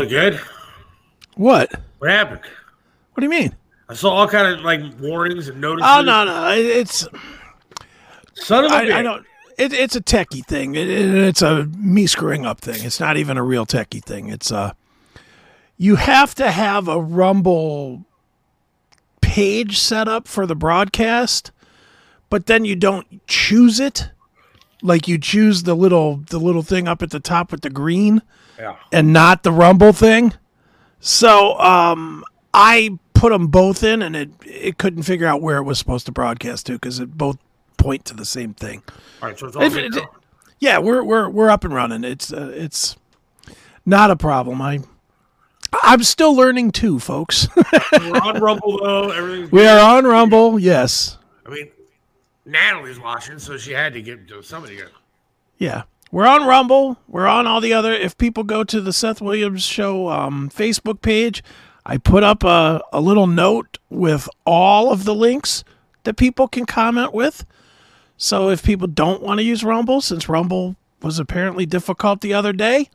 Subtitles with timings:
[0.00, 0.40] look good.
[1.36, 1.70] What?
[1.98, 2.40] What happened?
[3.12, 3.54] What do you mean?
[3.88, 5.90] I saw all kind of like warnings and notices.
[5.92, 7.06] Oh no, no, it's
[8.34, 8.92] Son of a I, bitch.
[8.94, 9.26] I don't.
[9.56, 10.74] It, it's a techie thing.
[10.76, 12.84] It, it- it's a me screwing up thing.
[12.84, 14.28] It's not even a real techie thing.
[14.28, 14.72] It's uh
[15.76, 18.04] you have to have a Rumble
[19.20, 21.50] page set up for the broadcast,
[22.30, 24.10] but then you don't choose it.
[24.82, 28.22] Like you choose the little the little thing up at the top with the green
[28.58, 28.76] Yeah.
[28.92, 30.34] and not the rumble thing.
[31.00, 35.62] So um, I put them both in, and it it couldn't figure out where it
[35.62, 37.36] was supposed to broadcast to because it both
[37.76, 38.82] point to the same thing.
[39.22, 40.04] All right, so it's all good it-
[40.58, 42.02] Yeah, we're we're we're up and running.
[42.04, 42.96] It's uh, it's
[43.86, 44.60] not a problem.
[44.60, 44.80] I
[45.82, 47.46] I'm still learning too, folks.
[47.92, 49.10] We're on Rumble though.
[49.10, 50.58] Everything's we are on Rumble.
[50.58, 51.18] Yes.
[51.46, 51.68] I mean,
[52.46, 54.80] Natalie's watching, so she had to get somebody.
[55.58, 55.82] Yeah.
[56.10, 56.96] We're on Rumble.
[57.06, 57.92] We're on all the other.
[57.92, 61.42] If people go to the Seth Williams Show um, Facebook page,
[61.84, 65.64] I put up a, a little note with all of the links
[66.04, 67.44] that people can comment with.
[68.16, 72.52] So if people don't want to use Rumble, since Rumble was apparently difficult the other
[72.52, 72.88] day,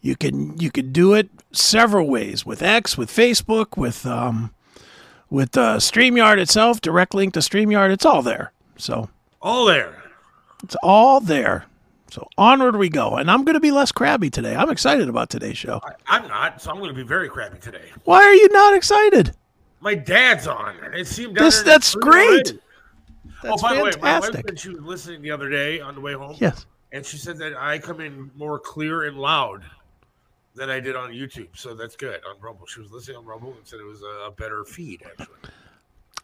[0.00, 4.54] you can you can do it several ways with X, with Facebook, with um,
[5.28, 7.90] with uh, Streamyard itself, direct link to Streamyard.
[7.90, 8.52] It's all there.
[8.76, 9.10] So
[9.42, 10.02] All there.
[10.62, 11.64] it's all there.
[12.10, 13.16] So onward we go.
[13.16, 14.54] And I'm going to be less crabby today.
[14.54, 15.80] I'm excited about today's show.
[15.84, 17.90] I, I'm not, so I'm going to be very crabby today.
[18.04, 19.34] Why are you not excited?
[19.80, 20.74] My dad's on.
[20.94, 22.50] It seemed This that's great.
[22.50, 22.60] room.
[23.42, 25.94] That's oh, by the way, my wife said she was listening the other day on
[25.94, 26.36] the way home.
[26.38, 26.66] Yes.
[26.92, 29.62] And she said that I come in more clear and loud
[30.54, 31.48] than I did on YouTube.
[31.54, 32.66] So that's good on Rumble.
[32.66, 35.36] She was listening on Rumble and said it was a, a better feed, actually.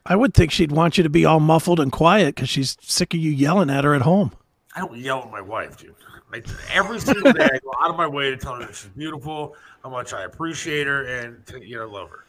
[0.07, 3.13] I would think she'd want you to be all muffled and quiet because she's sick
[3.15, 4.33] of you yelling at her at home.
[4.75, 5.95] I don't yell at my wife, dude.
[6.31, 8.89] Like every single day, I go out of my way to tell her that she's
[8.91, 12.25] beautiful, how much I appreciate her, and to, you know love her.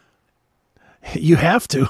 [1.14, 1.88] You have to.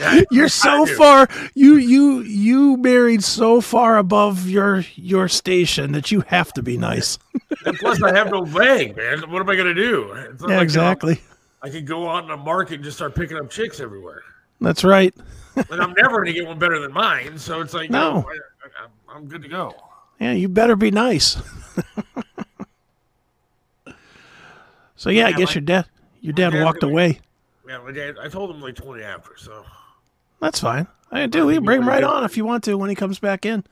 [0.00, 6.10] Yeah, You're so far you you you married so far above your your station that
[6.10, 7.20] you have to be nice.
[7.64, 9.30] And plus, I have no leg, man.
[9.30, 10.10] What am I gonna do?
[10.12, 11.20] It's Yeah, like, exactly.
[11.62, 14.22] I could go out in the market and just start picking up chicks everywhere.
[14.60, 15.14] That's right.
[15.70, 17.38] And I'm never gonna get one better than mine.
[17.38, 18.14] So it's like, you No.
[18.22, 18.38] know, I, I,
[19.08, 19.74] I'm good to go.
[20.20, 21.36] Yeah, you better be nice.
[24.96, 25.86] so yeah, I guess my- your dad
[26.20, 27.20] your dad dad walked away.
[27.68, 28.16] Yeah, my dad.
[28.20, 29.32] I told him like 20 after.
[29.36, 29.64] So,
[30.40, 30.86] That's fine.
[31.10, 31.46] I do.
[31.46, 33.64] We can bring him right on if you want to when he comes back in.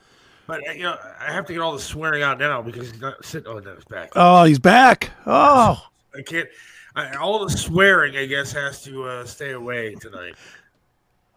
[0.46, 3.00] but uh, you know, I have to get all the swearing out now because he's
[3.00, 4.12] not sitting on his back.
[4.14, 5.10] Oh, he's back.
[5.26, 5.80] Oh,
[6.16, 6.48] I can't.
[6.96, 10.36] I, all the swearing, I guess, has to uh, stay away tonight.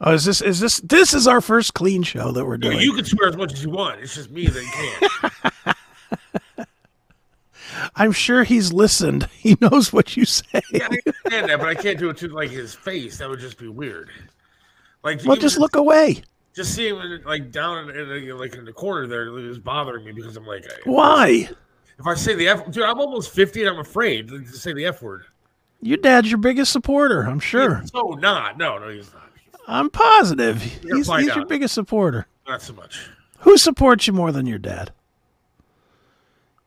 [0.02, 2.80] Oh, is this is this this is our first clean show that we're You, doing?
[2.80, 4.00] you can swear as much as you want.
[4.02, 5.02] It's just me that
[5.34, 6.68] can't.
[7.96, 9.28] I'm sure he's listened.
[9.38, 10.62] He knows what you say.
[10.74, 13.18] yeah, I understand that, but I can't do it to like his face.
[13.20, 14.10] That would just be weird.
[15.04, 16.22] Like, Well, just look away.
[16.54, 20.04] Just see him like down in, in the, like in the corner there is bothering
[20.06, 21.50] me because I'm like, Why?
[22.00, 24.86] If I say the F, dude, I'm almost 50 and I'm afraid to say the
[24.86, 25.24] F word.
[25.82, 27.22] Your dad's your biggest supporter.
[27.22, 27.84] I'm sure.
[27.86, 28.58] So not.
[28.58, 29.27] No, no, he's not.
[29.68, 30.84] I'm positive.
[30.84, 32.26] You're He's, he's your biggest supporter.
[32.48, 33.10] Not so much.
[33.40, 34.92] Who supports you more than your dad?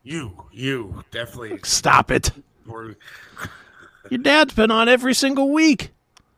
[0.03, 1.59] You, you, definitely.
[1.63, 2.31] Stop it.
[2.67, 5.91] Your dad's been on every single week.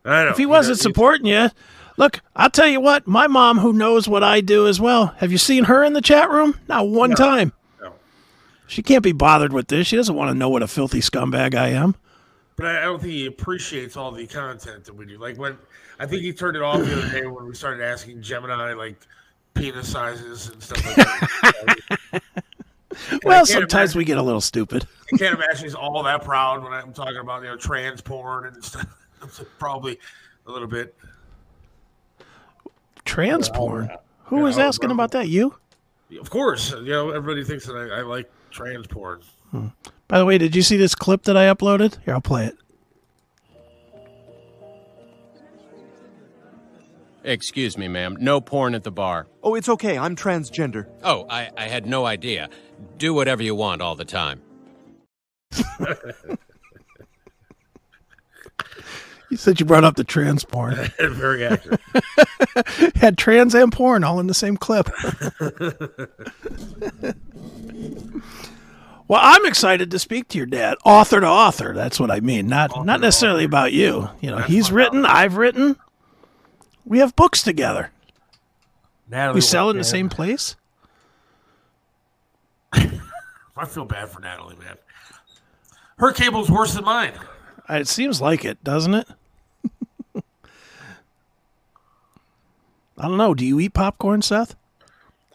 [0.05, 0.29] I know.
[0.31, 1.49] If he wasn't he's- supporting you,
[1.97, 5.31] look, I'll tell you what, my mom, who knows what I do as well, have
[5.31, 6.59] you seen her in the chat room?
[6.67, 7.53] Not one time.
[7.81, 7.93] No.
[8.67, 9.87] She can't be bothered with this.
[9.87, 11.95] She doesn't want to know what a filthy scumbag I am.
[12.55, 15.17] But I don't think he appreciates all the content that we do.
[15.17, 15.57] Like when
[15.99, 18.97] I think he turned it off the other day when we started asking Gemini like
[19.53, 22.21] penis sizes and stuff like that.
[23.23, 24.85] Well, sometimes imagine- we get a little stupid.
[25.11, 28.45] I can't imagine he's all that proud when I'm talking about you know trans porn
[28.45, 28.85] and stuff.
[29.59, 29.97] Probably
[30.45, 30.95] a little bit.
[33.03, 33.89] Trans porn.
[34.25, 35.27] Who was asking about that?
[35.27, 35.55] You?
[36.19, 39.21] Of course, you know everybody thinks that I, I like trans porn.
[39.51, 39.67] Hmm.
[40.13, 41.97] By the way, did you see this clip that I uploaded?
[42.05, 42.55] Here, I'll play it.
[47.23, 48.17] Excuse me, ma'am.
[48.19, 49.25] No porn at the bar.
[49.41, 49.97] Oh, it's okay.
[49.97, 50.85] I'm transgender.
[51.01, 52.51] Oh, I, I had no idea.
[52.99, 54.43] Do whatever you want all the time.
[59.29, 60.75] You said you brought up the trans porn.
[60.99, 61.81] Very accurate.
[62.97, 64.87] Had trans and porn all in the same clip.
[69.07, 71.73] Well, I'm excited to speak to your dad, author to author.
[71.73, 72.47] That's what I mean.
[72.47, 74.09] Not not necessarily about you.
[74.21, 75.75] You know, he's written, I've written.
[76.85, 77.91] We have books together.
[79.09, 80.55] Natalie We sell it in the same place.
[82.73, 84.75] I feel bad for Natalie, man.
[85.97, 87.13] Her cable's worse than mine.
[87.69, 89.07] Uh, It seems like it, doesn't it?
[92.97, 93.33] I don't know.
[93.33, 94.55] Do you eat popcorn, Seth?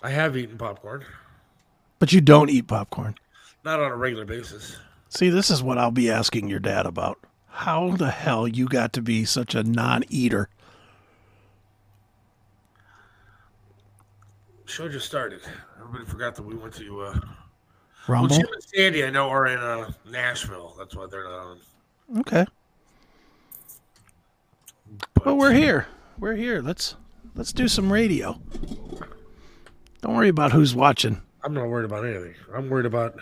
[0.02, 1.04] I have eaten popcorn,
[1.98, 3.16] But you don't eat popcorn.
[3.68, 4.78] Not on a regular basis.
[5.10, 7.18] See, this is what I'll be asking your dad about.
[7.48, 10.48] How the hell you got to be such a non-eater?
[14.64, 15.40] Show just started.
[15.78, 17.02] Everybody forgot that we went to.
[17.02, 17.20] Uh,
[18.08, 20.74] well, Jim and Sandy, I know, are in uh, Nashville.
[20.78, 21.58] That's why they're not on.
[22.20, 22.46] Okay.
[25.12, 25.86] But Well, we're here.
[26.18, 26.62] We're here.
[26.62, 26.96] Let's
[27.34, 28.40] let's do some radio.
[30.00, 31.20] Don't worry about who's watching.
[31.42, 32.34] I'm not worried about anything.
[32.54, 33.18] I'm worried about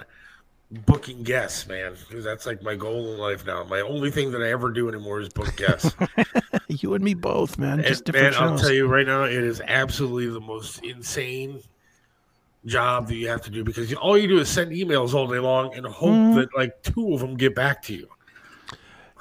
[0.70, 3.64] booking guests, man, because that's like my goal in life now.
[3.64, 5.94] My only thing that I ever do anymore is book guests.
[6.68, 7.80] You and me both, man.
[7.84, 11.60] Just and man, different I'll tell you right now, it is absolutely the most insane
[12.64, 15.28] job that you have to do because you, all you do is send emails all
[15.28, 16.34] day long and hope Mm.
[16.34, 18.08] that like two of them get back to you.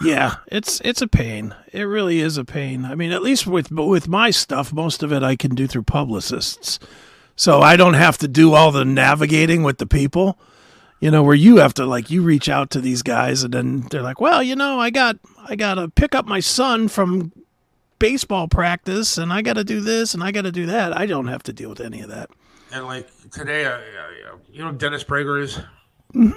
[0.02, 1.54] Yeah, it's it's a pain.
[1.72, 2.84] It really is a pain.
[2.84, 5.84] I mean, at least with with my stuff, most of it I can do through
[5.84, 6.80] publicists,
[7.36, 10.38] so I don't have to do all the navigating with the people.
[11.02, 13.82] You know, where you have to like you reach out to these guys, and then
[13.92, 17.32] they're like, "Well, you know, I got I got to pick up my son from
[18.00, 21.06] baseball practice, and I got to do this, and I got to do that." I
[21.06, 22.30] don't have to deal with any of that.
[22.72, 23.80] And like today, I,
[24.52, 25.58] you know, Dennis Prager is.
[26.14, 26.32] Mm-hmm.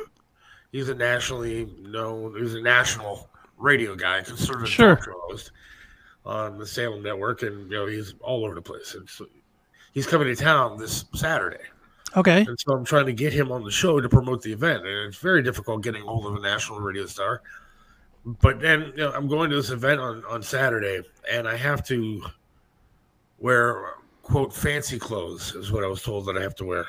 [0.73, 2.37] He's a nationally known.
[2.38, 4.97] He's a national radio guy, conservative Sure.
[4.97, 5.53] talk show host
[6.27, 8.95] on the Salem Network, and you know he's all over the place.
[8.95, 9.27] And so
[9.95, 11.65] he's coming to town this Saturday,
[12.17, 12.41] Okay.
[12.41, 15.09] and so I'm trying to get him on the show to promote the event, and
[15.09, 17.43] it's very difficult getting hold of a national radio star.
[18.25, 21.85] But then you know, I'm going to this event on on Saturday, and I have
[21.87, 22.23] to
[23.38, 26.87] wear quote fancy clothes is what I was told that I have to wear.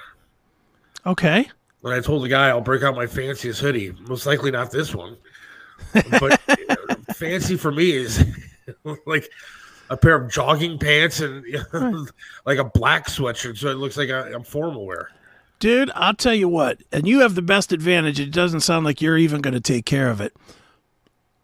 [1.05, 1.49] Okay.
[1.81, 4.93] When I told the guy I'll break out my fanciest hoodie, most likely not this
[4.93, 5.15] one,
[5.93, 8.25] but uh, fancy for me is
[9.05, 9.29] like
[9.89, 11.43] a pair of jogging pants and
[12.45, 15.09] like a black sweatshirt, so it looks like I, I'm formal wear.
[15.59, 18.19] Dude, I'll tell you what, and you have the best advantage.
[18.19, 20.33] It doesn't sound like you're even going to take care of it.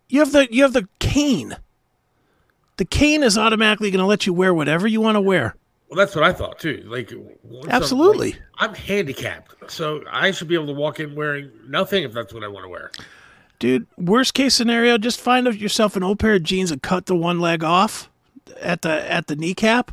[0.08, 1.58] You have the you have the cane.
[2.78, 5.56] The cane is automatically going to let you wear whatever you want to wear.
[5.90, 6.84] Well, that's what I thought too.
[6.86, 7.12] Like,
[7.44, 8.32] once I'm- Absolutely.
[8.34, 12.34] like, I'm handicapped, so I should be able to walk in wearing nothing if that's
[12.34, 12.92] what I want to wear.
[13.60, 17.16] Dude, worst case scenario, just find yourself an old pair of jeans and cut the
[17.16, 18.10] one leg off
[18.60, 19.92] at the at the kneecap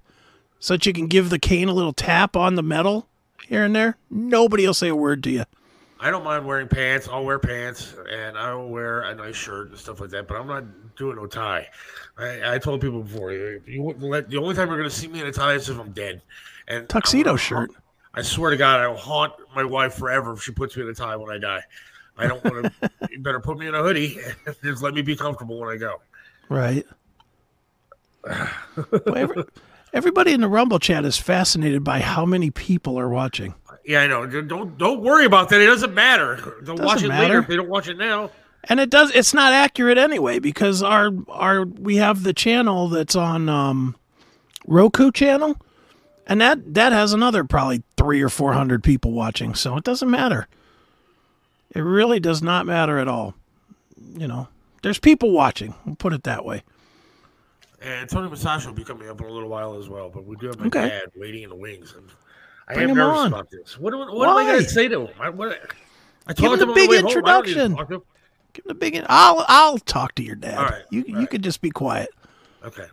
[0.59, 3.09] so that you can give the cane a little tap on the metal
[3.47, 3.97] here and there.
[4.11, 5.45] Nobody will say a word to you.
[6.03, 7.09] I don't mind wearing pants.
[7.09, 10.27] I'll wear pants and I will wear a nice shirt and stuff like that.
[10.27, 11.69] But I'm not doing no tie.
[12.19, 15.21] I, I told people before, you, let, the only time you're going to see me
[15.21, 16.21] in a tie is if I'm dead.
[16.67, 17.71] And Tuxedo shirt.
[18.15, 20.89] I swear to God, I will haunt my wife forever if she puts me in
[20.89, 21.63] a tie when I die.
[22.19, 22.91] I don't want to.
[23.11, 25.77] you better put me in a hoodie and just let me be comfortable when I
[25.77, 26.01] go.
[26.49, 26.85] Right.
[28.25, 29.45] Well, every,
[29.93, 33.55] everybody in the Rumble chat is fascinated by how many people are watching.
[33.85, 34.27] Yeah, I know.
[34.27, 35.61] Don't don't worry about that.
[35.61, 36.37] It doesn't matter.
[36.63, 37.23] They'll Doesn't watch it matter.
[37.25, 38.31] later if they don't watch it now.
[38.65, 43.17] And it does it's not accurate anyway because our our we have the channel that's
[43.17, 43.97] on um
[44.69, 45.57] Roku channel
[46.29, 49.55] and that that has another probably 3 or 400 people watching.
[49.57, 50.47] So it doesn't matter.
[51.75, 53.35] It really does not matter at all.
[54.17, 54.47] You know,
[54.83, 55.75] there's people watching.
[55.85, 56.63] We'll put it that way.
[57.83, 60.09] And Tony Masashi will be coming up in a little while as well.
[60.09, 60.89] But we do have my Okay.
[60.89, 61.95] dad waiting in the wings.
[61.97, 62.09] And
[62.69, 63.27] I Bring am him nervous on.
[63.29, 63.79] about this.
[63.79, 65.15] What, what, what am I going to say to him?
[65.21, 65.59] I, what,
[66.29, 67.07] I Give him talked the to him on big way home.
[67.07, 67.77] I don't need to introduction.
[67.77, 68.03] talk to him.
[68.53, 70.59] Give him the big I'll I'll talk to your dad.
[70.59, 71.31] All right, You all you right.
[71.31, 72.11] could just be quiet.
[72.65, 72.87] Okay.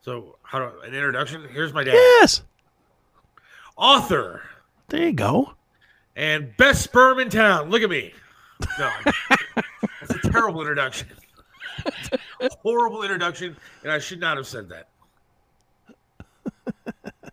[0.00, 1.44] So, how do an introduction?
[1.52, 2.42] Here's my dad, Yes.
[3.76, 4.42] author
[4.88, 5.54] There you go.
[6.16, 7.68] and best sperm in town.
[7.68, 8.14] Look at me.
[8.78, 8.90] No,
[10.00, 11.08] that's a terrible introduction.
[12.62, 14.88] Horrible introduction, and I should not have said that.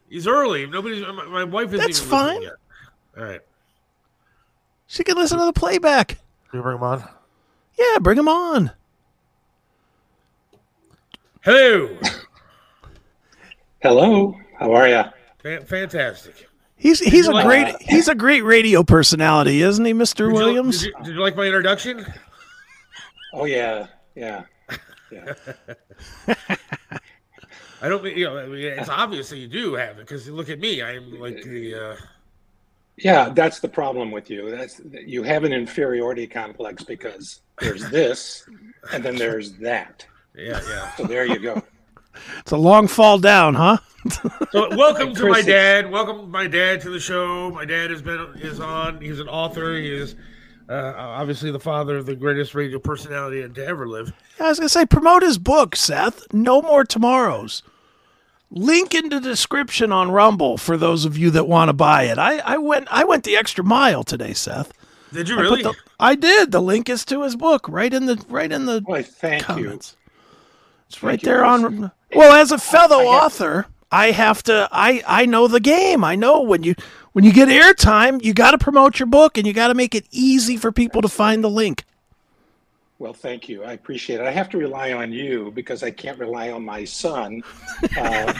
[0.10, 0.66] He's early.
[0.66, 1.02] Nobody's.
[1.02, 2.42] My, my wife isn't That's even fine.
[2.42, 2.54] yet.
[3.18, 3.42] All right.
[4.88, 6.10] She can listen to the playback.
[6.50, 7.04] Can you bring him on?
[7.78, 8.72] Yeah, bring him on.
[11.42, 11.98] Hello.
[13.82, 15.04] Hello, how are you?
[15.44, 16.48] Fan- fantastic.
[16.78, 20.44] He's he's a like- great he's a great radio personality, isn't he, Mister Did you-
[20.44, 20.82] Williams?
[20.82, 22.06] did, you, did you like my introduction?
[23.34, 24.44] Oh yeah, yeah,
[25.12, 25.34] yeah.
[27.82, 30.28] I don't mean, you know, I mean, it's obvious that you do have it because
[30.30, 30.82] look at me.
[30.82, 31.96] I'm like the, uh,
[32.98, 34.50] Yeah, that's the problem with you.
[34.50, 38.48] That's you have an inferiority complex because there's this,
[38.94, 40.06] and then there's that.
[40.36, 40.96] yeah, yeah.
[40.96, 41.62] So there you go.
[42.40, 43.78] It's a long fall down, huh?
[44.52, 45.92] So welcome to my dad.
[45.92, 47.52] Welcome my dad to the show.
[47.52, 49.02] My dad has been is on.
[49.02, 49.76] He's an author.
[49.78, 50.16] He is
[50.70, 54.12] uh, obviously the father of the greatest radio personality to ever live.
[54.40, 56.32] I was gonna say promote his book, Seth.
[56.34, 57.64] No more tomorrows.
[58.52, 62.18] Link in the description on Rumble for those of you that want to buy it.
[62.18, 64.72] I, I went I went the extra mile today, Seth.
[65.12, 65.64] Did you I really?
[65.64, 66.52] the- I did.
[66.52, 69.46] The link is to his book right in the right in the Boy, thank you.
[69.48, 69.96] comments.
[70.88, 71.50] It's Thank right you, there Chris.
[71.82, 71.92] on.
[72.16, 73.66] Well, as a fellow I have- author,
[73.96, 74.68] I have to.
[74.74, 76.04] I I know the game.
[76.04, 76.76] I know when you
[77.14, 79.96] when you get airtime, you got to promote your book and you got to make
[79.96, 81.86] it easy for people to find the link.
[83.00, 83.64] Well, thank you.
[83.64, 84.26] I appreciate it.
[84.26, 87.42] I have to rely on you because I can't rely on my son,
[87.98, 88.34] uh,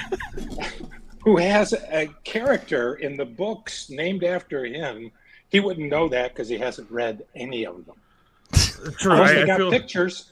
[1.24, 5.10] who has a character in the books named after him.
[5.48, 7.96] He wouldn't know that because he hasn't read any of them.
[8.52, 9.16] True.
[9.16, 10.32] Plus, I, they I got feel pictures.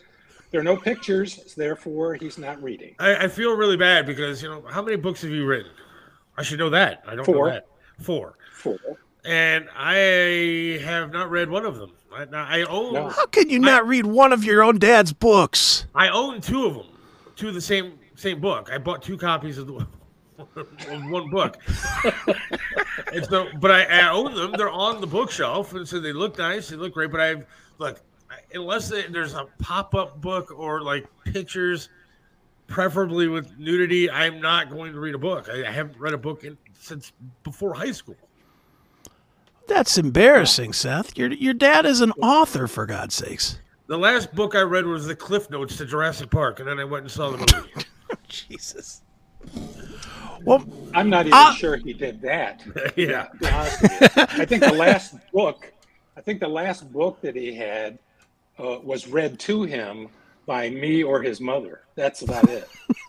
[0.53, 2.93] There are no pictures, therefore he's not reading.
[2.99, 5.71] I, I feel really bad because you know how many books have you written?
[6.37, 7.01] I should know that.
[7.07, 7.47] I don't Four.
[7.47, 7.67] know that.
[7.99, 8.37] Four.
[8.53, 8.77] Four.
[9.25, 11.93] And I have not read one of them.
[12.15, 12.93] I, I own.
[12.93, 13.09] No.
[13.09, 15.87] How can you not read one of your own dad's books?
[15.95, 16.87] I own two of them,
[17.35, 18.69] two of the same same book.
[18.71, 21.57] I bought two copies of the one book.
[23.11, 24.53] and so, but I, I own them.
[24.55, 26.69] They're on the bookshelf, and so they look nice.
[26.69, 27.09] They look great.
[27.09, 27.45] But I've
[27.79, 28.01] look
[28.53, 31.89] unless they, there's a pop up book or like pictures,
[32.67, 34.09] preferably with nudity.
[34.09, 35.49] I'm not going to read a book.
[35.49, 37.11] I, I haven't read a book in, since
[37.43, 38.15] before high school.
[39.67, 41.17] That's embarrassing, Seth.
[41.17, 43.59] Your your dad is an author, for God's sakes.
[43.87, 46.83] The last book I read was the Cliff Notes to Jurassic Park, and then I
[46.83, 47.85] went and saw the movie.
[48.27, 49.01] Jesus.
[50.45, 51.55] Well, I'm not even Ah.
[51.57, 52.61] sure he did that.
[52.97, 53.27] yeah.
[53.27, 54.07] to be honest with you.
[54.17, 55.71] I think the last book,
[56.17, 57.97] I think the last book that he had
[58.59, 60.07] uh, was read to him
[60.45, 61.81] by me or his mother.
[61.95, 62.67] That's about it.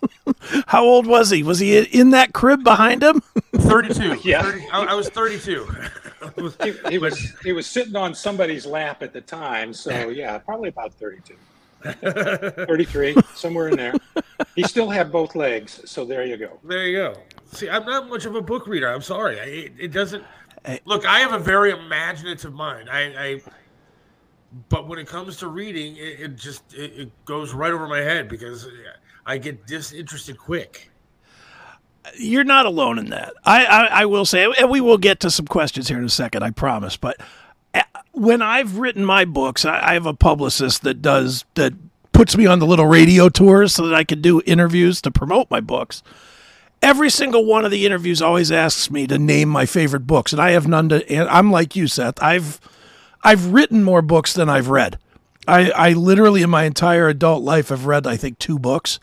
[0.66, 1.42] how old was he?
[1.42, 3.20] Was he in that crib behind him?
[3.56, 4.20] 32.
[4.24, 4.42] Yeah.
[4.42, 5.66] 30 I, I was 32.
[6.22, 10.08] I was- He, he was he was sitting on somebody's lap at the time, so
[10.08, 11.34] yeah, probably about 32,
[12.66, 13.94] 33, somewhere in there.
[14.56, 16.58] He still had both legs, so there you go.
[16.64, 17.14] there you go.
[17.52, 18.88] See, I'm not much of a book reader.
[18.92, 19.38] I'm sorry.
[19.40, 20.24] I, it, it doesn't.
[20.86, 22.88] Look, I have a very imaginative mind.
[22.88, 23.40] I, I
[24.68, 28.00] but when it comes to reading, it, it just it, it goes right over my
[28.00, 28.68] head because
[29.26, 30.90] I get disinterested quick.
[32.18, 33.32] You're not alone in that.
[33.44, 36.10] I, I, I will say, and we will get to some questions here in a
[36.10, 36.98] second, I promise.
[36.98, 37.18] But
[37.72, 37.82] uh,
[38.12, 41.72] when I've written my books, I, I have a publicist that does that
[42.12, 45.50] puts me on the little radio tours so that I can do interviews to promote
[45.50, 46.02] my books.
[46.82, 50.40] Every single one of the interviews always asks me to name my favorite books, and
[50.40, 51.32] I have none to.
[51.32, 52.22] I'm like you, Seth.
[52.22, 52.60] I've
[53.24, 54.98] I've written more books than I've read.
[55.48, 59.00] I, I literally in my entire adult life have read I think two books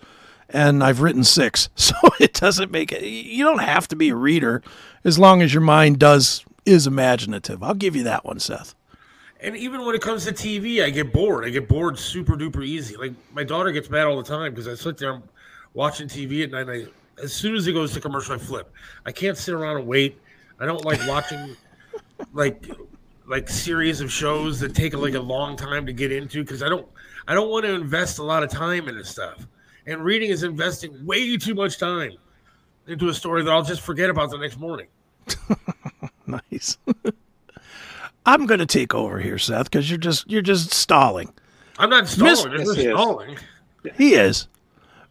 [0.50, 1.70] and I've written six.
[1.76, 4.62] So it doesn't make it you don't have to be a reader
[5.04, 7.64] as long as your mind does is imaginative.
[7.64, 8.76] I'll give you that one, Seth.
[9.40, 11.46] And even when it comes to TV, I get bored.
[11.46, 12.96] I get bored super duper easy.
[12.96, 15.20] Like my daughter gets mad all the time because I sit there
[15.74, 16.70] watching TV at night.
[16.70, 18.72] I, as soon as it goes to commercial, I flip.
[19.06, 20.20] I can't sit around and wait.
[20.60, 21.56] I don't like watching
[22.34, 22.70] like
[23.32, 26.70] like series of shows that take like a long time to get into because I
[26.70, 26.88] don't
[27.28, 29.48] I don't want to invest a lot of time into stuff.
[29.88, 32.12] And reading is investing way too much time
[32.88, 34.88] into a story that I'll just forget about the next morning.
[36.28, 36.78] Nice.
[38.26, 41.34] I'm going to take over here, Seth, because you're just you're just stalling.
[41.78, 42.36] I'm not stalling.
[42.36, 42.94] Yes, There's he is.
[42.94, 43.38] stalling.
[43.98, 44.48] He is.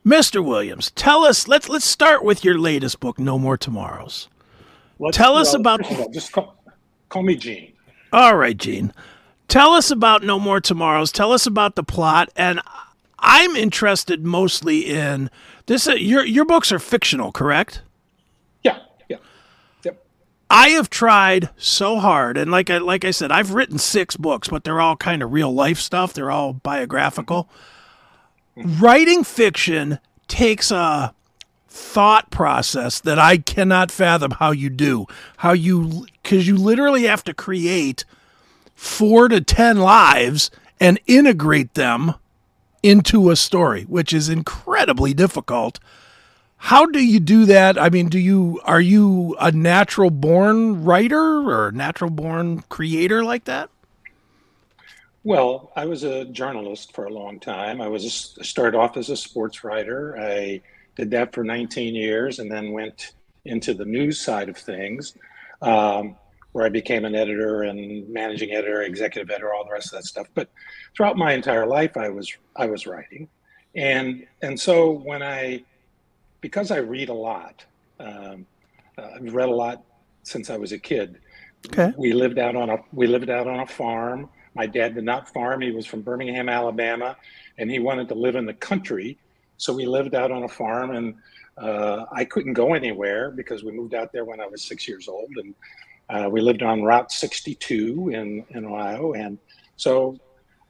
[0.06, 0.42] Mr.
[0.42, 1.46] Williams, tell us.
[1.46, 4.28] Let's let's start with your latest book, No More Tomorrows.
[4.98, 6.56] Let's- Tell us about- first all, just call,
[7.10, 7.72] call me Gene.
[8.12, 8.92] All right, Gene.
[9.48, 11.10] Tell us about No More Tomorrows.
[11.12, 12.60] Tell us about the plot, and
[13.18, 15.30] I'm interested mostly in
[15.66, 15.88] this.
[15.88, 17.82] Uh, your your books are fictional, correct?
[18.62, 19.16] Yeah, yeah,
[19.84, 20.04] yep.
[20.48, 24.48] I have tried so hard, and like I like I said, I've written six books,
[24.48, 26.12] but they're all kind of real life stuff.
[26.12, 27.48] They're all biographical.
[28.56, 29.98] Writing fiction
[30.28, 31.14] takes a
[31.70, 35.06] thought process that I cannot fathom how you do.
[35.38, 38.04] How you because you literally have to create
[38.74, 40.50] four to ten lives
[40.80, 42.14] and integrate them
[42.82, 45.78] into a story, which is incredibly difficult.
[46.56, 47.80] How do you do that?
[47.80, 53.44] I mean, do you are you a natural born writer or natural born creator like
[53.44, 53.70] that?
[55.22, 57.80] Well, I was a journalist for a long time.
[57.80, 60.18] I was started off as a sports writer.
[60.18, 60.62] I
[61.00, 63.14] did that for 19 years, and then went
[63.47, 65.16] into the news side of things,
[65.62, 66.14] um,
[66.52, 70.04] where I became an editor and managing editor, executive editor, all the rest of that
[70.04, 70.26] stuff.
[70.35, 70.50] But
[70.95, 73.28] throughout my entire life, I was I was writing,
[73.75, 75.65] and and so when I
[76.43, 77.65] because I read a lot,
[77.99, 78.47] um,
[78.99, 79.82] uh, I've read a lot
[80.23, 81.19] since I was a kid.
[81.67, 81.93] Okay.
[81.97, 84.28] We lived out on a we lived out on a farm.
[84.54, 85.63] My dad did not farm.
[85.63, 87.17] He was from Birmingham, Alabama,
[87.56, 89.17] and he wanted to live in the country.
[89.60, 91.14] So we lived out on a farm, and
[91.58, 95.06] uh, I couldn't go anywhere because we moved out there when I was six years
[95.06, 95.54] old, and
[96.08, 99.38] uh, we lived on Route 62 in in Ohio, and
[99.76, 100.18] so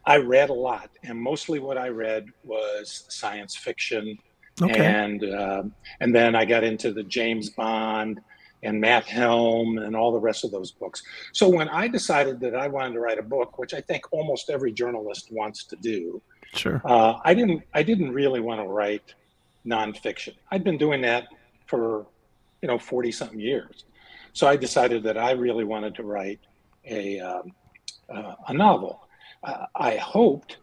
[0.05, 4.19] I read a lot, and mostly what I read was science fiction,
[4.61, 4.85] Okay.
[4.85, 8.21] and um, and then I got into the James Bond
[8.63, 11.03] and Matt Helm and all the rest of those books.
[11.33, 14.51] So when I decided that I wanted to write a book, which I think almost
[14.51, 16.21] every journalist wants to do,
[16.55, 16.83] Sure.
[16.85, 19.15] uh, I didn't I didn't really want to write
[19.67, 20.35] nonfiction.
[20.51, 21.29] I'd been doing that
[21.67, 22.07] for
[22.63, 23.85] you know forty something years,
[24.33, 26.41] so I decided that I really wanted to write
[26.85, 27.53] a um,
[28.09, 29.07] uh, a novel.
[29.43, 30.59] Uh, I hoped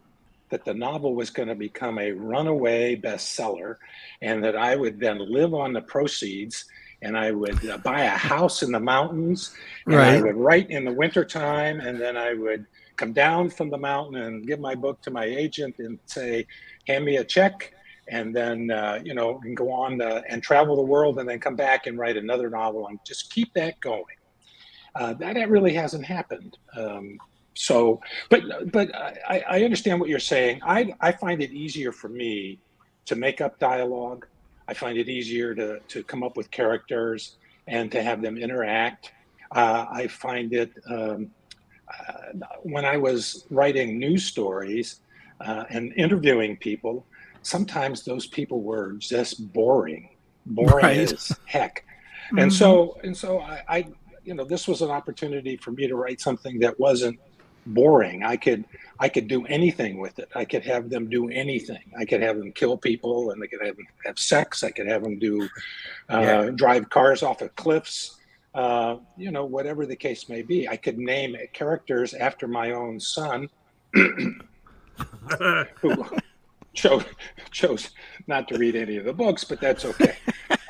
[0.50, 3.76] that the novel was going to become a runaway bestseller,
[4.22, 6.64] and that I would then live on the proceeds.
[7.00, 9.54] And I would uh, buy a house in the mountains,
[9.86, 12.66] and I would write in the wintertime, and then I would
[12.98, 16.46] come down from the mountain and give my book to my agent and say,
[16.86, 17.72] hand me a check.
[18.10, 21.38] And then, uh, you know, and go on uh, and travel the world and then
[21.38, 24.04] come back and write another novel and just keep that going.
[24.94, 26.58] Uh, that, really hasn't happened.
[26.76, 27.18] Um,
[27.54, 30.60] so, but but I, I understand what you're saying.
[30.64, 32.58] I, I find it easier for me
[33.04, 34.26] to make up dialogue.
[34.66, 39.12] I find it easier to, to come up with characters and to have them interact.
[39.54, 41.30] Uh, I find it um,
[41.98, 45.00] uh, when I was writing news stories
[45.40, 47.06] uh, and interviewing people,
[47.42, 50.08] sometimes those people were just boring,
[50.46, 50.98] boring Right.
[51.12, 51.84] as heck.
[52.36, 53.86] And so, and so I, I,
[54.22, 57.18] you know, this was an opportunity for me to write something that wasn't
[57.64, 58.22] boring.
[58.22, 58.66] I could,
[59.00, 60.28] I could do anything with it.
[60.34, 61.80] I could have them do anything.
[61.98, 64.62] I could have them kill people, and I could have them have sex.
[64.62, 65.48] I could have them do,
[66.10, 66.50] uh, Yeah.
[66.54, 68.17] drive cars off of cliffs
[68.54, 70.68] uh, you know, whatever the case may be.
[70.68, 73.48] I could name characters after my own son,
[73.92, 74.40] who
[76.74, 77.04] chose
[77.50, 77.90] chose
[78.26, 80.16] not to read any of the books, but that's okay.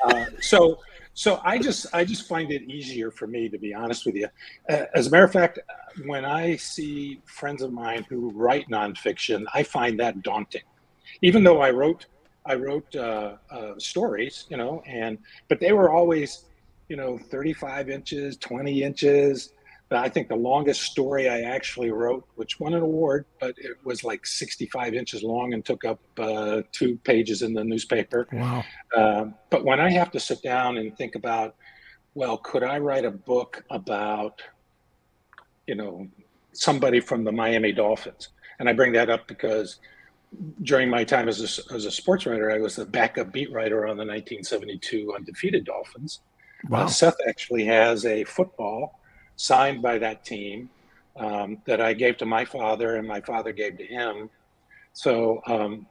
[0.03, 0.79] Uh, so,
[1.13, 4.27] so I just I just find it easier for me to be honest with you.
[4.69, 5.59] Uh, as a matter of fact,
[6.05, 10.63] when I see friends of mine who write nonfiction, I find that daunting.
[11.21, 12.05] Even though I wrote
[12.45, 15.17] I wrote uh, uh, stories, you know, and
[15.49, 16.45] but they were always
[16.89, 19.53] you know, 35 inches, 20 inches.
[19.87, 23.77] But I think the longest story I actually wrote, which won an award, but it
[23.83, 28.27] was like 65 inches long and took up uh, two pages in the newspaper.
[28.31, 28.63] Wow.
[28.95, 31.55] Um, but when I have to sit down and think about,
[32.13, 34.43] well, could I write a book about,
[35.65, 36.07] you know,
[36.53, 38.29] somebody from the Miami Dolphins?
[38.59, 39.79] And I bring that up because
[40.61, 43.87] during my time as a, as a sports writer, I was the backup beat writer
[43.87, 46.19] on the 1972 undefeated Dolphins.
[46.67, 46.83] Wow.
[46.83, 48.99] Uh, Seth actually has a football
[49.35, 50.69] signed by that team
[51.15, 54.29] um, that I gave to my father, and my father gave to him.
[54.93, 55.85] So um,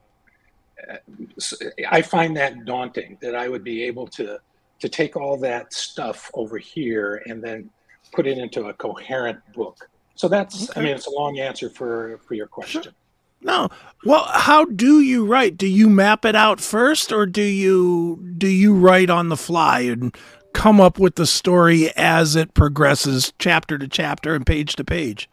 [1.36, 1.54] s-
[1.88, 4.38] I find that daunting that I would be able to
[4.80, 7.68] to take all that stuff over here and then
[8.12, 9.88] put it into a coherent book.
[10.14, 12.94] So that's, I mean, it's a long answer for for your question.
[13.40, 13.68] No.
[14.04, 15.56] Well, how do you write?
[15.56, 19.80] Do you map it out first or do you do you write on the fly
[19.80, 20.16] and
[20.52, 25.28] come up with the story as it progresses chapter to chapter and page to page?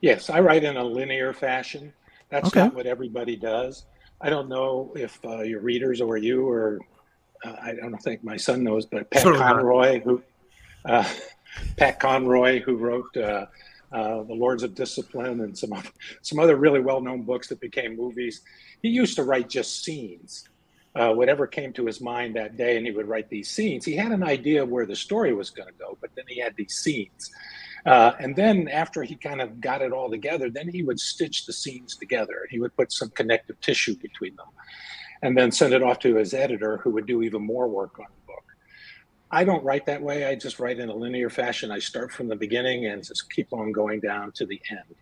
[0.00, 1.92] Yes, I write in a linear fashion.
[2.28, 2.60] That's Okay.
[2.60, 3.86] not what everybody does.
[4.20, 6.80] I don't know if uh, your readers or you or
[7.44, 9.36] uh, I don't think my son knows, but Pat I.
[9.36, 10.22] Conroy, who
[10.84, 11.08] uh,
[11.76, 13.46] Pat Conroy, who wrote uh,
[13.92, 15.72] uh, The Lords of Discipline and some
[16.22, 18.42] some other really well-known books that became movies.
[18.82, 20.48] He used to write just scenes,
[20.96, 23.84] uh, whatever came to his mind that day, and he would write these scenes.
[23.84, 26.54] He had an idea where the story was going to go, but then he had
[26.56, 27.30] these scenes.
[27.84, 31.46] Uh, and then after he kind of got it all together, then he would stitch
[31.46, 32.48] the scenes together.
[32.50, 34.46] He would put some connective tissue between them
[35.22, 38.06] and then send it off to his editor who would do even more work on
[38.06, 38.44] the book.
[39.30, 40.24] I don't write that way.
[40.24, 41.70] I just write in a linear fashion.
[41.70, 44.96] I start from the beginning and just keep on going down to the end.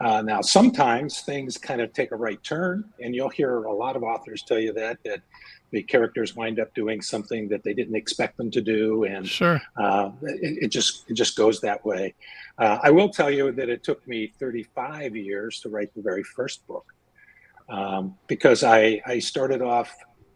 [0.00, 3.96] Uh, now, sometimes things kind of take a right turn, and you'll hear a lot
[3.96, 5.20] of authors tell you that that
[5.70, 9.60] the characters wind up doing something that they didn't expect them to do, and Sure.
[9.76, 12.14] uh, it, it just it just goes that way.
[12.58, 16.22] Uh, I will tell you that it took me 35 years to write the very
[16.22, 16.86] first book
[17.68, 19.94] um, because I I started off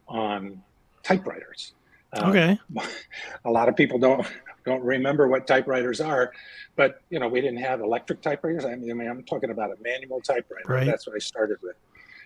[0.08, 0.62] on
[1.02, 1.74] typewriters.
[2.12, 2.58] Uh, Okay.
[3.44, 4.26] a lot of people don't
[4.64, 6.32] don't remember what typewriters are,
[6.76, 8.64] but you know we didn't have electric typewriters.
[8.64, 10.64] I mean, I mean I'm talking about a manual typewriter.
[10.66, 10.86] Right.
[10.86, 11.76] That's what I started with,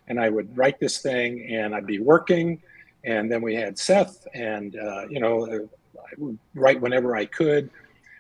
[0.09, 2.63] and I would write this thing, and I'd be working,
[3.05, 7.71] and then we had Seth, and uh, you know, I would write whenever I could,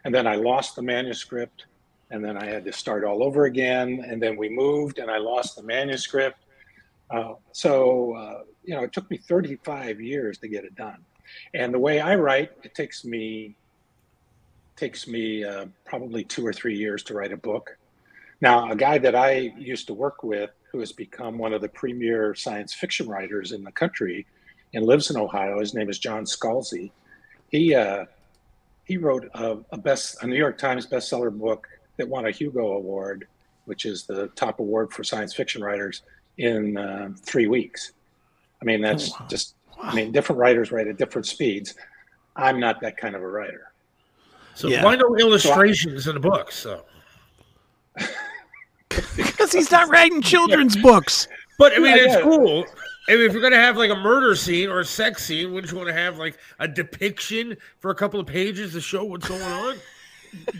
[0.04, 1.66] and then I lost the manuscript,
[2.10, 5.18] and then I had to start all over again, and then we moved, and I
[5.18, 6.38] lost the manuscript.
[7.10, 10.98] Uh, so uh, you know, it took me 35 years to get it done,
[11.54, 13.54] and the way I write, it takes me
[14.76, 17.76] takes me uh, probably two or three years to write a book.
[18.40, 21.68] Now, a guy that I used to work with, who has become one of the
[21.68, 24.26] premier science fiction writers in the country,
[24.74, 25.60] and lives in Ohio.
[25.60, 26.90] His name is John Scalzi.
[27.50, 28.06] He uh,
[28.84, 31.68] he wrote a, a, best a New York Times bestseller book
[31.98, 33.28] that won a Hugo Award,
[33.66, 36.02] which is the top award for science fiction writers,
[36.38, 37.92] in uh, three weeks.
[38.60, 39.26] I mean, that's oh, wow.
[39.28, 39.54] just.
[39.82, 39.90] Wow.
[39.90, 41.74] I mean, different writers write at different speeds.
[42.36, 43.72] I'm not that kind of a writer.
[44.54, 44.84] So yeah.
[44.84, 46.56] why no illustrations so I, in the books?
[46.56, 46.84] So.
[49.16, 50.82] because he's not writing children's yeah.
[50.82, 51.28] books.
[51.58, 52.64] But I mean, yeah, it's cool
[53.08, 55.72] I mean, if you're gonna have like a murder scene or a sex scene, wouldn't
[55.72, 59.26] you want to have like a depiction for a couple of pages to show what's
[59.26, 59.76] going on?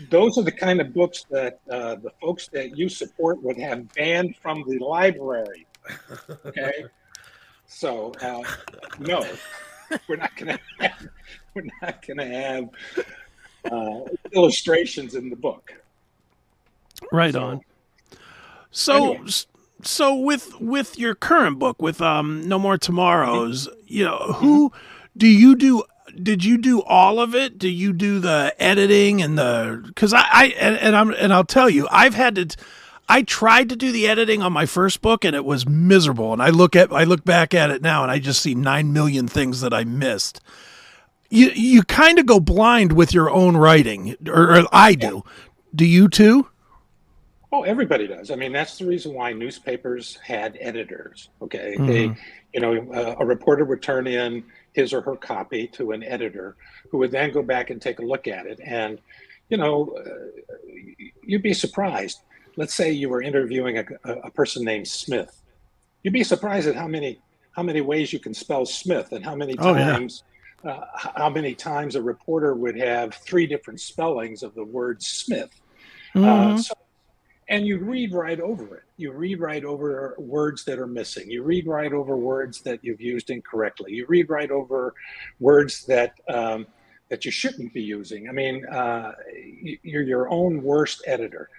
[0.09, 3.91] Those are the kind of books that uh, the folks that you support would have
[3.93, 5.65] banned from the library.
[6.45, 6.85] Okay,
[7.73, 8.43] so uh,
[8.99, 9.25] no,
[10.07, 11.07] we're not gonna have,
[11.53, 12.69] we're not gonna have
[13.71, 15.73] uh, illustrations in the book.
[17.11, 17.61] Right so, on.
[18.71, 19.13] So.
[19.13, 19.31] Anyway
[19.85, 24.71] so with with your current book with um no more tomorrows you know who
[25.17, 25.83] do you do
[26.21, 30.25] did you do all of it do you do the editing and the because i
[30.31, 32.47] i and, and, i'm and i'll tell you i've had to
[33.07, 36.41] i tried to do the editing on my first book and it was miserable and
[36.41, 39.27] i look at i look back at it now and i just see nine million
[39.27, 40.41] things that i missed
[41.29, 45.23] you you kind of go blind with your own writing or, or i do
[45.75, 46.47] do you too
[47.53, 48.31] Oh, everybody does.
[48.31, 51.29] I mean, that's the reason why newspapers had editors.
[51.39, 51.85] Okay, mm-hmm.
[51.85, 52.15] they,
[52.51, 56.55] you know, a, a reporter would turn in his or her copy to an editor,
[56.89, 58.59] who would then go back and take a look at it.
[58.65, 58.97] And,
[59.49, 60.41] you know, uh,
[61.21, 62.21] you'd be surprised.
[62.55, 65.41] Let's say you were interviewing a, a person named Smith.
[66.03, 67.19] You'd be surprised at how many
[67.51, 70.23] how many ways you can spell Smith and how many times.
[70.65, 70.71] Oh, yeah.
[70.71, 75.49] uh, how many times a reporter would have three different spellings of the word Smith.
[76.15, 76.55] Uh, mm-hmm.
[76.55, 76.73] Uh, so
[77.49, 78.83] and you read right over it.
[78.97, 81.29] You read right over words that are missing.
[81.29, 83.91] You read right over words that you've used incorrectly.
[83.91, 84.93] You read right over
[85.39, 86.65] words that um,
[87.09, 88.29] that you shouldn't be using.
[88.29, 89.13] I mean, uh,
[89.83, 91.49] you're your own worst editor.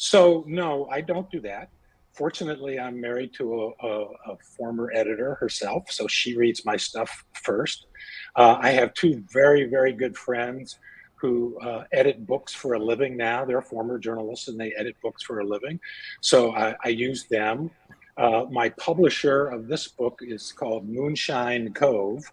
[0.00, 1.68] So no, I don't do that.
[2.14, 7.22] Fortunately, I'm married to a, a, a former editor herself, so she reads my stuff
[7.42, 7.86] first.
[8.34, 10.78] Uh, I have two very, very good friends
[11.16, 13.44] who uh, edit books for a living now.
[13.44, 15.78] They're former journalists and they edit books for a living.
[16.22, 17.70] So I, I use them.
[18.16, 22.24] Uh, my publisher of this book is called Moonshine Cove.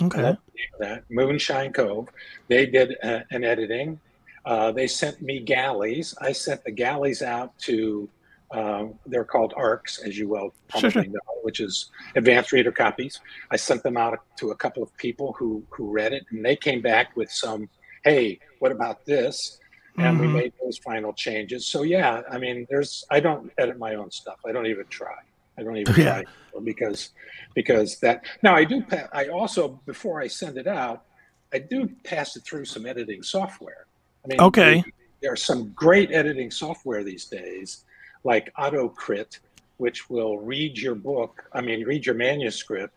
[0.00, 0.36] Okay.
[0.78, 2.06] That Moonshine Cove.
[2.46, 3.98] They did a, uh, an editing.
[4.44, 6.14] Uh, they sent me galleys.
[6.20, 8.08] I sent the galleys out to.
[8.50, 11.12] Um, they're called ARCs, as you well probably sure, sure.
[11.12, 13.18] know, which is advanced reader copies.
[13.50, 16.56] I sent them out to a couple of people who who read it, and they
[16.56, 17.68] came back with some
[18.04, 19.58] hey, what about this?
[19.98, 20.34] And mm-hmm.
[20.34, 21.66] we made those final changes.
[21.66, 24.40] So yeah, I mean, there's I don't edit my own stuff.
[24.46, 25.16] I don't even try.
[25.58, 26.22] I don't even yeah.
[26.22, 26.24] try
[26.64, 27.10] because
[27.54, 28.84] because that now I do.
[29.12, 31.04] I also before I send it out,
[31.52, 33.86] I do pass it through some editing software.
[34.24, 34.84] I mean, okay.
[35.20, 37.84] There are some great editing software these days,
[38.24, 39.38] like AutoCrit,
[39.76, 41.44] which will read your book.
[41.52, 42.94] I mean, read your manuscript.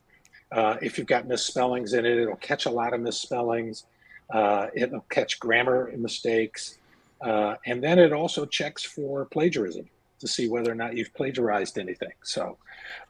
[0.51, 3.85] Uh, if you've got misspellings in it, it'll catch a lot of misspellings.
[4.31, 6.77] Uh, it'll catch grammar mistakes.
[7.21, 9.87] Uh, and then it also checks for plagiarism
[10.19, 12.11] to see whether or not you've plagiarized anything.
[12.23, 12.57] So,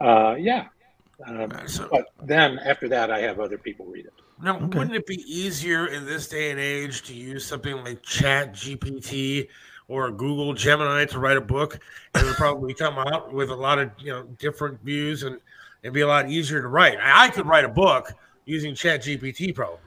[0.01, 0.67] uh, yeah.
[1.25, 4.13] Um, so, but then after that, I have other people read it.
[4.41, 4.77] Now, okay.
[4.77, 9.47] wouldn't it be easier in this day and age to use something like Chat GPT
[9.87, 11.79] or Google Gemini to write a book?
[12.15, 15.39] It would probably come out with a lot of you know different views and
[15.83, 16.97] it'd be a lot easier to write.
[17.01, 18.11] I could write a book
[18.43, 19.79] using Chat GPT probably.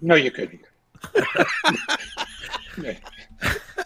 [0.00, 0.60] No, you couldn't.
[2.78, 2.94] no,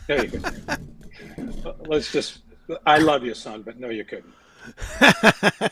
[0.08, 1.88] no, you couldn't.
[1.88, 2.40] Let's just.
[2.86, 4.32] I love you, son, but no, you couldn't.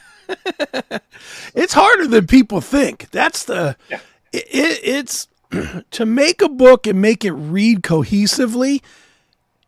[1.54, 3.10] it's harder than people think.
[3.10, 3.76] That's the.
[3.88, 4.00] Yeah.
[4.32, 5.28] It, it's
[5.90, 8.82] to make a book and make it read cohesively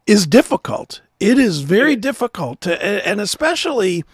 [0.06, 1.00] is difficult.
[1.20, 4.04] It is very difficult to, and especially,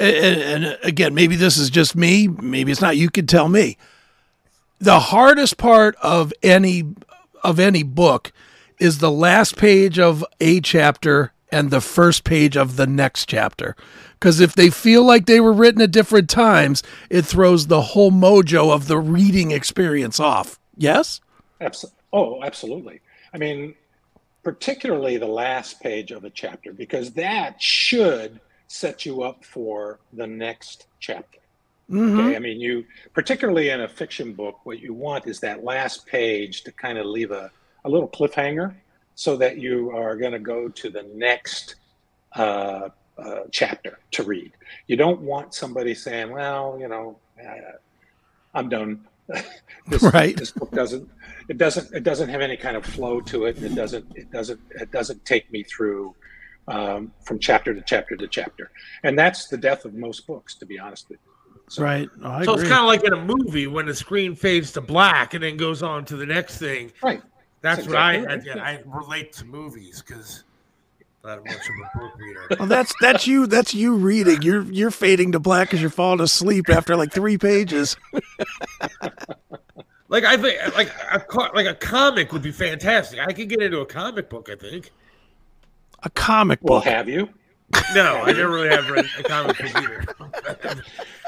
[0.00, 2.26] and, and again, maybe this is just me.
[2.26, 2.96] Maybe it's not.
[2.96, 3.76] You could tell me
[4.80, 6.84] the hardest part of any
[7.42, 8.32] of any book
[8.78, 13.76] is the last page of a chapter and the first page of the next chapter.
[14.14, 18.10] Because if they feel like they were written at different times, it throws the whole
[18.10, 20.58] mojo of the reading experience off.
[20.76, 21.20] Yes?
[21.60, 23.00] Absol- oh, absolutely.
[23.32, 23.74] I mean,
[24.42, 30.26] particularly the last page of a chapter, because that should set you up for the
[30.26, 31.38] next chapter.
[31.90, 32.20] Mm-hmm.
[32.20, 32.36] Okay.
[32.36, 32.84] I mean, you,
[33.14, 37.06] particularly in a fiction book, what you want is that last page to kind of
[37.06, 37.50] leave a,
[37.84, 38.74] a little cliffhanger
[39.20, 41.74] so that you are going to go to the next
[42.36, 44.50] uh, uh, chapter to read.
[44.86, 47.58] You don't want somebody saying, well, you know, I,
[48.54, 49.04] I'm done.
[49.88, 50.34] this, Right.
[50.34, 51.06] this book doesn't
[51.50, 54.58] it doesn't it doesn't have any kind of flow to it it doesn't it doesn't
[54.70, 56.12] it doesn't take me through
[56.66, 58.72] um, from chapter to chapter to chapter
[59.04, 62.08] and that's the death of most books to be honest with you So- Right.
[62.24, 62.62] Oh, I so agree.
[62.64, 65.56] it's kind of like in a movie when the screen fades to black and then
[65.56, 66.90] goes on to the next thing.
[67.00, 67.22] right
[67.62, 68.58] That's That's what I, I, right.
[68.58, 70.44] I relate to movies because
[71.22, 72.46] not much of a book reader.
[72.58, 73.46] well, that's that's you.
[73.46, 74.40] That's you reading.
[74.42, 77.96] You're you're fading to black because you're falling asleep after like three pages.
[80.12, 83.20] Like I think, like a co- like a comic would be fantastic.
[83.20, 84.50] I could get into a comic book.
[84.50, 84.90] I think.
[86.02, 87.28] A comic well have you
[87.94, 90.04] No, I never really have read a comic book either.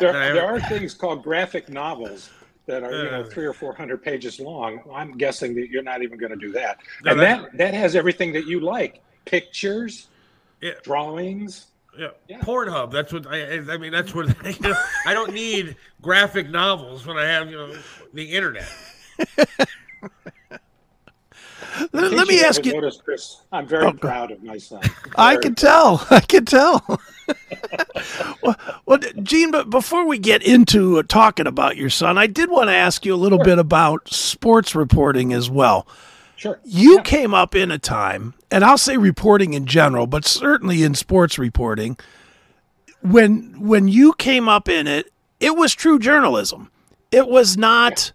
[0.01, 2.31] there, there are things called graphic novels
[2.67, 6.03] that are you know three or four hundred pages long i'm guessing that you're not
[6.03, 10.09] even going to do that No, and that that has everything that you like pictures
[10.61, 10.73] Yeah.
[10.83, 11.67] drawings
[11.99, 12.09] Yeah.
[12.29, 12.39] Yeah.
[12.41, 12.91] Pornhub.
[12.91, 13.59] That's what I.
[13.59, 14.75] I mean, that's what you know,
[15.07, 17.75] I don't need graphic novels when I have you know
[18.15, 18.67] the internet.
[21.93, 22.73] let, let me you ask you.
[22.73, 24.81] noticed, Chris, I'm very Oh, proud of my son.
[25.17, 26.07] I Very can tell.
[26.11, 27.01] I can tell.
[28.43, 28.57] well,
[28.87, 32.69] well, Gene, but before we get into uh, talking about your son, I did want
[32.69, 35.87] to ask you a little bit about sports reporting as well.
[36.37, 36.59] Sure.
[36.65, 40.95] You came up in a time, and I'll say reporting in general, but certainly in
[40.95, 41.97] sports reporting,
[43.01, 46.71] when when you came up in it, it was true journalism.
[47.11, 48.13] It was not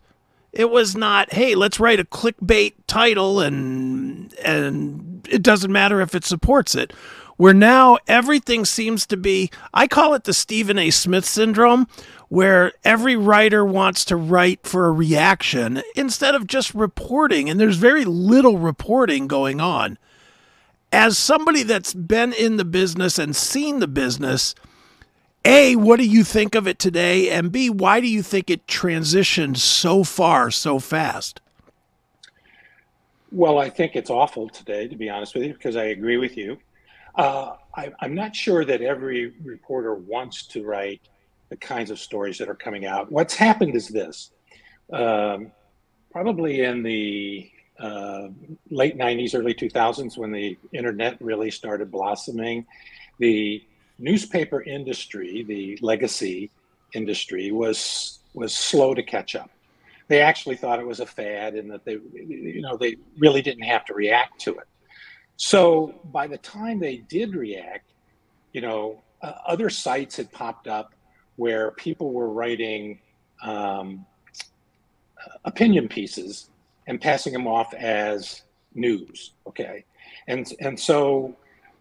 [0.58, 6.16] it was not, hey, let's write a clickbait title and and it doesn't matter if
[6.16, 6.94] it supports it.
[7.38, 10.90] Where now everything seems to be I call it the Stephen A.
[10.90, 11.88] Smith syndrome,
[12.30, 17.78] where every writer wants to write for a reaction instead of just reporting, and there's
[17.78, 19.98] very little reporting going on.
[20.92, 24.56] As somebody that's been in the business and seen the business,
[25.46, 27.30] a, what do you think of it today?
[27.30, 31.40] And B, why do you think it transitioned so far so fast?
[33.32, 36.38] Well, I think it's awful today, to be honest with you, because I agree with
[36.38, 36.58] you.
[37.18, 41.02] Uh, I, I'm not sure that every reporter wants to write
[41.50, 43.12] the kinds of stories that are coming out.
[43.12, 44.32] What's happened is this
[44.94, 45.52] um,
[46.12, 47.50] probably in the
[47.80, 48.28] uh,
[48.70, 52.66] late 90s, early 2000s, when the internet really started blossoming,
[53.20, 53.64] the
[54.00, 56.52] newspaper industry, the legacy
[56.94, 59.50] industry, was was slow to catch up.
[60.08, 63.64] They actually thought it was a fad, and that they, you know, they really didn't
[63.64, 64.68] have to react to it.
[65.38, 67.92] So by the time they did react,
[68.54, 70.94] you know, uh, other sites had popped up
[71.36, 73.00] where people were writing
[73.44, 74.06] um,
[75.46, 76.50] opinion pieces
[76.88, 79.34] and passing them off as news.
[79.48, 79.86] Okay,
[80.28, 81.36] and and so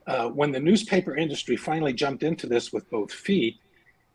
[0.07, 3.57] uh, when the newspaper industry finally jumped into this with both feet,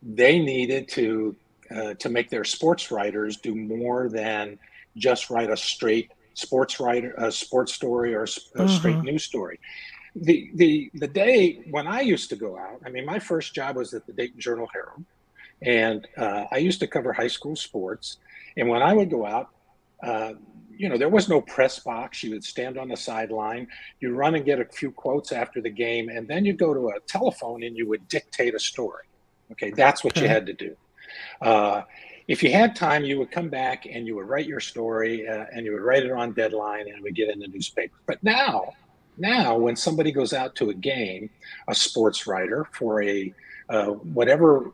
[0.01, 1.35] they needed to
[1.75, 4.59] uh, to make their sports writers do more than
[4.97, 9.59] just write a straight sports writer a sports story or a, a straight news story.
[10.15, 13.77] The the the day when I used to go out, I mean, my first job
[13.77, 15.05] was at the Dayton Journal Herald,
[15.61, 18.17] and uh, I used to cover high school sports.
[18.57, 19.49] And when I would go out,
[20.03, 20.33] uh,
[20.75, 22.23] you know, there was no press box.
[22.23, 23.67] You would stand on the sideline,
[23.99, 26.89] you run and get a few quotes after the game, and then you go to
[26.89, 29.05] a telephone and you would dictate a story.
[29.51, 30.75] Okay, that's what you had to do.
[31.41, 31.83] Uh,
[32.27, 35.45] if you had time, you would come back and you would write your story uh,
[35.53, 37.95] and you would write it on deadline and it would get in the newspaper.
[38.05, 38.73] But now,
[39.17, 41.29] now when somebody goes out to a game,
[41.67, 43.33] a sports writer for a
[43.69, 44.71] uh, whatever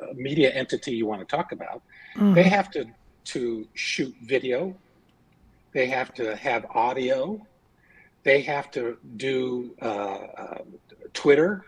[0.00, 1.82] uh, media entity you want to talk about,
[2.34, 2.86] they have to
[3.24, 4.74] to shoot video,
[5.72, 7.40] they have to have audio,
[8.24, 10.58] they have to do uh, uh,
[11.14, 11.64] Twitter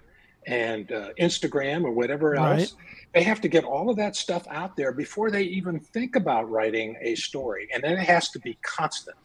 [0.47, 2.73] and uh, Instagram or whatever else.
[2.73, 2.73] Right.
[3.15, 6.51] They have to get all of that stuff out there before they even think about
[6.51, 9.17] writing a story, and then it has to be constant.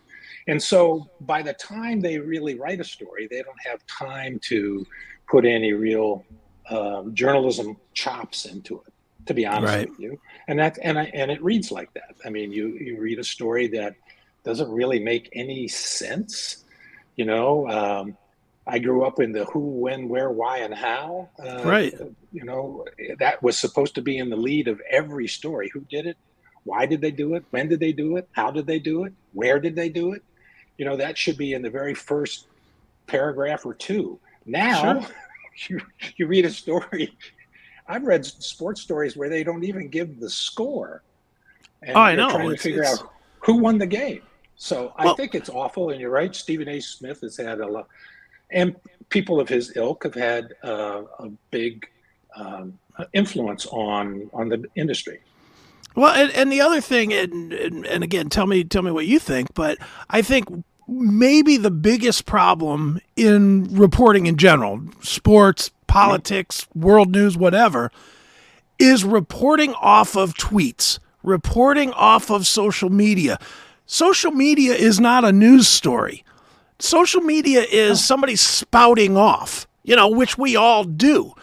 [0.47, 4.86] And so, by the time they really write a story, they don't have time to
[5.30, 6.23] put any real
[6.69, 8.93] um, journalism chops into it.
[9.25, 9.89] To be honest Right.
[9.89, 12.15] with you, and that and I, and it reads like that.
[12.25, 13.93] I mean, you you read a story that
[14.43, 16.63] doesn't really make any sense.
[17.15, 18.17] You know, um,
[18.69, 21.29] I grew up in the who, when, where, why, and how.
[21.43, 21.93] Uh, right.
[22.32, 22.86] You know,
[23.17, 25.71] that was supposed to be in the lead of every story.
[25.73, 26.17] Who did it?
[26.65, 27.43] Why did they do it?
[27.49, 28.29] When did they do it?
[28.34, 29.13] How did they do it?
[29.34, 30.23] Where did they do it?
[30.77, 32.45] You know, that should be in the very first
[33.08, 34.19] paragraph or two.
[34.45, 35.10] Now, sure.
[35.67, 35.82] you,
[36.17, 37.17] you read a story.
[37.88, 41.01] I've read sports stories where they don't even give the score.
[41.82, 42.29] And oh, I know.
[42.29, 43.01] Trying to it's, figure it's...
[43.01, 44.21] out who won the game.
[44.58, 46.36] So well, I think it's awful, and you're right.
[46.36, 46.82] Stephen A.
[46.82, 47.88] Smith has had a lot,
[48.51, 48.75] and
[49.09, 51.88] people of his ilk have had uh, a big
[52.35, 52.77] um,
[53.13, 55.19] influence on on the industry.
[55.95, 59.05] Well, and, and the other thing, and, and and again, tell me tell me what
[59.05, 59.77] you think, but
[60.09, 60.47] I think
[60.88, 67.91] maybe the biggest problem in reporting in general, sports, politics, world news, whatever,
[68.79, 73.38] is reporting off of tweets, reporting off of social media.
[73.85, 76.23] Social media is not a news story.
[76.80, 77.96] Social media is oh.
[77.96, 81.34] somebody spouting off, you know, which we all do.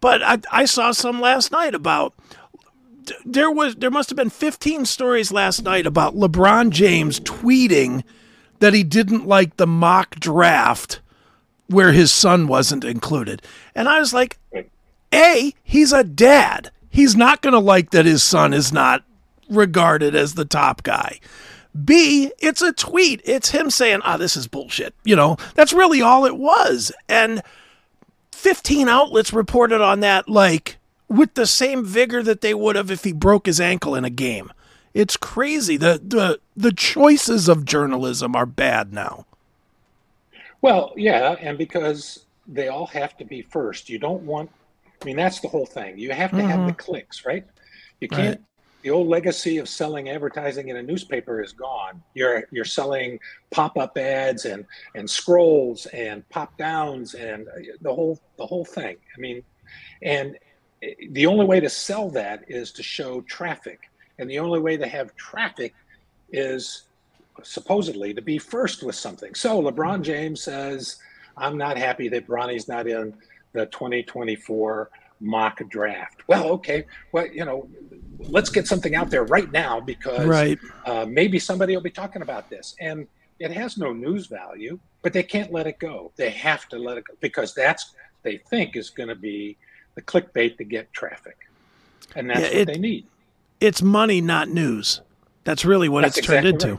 [0.00, 2.14] But I, I saw some last night about
[3.24, 8.04] there was there must have been 15 stories last night about LeBron James tweeting
[8.60, 11.00] that he didn't like the mock draft
[11.66, 13.42] where his son wasn't included.
[13.74, 14.38] And I was like,
[15.12, 16.70] A, he's a dad.
[16.90, 19.02] He's not going to like that his son is not
[19.48, 21.18] regarded as the top guy.
[21.84, 23.22] B, it's a tweet.
[23.24, 24.94] It's him saying, ah, oh, this is bullshit.
[25.04, 26.92] You know, that's really all it was.
[27.08, 27.42] And
[28.32, 30.76] 15 outlets reported on that, like,
[31.08, 34.10] with the same vigor that they would have if he broke his ankle in a
[34.10, 34.52] game.
[34.92, 35.78] It's crazy.
[35.78, 39.24] The, the, the choices of journalism are bad now.
[40.60, 41.36] Well, yeah.
[41.40, 44.50] And because they all have to be first, you don't want,
[45.00, 45.98] I mean, that's the whole thing.
[45.98, 46.48] You have to mm-hmm.
[46.48, 46.76] have the mm-hmm.
[46.76, 47.46] clicks, right?
[48.00, 48.46] You can't right
[48.82, 52.02] the old legacy of selling advertising in a newspaper is gone.
[52.14, 53.18] You're you're selling
[53.50, 58.96] pop-up ads and and scrolls and pop downs and uh, the whole the whole thing.
[59.16, 59.42] I mean,
[60.02, 60.36] and
[60.82, 64.76] eh, the only way to sell that is to show traffic, and the only way
[64.76, 65.74] to have traffic
[66.32, 66.84] is
[67.42, 69.34] supposedly to be first with something.
[69.34, 70.96] So LeBron James says,
[71.36, 73.14] "I'm not happy that Bronny's not in
[73.52, 74.90] the 2024."
[75.22, 76.22] mock draft.
[76.26, 77.68] Well, okay, well, you know,
[78.28, 80.58] let's get something out there right now because right.
[80.84, 82.74] Uh, maybe somebody will be talking about this.
[82.80, 83.06] And
[83.38, 86.12] it has no news value, but they can't let it go.
[86.16, 89.56] They have to let it go because that's they think is going to be
[89.94, 91.36] the clickbait to get traffic,
[92.14, 93.06] and that's yeah, what they need.
[93.60, 95.00] It's money, not news.
[95.44, 96.74] That's really what that's it's turned into.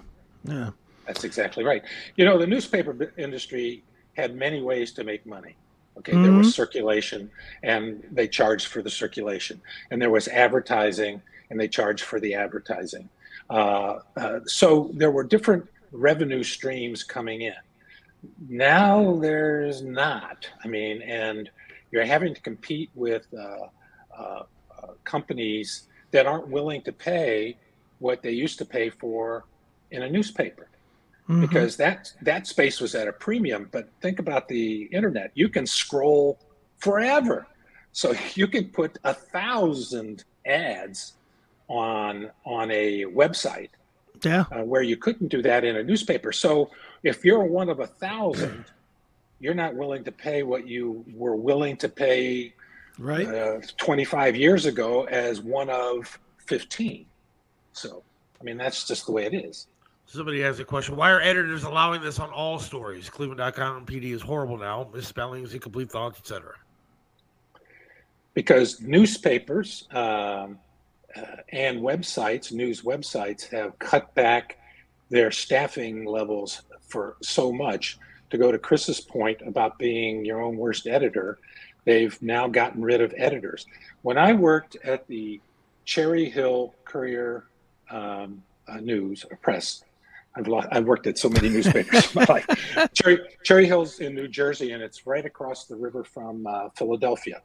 [0.46, 0.56] Right.
[0.56, 0.70] Yeah,
[1.06, 1.84] that's exactly right.
[2.16, 3.84] You know, the newspaper industry
[4.16, 5.56] had many ways to make money.
[5.98, 6.24] Okay, mm-hmm.
[6.24, 6.52] there was mm-hmm.
[6.52, 7.30] circulation,
[7.62, 12.34] and they charged for the circulation, and there was advertising, and they charged for the
[12.34, 13.10] advertising.
[13.50, 17.54] Uh, uh, so there were different revenue streams coming in.
[18.48, 20.48] Now there's not.
[20.64, 21.50] I mean, and
[21.92, 23.68] you're having to compete with uh,
[24.18, 24.44] uh,
[24.82, 27.58] uh companies that aren't willing to pay
[28.00, 29.46] what they used to pay for
[29.92, 30.68] in a newspaper
[31.30, 31.42] mm-hmm.
[31.42, 33.70] because that that space was at a premium.
[33.72, 36.40] But think about the internet; you can scroll
[36.78, 37.48] forever,
[37.92, 41.14] so you can put a thousand ads
[41.68, 43.70] on on a website.
[44.24, 46.32] Yeah, uh, where you couldn't do that in a newspaper.
[46.32, 46.70] So
[47.04, 48.66] if you're one of a thousand,
[49.40, 52.54] you're not willing to pay what you were willing to pay
[53.00, 57.08] right uh, 25 years ago as one of 15
[57.72, 58.04] so
[58.40, 59.66] i mean that's just the way it is
[60.06, 60.96] Somebody has a question.
[60.96, 63.10] Why are editors allowing this on all stories?
[63.10, 64.88] Cleveland.com PD is horrible now.
[64.94, 66.54] Misspellings, incomplete thoughts, etc.
[68.36, 70.60] Because newspapers um,
[71.16, 74.58] uh, and websites, news websites, have cut back
[75.10, 77.98] their staffing levels for so much.
[78.32, 81.38] To go to Chris's point about being your own worst editor,
[81.86, 83.68] they've now gotten rid of editors.
[84.02, 85.40] When I worked at the
[85.86, 87.46] Cherry Hill Courier
[87.92, 89.84] um, uh, News or Press,
[90.36, 92.90] I've lost, I've worked at so many newspapers in my life.
[92.94, 97.42] Cherry, Cherry Hill's in New Jersey, and it's right across the river from uh, Philadelphia.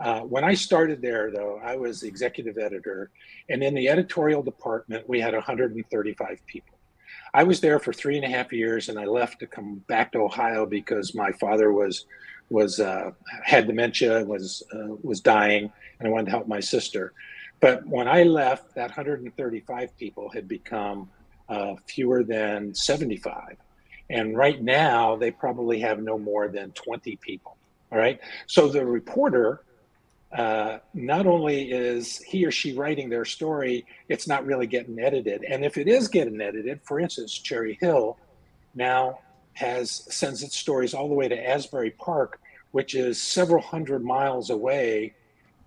[0.00, 3.10] Uh, when I started there, though, I was executive editor,
[3.48, 6.76] and in the editorial department, we had 135 people.
[7.32, 10.12] I was there for three and a half years, and I left to come back
[10.12, 12.06] to Ohio because my father was
[12.50, 13.10] was uh,
[13.42, 17.12] had dementia, was uh, was dying, and I wanted to help my sister.
[17.60, 21.08] But when I left, that 135 people had become
[21.48, 23.56] uh, fewer than 75.
[24.10, 27.56] And right now, they probably have no more than 20 people.
[27.90, 28.20] All right.
[28.46, 29.62] So the reporter,
[30.34, 35.44] uh, not only is he or she writing their story, it's not really getting edited.
[35.44, 38.18] And if it is getting edited, for instance, Cherry Hill,
[38.74, 39.20] now
[39.52, 42.40] has sends its stories all the way to Asbury Park,
[42.72, 45.14] which is several hundred miles away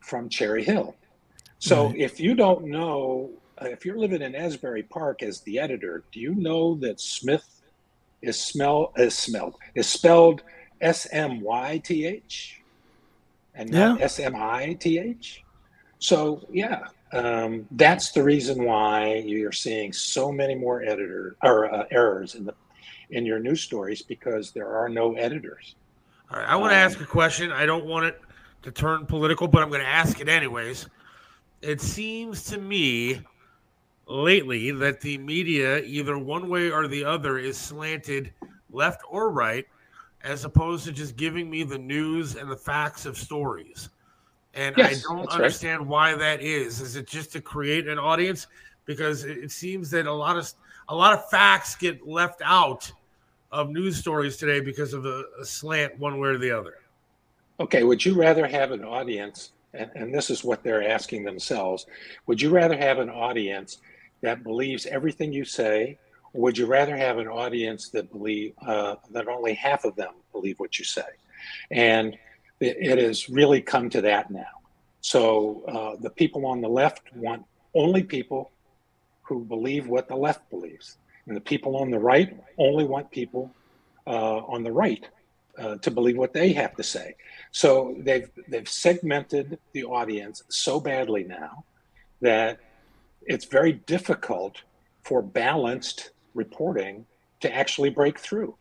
[0.01, 0.95] from Cherry Hill.
[1.59, 1.97] So Right.
[1.97, 6.20] if you don't know, uh, if you're living in Asbury Park as the editor, do
[6.20, 7.61] you know that Smith
[8.22, 10.41] is smell is smelled is spelled
[10.82, 12.57] S M Y T H
[13.58, 14.05] and not Yeah.
[14.05, 15.43] S M I T H?
[15.99, 21.86] So yeah, um, that's the reason why you're seeing so many more editor or uh,
[21.91, 22.53] errors in the
[23.10, 25.76] in your news stories because there are no editors.
[26.32, 27.51] All right, I want to ask a question.
[27.51, 28.22] I don't want it
[28.64, 30.88] to turn political, but I'm going to ask it anyways.
[31.62, 33.22] It seems to me
[34.08, 38.34] lately that the media, either one way or the other, is slanted
[38.72, 39.66] left or right,
[40.28, 43.89] as opposed to just giving me the news and the facts of stories.
[44.53, 45.41] And Yes, I don't that's right.
[45.41, 46.82] understand why that is.
[46.82, 48.47] Is it just to create an audience?
[48.86, 50.51] Because it it seems that a lot of
[50.89, 52.91] a lot of facts get left out
[53.51, 56.75] of news stories today because of a, a slant one way or the other.
[57.59, 61.86] Okay, would you rather have an audience, and, and this is what they're asking themselves,
[62.25, 63.80] would you rather have an audience
[64.21, 68.95] that believes everything you say, or would you rather have an audience that believe uh,
[69.11, 71.07] that only half of them believe what you say?
[71.71, 72.17] And
[72.59, 74.45] it, it has really come to that now.
[75.01, 78.51] So uh, the people on the left want only people
[79.21, 80.97] who believe what the left believes,
[81.28, 83.51] and the people on the right only want people
[84.07, 85.07] uh, on the right
[85.57, 87.15] uh, to believe what they have to say.
[87.51, 91.65] So they've they've segmented the audience so badly now
[92.21, 92.59] that
[93.21, 94.61] it's very difficult
[95.03, 97.06] for balanced reporting
[97.42, 98.56] to actually break through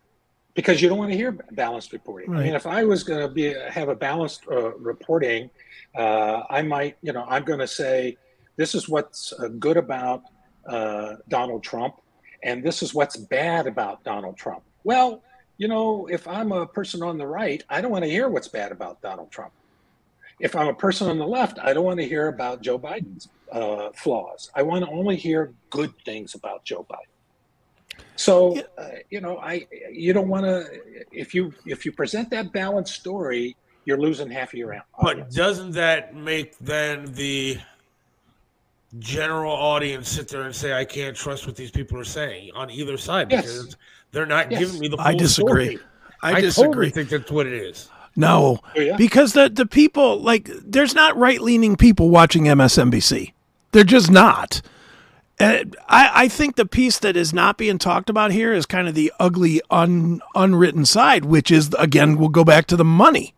[0.55, 2.35] because you don't want to hear balanced reporting.
[2.35, 5.51] I mean, if I was going to be have a balanced uh, reporting,
[5.95, 8.17] uh, I might, you know, I'm going to say
[8.57, 10.23] this is what's uh, good about
[10.67, 12.01] uh, Donald Trump,
[12.43, 14.63] and this is what's bad about Donald Trump.
[14.83, 15.23] Well,
[15.59, 18.49] you know, if I'm a person on the right, I don't want to hear what's
[18.49, 19.53] bad about Donald Trump.
[20.41, 23.29] If I'm a person on the left, I don't want to hear about Joe Biden's
[23.53, 24.51] uh, flaws.
[24.55, 27.16] I want to only hear good things about Joe Biden.
[28.17, 30.65] So, uh, you know, I you don't want to
[31.13, 34.87] if you if you present that balanced story, you're losing half of your audience.
[35.01, 37.59] But doesn't that make then the
[38.99, 42.71] general audience sit there and say, I can't trust what these people are saying on
[42.71, 43.43] either side Yes.
[43.45, 43.77] because
[44.13, 44.61] they're not Yes.
[44.61, 45.77] giving me the full I disagree.
[45.77, 45.87] story.
[46.23, 46.91] I, totally disagree.
[46.91, 47.91] think that's what it is.
[48.19, 48.97] No, Oh, yeah?
[48.97, 53.33] because the the people like there's not right leaning people watching MSNBC.
[53.73, 54.63] They're just not.
[55.39, 58.89] And I, I think the piece that is not being talked about here is kind
[58.89, 63.35] of the ugly un, unwritten side, which is again we'll go back to the money.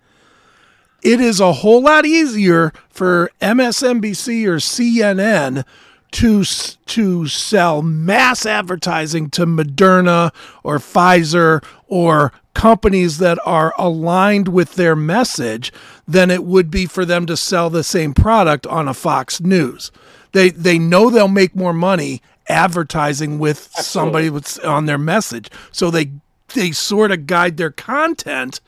[1.03, 5.65] It is a whole lot easier for MSNBC or CNN
[6.11, 10.33] to to sell mass advertising to Moderna
[10.63, 15.73] or Pfizer or companies that are aligned with their message
[16.07, 19.93] than it would be for them to sell the same product on a Fox News.
[20.33, 25.51] They they know they'll make more money advertising with somebody with on their message.
[25.73, 26.11] So they
[26.55, 28.61] they sort of guide their content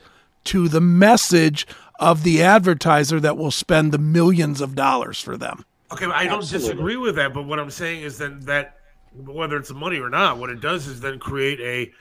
[0.45, 1.67] to the message
[1.99, 5.65] of the advertiser that will spend the millions of dollars for them.
[5.91, 6.69] Okay, I don't Absolutely.
[6.69, 8.77] disagree with that, but what I'm saying is then that
[9.13, 11.91] whether it's money or not, what it does is then create a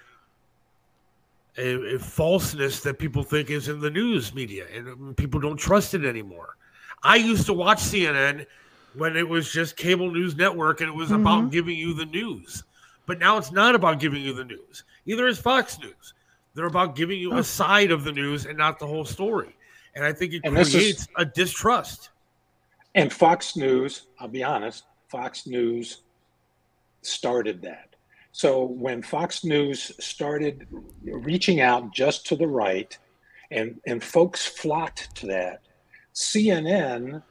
[1.58, 5.94] a, a falseness that people think is in the news media, and people don't trust
[5.94, 6.56] it anymore.
[7.02, 8.46] I used to watch CNN
[8.94, 11.50] when it was just cable news network, and it was about mm-hmm.
[11.50, 12.64] giving you the news.
[13.06, 14.84] But now it's not about giving you the news.
[15.06, 16.14] Either is Fox News.
[16.54, 19.56] They're about giving you a side of the news and not the whole story.
[19.94, 22.10] And I think it And this is- creates a distrust.
[22.94, 26.02] And Fox News, I'll be honest, Fox News
[27.02, 27.94] started that.
[28.32, 30.66] So when Fox News started
[31.02, 32.96] reaching out just to the right,
[33.50, 35.62] and, and folks flocked to that,
[36.14, 37.22] CNN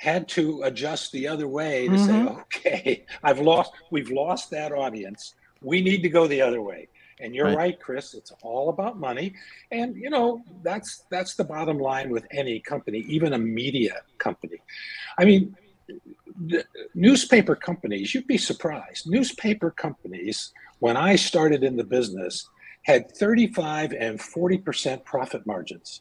[0.00, 2.38] had to adjust the other way to say, mm-hmm.
[2.38, 5.34] okay, I've lost, we've lost that audience.
[5.60, 6.88] We need to go the other way.
[7.20, 7.56] And you're Right.
[7.56, 8.14] right, Chris.
[8.14, 9.34] It's all about money,
[9.70, 14.56] and you know that's that's the bottom line with any company, even a media company.
[15.18, 15.54] I mean,
[16.46, 19.06] the newspaper companies, you'd be surprised.
[19.06, 22.48] Newspaper companies, when I started in the business,
[22.84, 26.00] had 35 and 40% profit margins.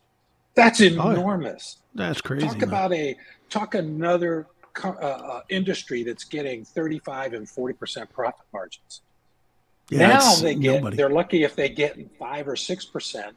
[0.55, 1.77] That's enormous.
[1.95, 2.45] That's crazy.
[2.47, 2.67] talk man.
[2.67, 3.15] about a
[3.49, 9.01] talk another co- uh, uh, industry that's getting 35 and 40% profit margins.
[9.89, 10.97] Yeah, now they get nobody.
[10.97, 13.31] they're lucky if they get 5 or 6%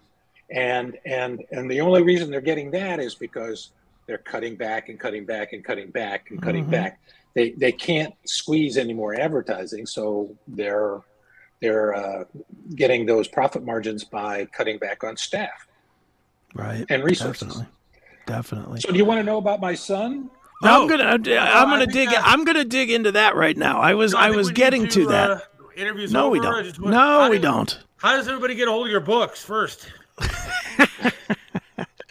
[0.50, 3.70] and and and the only reason they're getting that is because
[4.06, 6.70] they're cutting back and cutting back and cutting back and cutting Mhm.
[6.70, 7.00] back.
[7.34, 11.00] They they can't squeeze any more advertising, so they're
[11.62, 12.24] they're uh,
[12.74, 15.66] getting those profit margins by cutting back on staff
[16.54, 17.48] right and resources.
[17.48, 17.66] Definitely.
[18.26, 18.80] Definitely.
[18.80, 20.30] So, do you want to know about my son?
[20.62, 20.82] No, Oh.
[20.82, 21.04] I'm gonna.
[21.04, 21.20] I'm
[21.68, 22.08] I gonna dig.
[22.10, 23.80] that- I'm gonna dig into that right now.
[23.80, 24.14] I was.
[24.14, 25.30] I think was getting to, that.
[25.30, 25.38] uh,
[25.76, 26.64] interviews no, we over, or don't.
[26.64, 27.78] just No, how we do- don't.
[27.96, 29.90] How does everybody get a hold of your books first?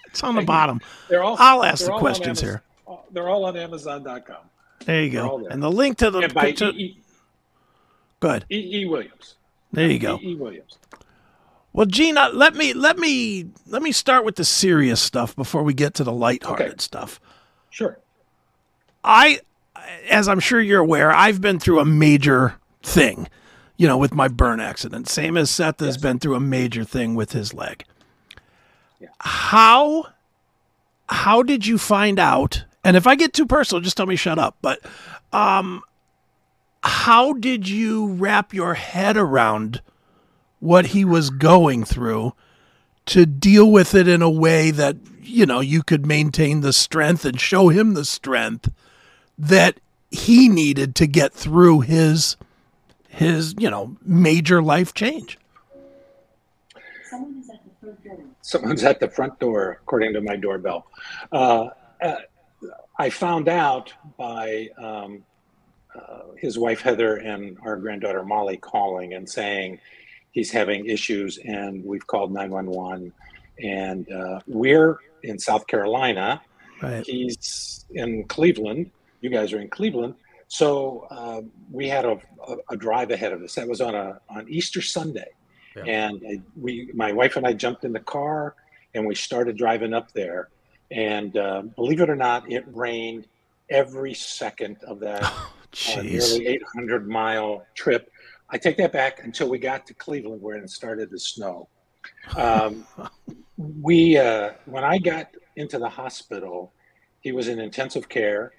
[0.08, 0.82] It's on the bottom.
[1.08, 1.38] They're all.
[1.40, 2.62] I'll ask the questions here.
[3.12, 4.36] They're all on Amazon.com.
[4.86, 5.40] There you go.
[5.42, 5.52] there.
[5.52, 6.20] And the link to the.
[6.20, 6.78] And by to, E.
[6.84, 6.98] E.
[8.20, 8.46] good.
[8.52, 8.82] E.
[8.82, 8.86] E.
[8.86, 9.36] Williams.
[9.72, 10.18] There you go.
[10.22, 10.32] E.
[10.32, 10.36] E.
[10.36, 10.78] Williams.
[11.74, 15.74] Well, Gina, let me let me let me start with the serious stuff before we
[15.74, 16.76] get to the lighthearted Okay.
[16.80, 17.20] stuff.
[17.70, 17.98] Sure.
[19.04, 19.40] I,
[20.10, 23.28] as I'm sure you're aware, I've been through a major thing,
[23.78, 25.08] you know, with my burn accident.
[25.08, 27.86] Same as Seth has been through a major thing with his leg.
[29.00, 29.08] Yeah.
[29.22, 30.08] How,
[31.10, 32.66] how did you find out?
[32.84, 34.58] And if I get too personal, just tell me shut up.
[34.62, 34.80] But,
[35.34, 35.82] um,
[36.84, 39.82] how did you wrap your head around
[40.62, 42.34] what he was going through
[43.08, 47.26] to deal with it in a way that you know you could maintain the strength
[47.26, 48.72] and show him the strength
[49.38, 49.80] that
[50.12, 52.38] he needed to get through his
[53.10, 55.38] his you know major life change
[58.42, 60.88] Someone's at the front door, according to my doorbell.
[61.32, 61.70] Uh,
[62.02, 62.16] uh,
[62.98, 65.24] I found out by um,
[65.96, 69.80] uh, his wife Heather and our granddaughter Molly calling and saying
[70.32, 73.14] he's having issues, and we've called 911.
[73.64, 76.42] And uh, we're in South Carolina.
[76.82, 78.90] right He's in Cleveland.
[79.22, 80.16] You guys are in Cleveland.
[80.48, 83.56] So uh, we had a, a, a drive ahead of us.
[83.56, 85.30] That was on a on Easter Sunday,
[85.76, 85.84] Yeah.
[85.84, 88.56] and we, my wife and I, jumped in the car
[88.94, 90.50] and we started driving up there.
[90.90, 93.28] And uh, believe it or not, it rained
[93.70, 95.24] every second of that
[95.96, 98.12] uh, nearly 800 mile trip.
[98.52, 101.70] I take that back until we got to Cleveland, where it started to snow.
[102.36, 102.86] Um,
[103.58, 106.74] we, uh, when I got into the hospital,
[107.22, 108.52] he was in intensive care.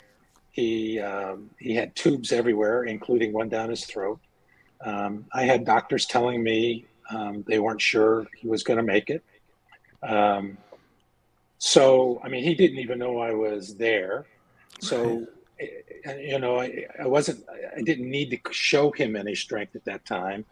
[0.51, 4.21] He um, he had tubes everywhere, including one down his throat.
[4.85, 9.11] Um, I had doctors telling me um, they weren't sure he was going to make
[9.11, 9.23] it.
[10.03, 10.59] Um,
[11.59, 14.27] so, I mean, he didn't even know I was there.
[14.81, 15.27] So,
[16.19, 17.45] you know, I, I wasn't,
[17.77, 20.45] I didn't need to show him any strength at that time,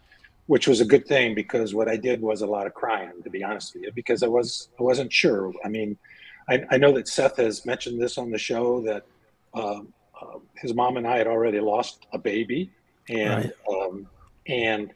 [0.47, 3.31] which was a good thing because what I did was a lot of crying, to
[3.31, 5.53] be honest with you, because I was, I wasn't sure.
[5.65, 5.97] I mean,
[6.49, 9.05] I, I know that Seth has mentioned this on the show that
[9.55, 12.71] um, uh, his mom and I had already lost a baby,
[13.09, 14.07] and um,
[14.47, 14.93] and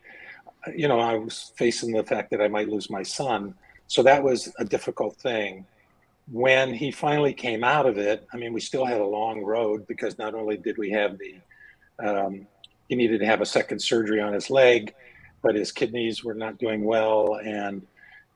[0.66, 3.54] uh, you know I was facing the fact that I might lose my son,
[3.86, 5.64] so that was a difficult thing.
[6.30, 9.86] When he finally came out of it, I mean, we still had a long road
[9.86, 11.36] because not only did we have the
[12.04, 12.46] um,
[12.88, 14.94] he needed to have a second surgery on his leg,
[15.42, 17.86] but his kidneys were not doing well, and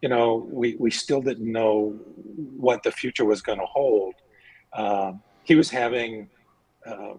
[0.03, 1.99] you know we we still didn't know
[2.57, 4.15] what the future was going to hold.
[4.73, 5.13] Uh,
[5.45, 6.29] he was having
[6.87, 7.15] uh,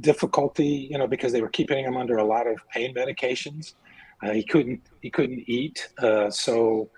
[0.00, 3.74] difficulty, you know, because they were keeping him under a lot of pain medications.
[4.22, 6.90] Uh, he couldn't he couldn't eat, uh, so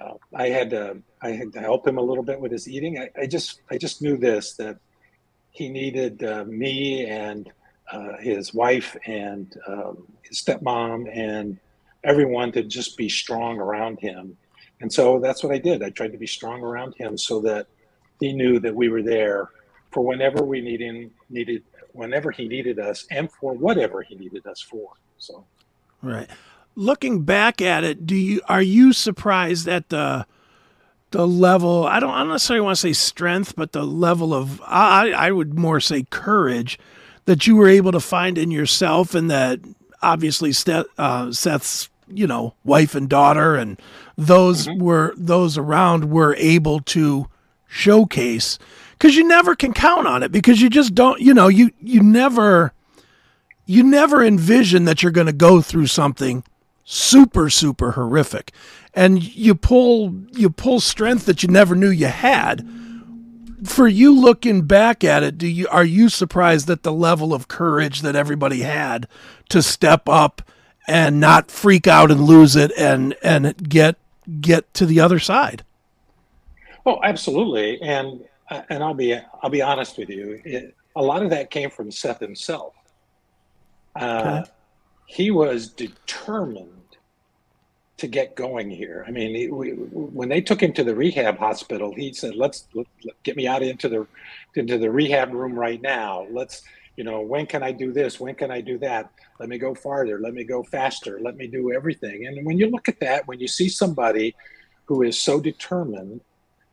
[0.00, 2.98] uh, I had to I had to help him a little bit with his eating.
[2.98, 4.78] I, I just I just knew this that
[5.50, 7.50] he needed uh, me and
[7.92, 11.58] uh, his wife and um, his stepmom and
[12.04, 14.36] everyone to just be strong around him.
[14.80, 15.82] And so that's what I did.
[15.82, 17.66] I tried to be strong around him so that
[18.18, 19.50] he knew that we were there
[19.90, 21.62] for whenever we needed needed
[21.92, 24.92] whenever he needed us and for whatever he needed us for.
[25.18, 25.44] So
[26.00, 26.30] right
[26.74, 30.26] looking back at it do you are you surprised at the
[31.10, 34.60] the level i don't i don't necessarily want to say strength but the level of
[34.64, 36.78] i i would more say courage
[37.26, 39.60] that you were able to find in yourself and that
[40.02, 43.80] obviously Seth, uh, seth's you know wife and daughter and
[44.16, 47.28] those were those around were able to
[47.66, 48.58] showcase.
[48.92, 52.00] Because you never can count on it because you just don't you know you you
[52.02, 52.72] never
[53.66, 56.44] you never envision that you're going to go through something
[56.84, 58.52] super super horrific.
[58.94, 62.66] And you pull you pull strength that you never knew you had.
[63.64, 67.48] For you looking back at it do you are you surprised at the level of
[67.48, 69.06] courage that everybody had
[69.50, 70.42] to step up
[70.88, 73.96] and not freak out and lose it and and get
[74.40, 75.64] get to the other side?
[76.84, 78.24] Oh, absolutely, and
[78.68, 80.40] and I'll be I'll be honest with you.
[80.44, 82.74] It, a lot of that came from Seth himself.
[83.94, 84.44] Uh,
[85.06, 86.71] He was determined
[88.02, 89.04] to get going here.
[89.06, 92.66] I mean, he, we, when they took him to the rehab hospital, he said, "Let's
[92.74, 94.06] let, let- get me out into the
[94.56, 96.26] into the rehab room right now.
[96.30, 96.62] Let's
[96.96, 98.20] You know, when can I do this?
[98.20, 99.10] When can I do that?
[99.38, 100.18] Let me go farther.
[100.18, 101.20] Let me go faster.
[101.20, 102.26] Let me do everything.
[102.26, 104.34] And when you look at that, when you see somebody
[104.86, 106.20] who is so determined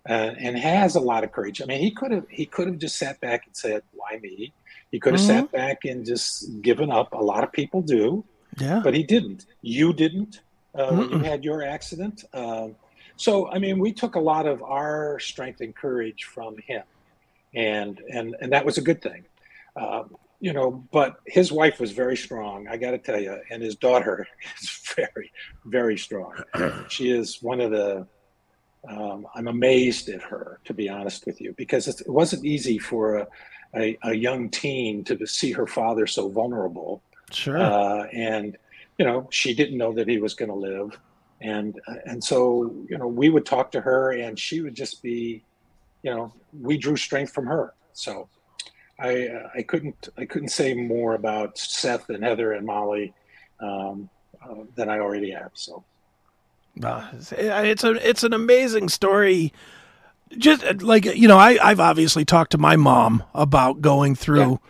[0.10, 2.80] uh, and has a lot of courage, I mean, he could have he could have
[2.80, 4.52] just sat back and said, "Why me?"
[4.92, 5.46] He could have mm-hmm.
[5.46, 7.14] sat back and just given up.
[7.14, 8.26] A lot of people do,
[8.58, 9.46] yeah, but he didn't.
[9.62, 10.42] You didn't
[10.80, 12.24] uh, when you had your accident.
[12.34, 12.70] Uh,
[13.18, 16.84] so, I mean, we took a lot of our strength and courage from him,
[17.54, 19.26] and and and that was a good thing.
[19.76, 20.04] Uh,
[20.40, 22.68] you know, but his wife was very strong.
[22.70, 24.26] I got to tell you, and his daughter
[24.62, 25.32] is very,
[25.66, 26.34] very strong.
[26.88, 28.08] she is one of the.
[28.88, 33.18] Um, I'm amazed at her, to be honest with you, because it wasn't easy for
[33.18, 33.28] a,
[33.76, 37.04] a, a, young teen to see her father so vulnerable.
[37.30, 37.58] Sure.
[37.58, 38.58] Uh, and
[39.00, 41.00] you know, she didn't know that he was going to live.
[41.42, 45.42] And and so you know we would talk to her and she would just be
[46.04, 47.74] you know we drew strength from her.
[47.94, 48.28] So
[49.00, 53.14] i i couldn't i couldn't say more about seth and heather and molly
[53.62, 54.10] um,
[54.44, 55.84] uh, than i already have so.
[57.32, 59.54] Uh, it's a it's an amazing story.
[60.38, 64.70] Just like you know i i've obviously talked to my mom about going through yeah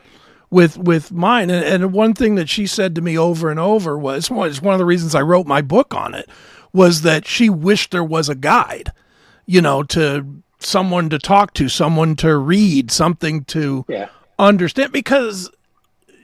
[0.49, 1.49] with with mine.
[1.49, 4.61] And, and, one thing that she said to me over and over was, well, it's
[4.61, 6.29] one of the reasons I wrote my book on it,
[6.73, 8.91] was that she wished there was a guide,
[9.45, 14.09] you know, to someone to talk to, someone to read, something to yeah.
[14.37, 15.49] understand, because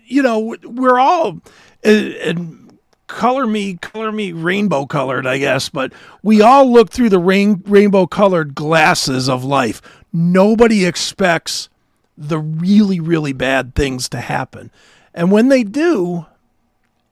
[0.06, 1.42] you know we're all
[1.86, 7.10] uh, and color me color me rainbow colored i guess but we all look through
[7.10, 11.70] the rain, rainbow colored glasses of life nobody expects
[12.18, 14.72] the really, really bad things to happen.
[15.14, 16.26] And when they do,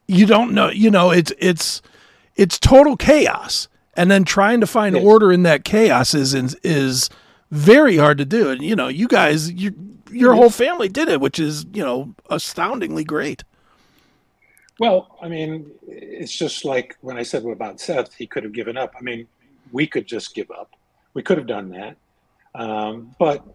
[0.08, 1.82] you don't know, you know, it's it's
[2.36, 3.68] it's total chaos.
[3.96, 5.06] And then trying to find yes.
[5.06, 6.34] order in that chaos is
[6.64, 7.10] is
[7.52, 8.50] very hard to do.
[8.50, 9.74] And you know, you guys, you,
[10.12, 13.44] your whole family did it, which is you know astoundingly great.
[14.80, 18.76] Well, I mean, it's just like when I said about Seth, he could have given
[18.76, 18.96] up.
[18.98, 19.28] I mean,
[19.72, 20.72] we could just give up.
[21.14, 21.96] We could have done that,
[22.56, 23.46] um, but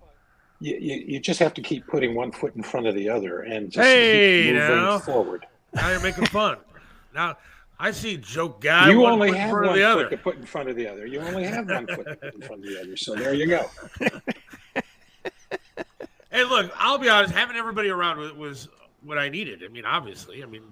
[0.61, 3.43] you, you, you, just have to keep putting one foot in front of the other
[3.43, 4.99] and just hey, keep moving now.
[4.99, 5.47] forward.
[5.75, 6.59] Now you're making fun.
[7.15, 7.37] now
[7.79, 8.91] I see joke guy.
[8.91, 10.11] You only have one foot other.
[10.11, 11.07] to put in front of the other.
[11.07, 12.97] You only have one foot in front of the other.
[12.97, 13.71] So there you go.
[16.33, 17.33] hey, look, I'll be honest.
[17.33, 18.69] Having everybody around was
[19.05, 19.63] what I needed.
[19.65, 20.43] I mean, obviously.
[20.43, 20.63] I mean,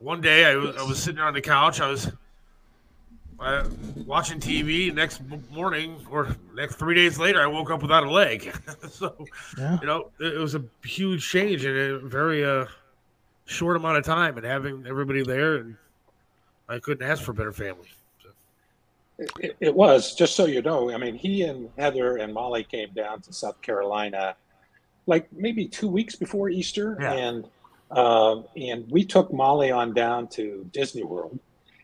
[0.00, 1.80] one day I was, I was sitting on the couch.
[1.80, 2.12] I was
[3.40, 3.64] uh,
[4.06, 4.92] watching TV.
[4.94, 8.54] Next morning or next three days later, I woke up without a leg.
[8.90, 9.14] so,
[9.58, 9.78] yeah.
[9.80, 12.66] you know, it, it, was a huge change in a very uh,
[13.46, 15.76] short amount of time, and having everybody there, and
[16.68, 17.88] I couldn't ask for a better family.
[19.38, 20.90] It, it, was just so you know.
[20.92, 24.34] I mean, he and Heather and Molly came down to South Carolina,
[25.06, 27.12] like maybe two weeks before Easter, yeah.
[27.12, 27.48] and
[27.90, 31.38] um, and we took Molly on down to Disney World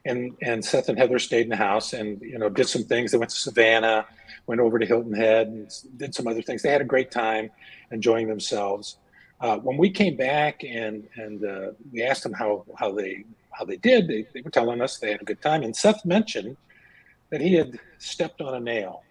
[0.07, 3.13] and and Seth and Heather stayed in the house and you know did some things.
[3.13, 4.07] They went to Savannah,
[4.47, 6.63] went over to Hilton Head, and did some other things.
[6.63, 7.51] They had a great time,
[7.91, 8.97] enjoying themselves.
[9.41, 13.65] Uh, when we came back and and uh, we asked them how how they how
[13.65, 15.63] they did, they, they were telling us they had a good time.
[15.63, 16.57] And Seth mentioned
[17.31, 19.03] that he had stepped on a nail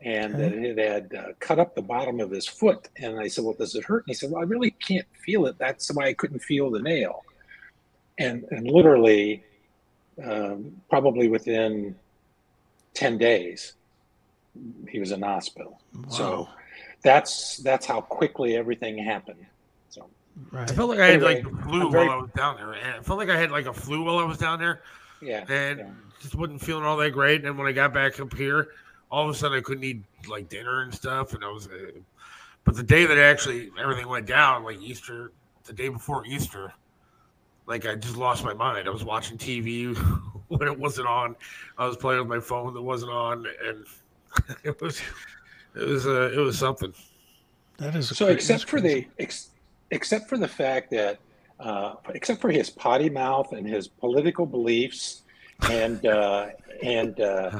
[0.00, 2.88] and that it had uh, cut up the bottom of his foot.
[2.96, 5.46] And I said, "Well, does it hurt?" And he said, "Well, I really can't feel
[5.46, 5.56] it.
[5.58, 7.24] That's why I couldn't feel the nail."
[8.18, 9.44] And and literally
[10.24, 11.94] um, probably within
[12.94, 13.74] 10 days,
[14.88, 15.80] he was in hospital.
[15.94, 16.08] Wow.
[16.08, 16.48] So
[17.02, 19.44] that's that's how quickly everything happened.
[19.88, 20.08] So
[20.50, 20.70] right.
[20.70, 22.72] I felt like I had like flu very, while I was down there.
[22.72, 24.82] And I felt like I had like a flu while I was down there.
[25.20, 25.44] Yeah.
[25.48, 25.86] And yeah.
[26.20, 27.44] just wasn't feeling all that great.
[27.44, 28.68] And when I got back up here,
[29.10, 31.34] all of a sudden I couldn't eat like dinner and stuff.
[31.34, 31.92] And I was, uh,
[32.64, 35.32] but the day that actually everything went down, like Easter,
[35.64, 36.72] the day before Easter,
[37.66, 38.88] like I just lost my mind.
[38.88, 39.96] I was watching TV
[40.48, 41.36] when it wasn't on.
[41.78, 43.86] I was playing with my phone that wasn't on, and
[44.64, 45.00] it was
[45.74, 46.92] it was uh, it was something.
[47.78, 48.28] That is so.
[48.28, 49.50] except for the ex,
[49.90, 51.18] except for the fact that
[51.58, 55.22] uh, except for his potty mouth and his political beliefs
[55.70, 56.48] and uh,
[56.82, 57.58] and uh,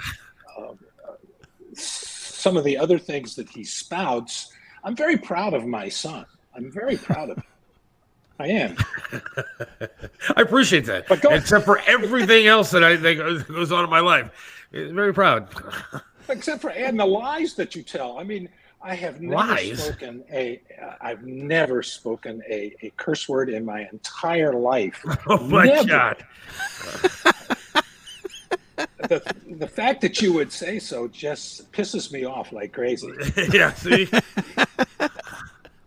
[0.58, 0.78] um,
[1.74, 4.52] some of the other things that he spouts,
[4.84, 6.26] I'm very proud of my son.
[6.54, 7.44] I'm very proud of him.
[8.42, 8.76] I am.
[10.36, 11.04] I appreciate that.
[11.30, 14.30] Except for everything else that I think goes on in my life.
[14.74, 15.48] I'm Very proud.
[16.28, 18.18] Except for and the lies that you tell.
[18.18, 18.48] I mean,
[18.82, 19.84] I have never lies.
[19.84, 20.60] spoken a
[21.00, 25.04] have never spoken a, a curse word in my entire life.
[25.28, 25.88] Oh my never.
[25.88, 26.24] god.
[29.08, 33.12] the, the fact that you would say so just pisses me off like crazy.
[33.52, 34.08] yeah, see?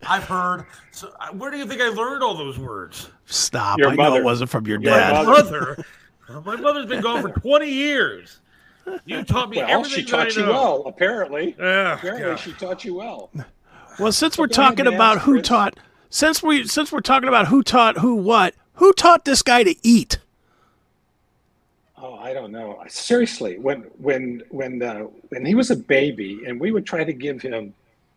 [0.08, 0.64] I've heard.
[0.92, 3.08] So, uh, where do you think I learned all those words?
[3.26, 3.78] Stop.
[3.78, 4.20] Your I know mother.
[4.20, 5.12] it wasn't from your Your dad.
[5.12, 5.84] My mother.
[6.28, 6.42] mother.
[6.44, 8.40] My mother's been gone for 20 years.
[9.04, 11.54] You taught me Well, everything she taught that I you well, apparently.
[11.58, 12.36] Yeah, Apparently, yeah.
[12.36, 13.30] she taught you well.
[13.98, 15.48] Well, since we're talking about who Chris.
[15.48, 15.78] taught,
[16.10, 19.74] since we since we're talking about who taught who what, who taught this guy to
[19.82, 20.18] eat?
[21.98, 22.82] Oh, I don't know.
[22.88, 25.00] Seriously, when when when uh,
[25.30, 27.72] when he was a baby, and we would try to give him,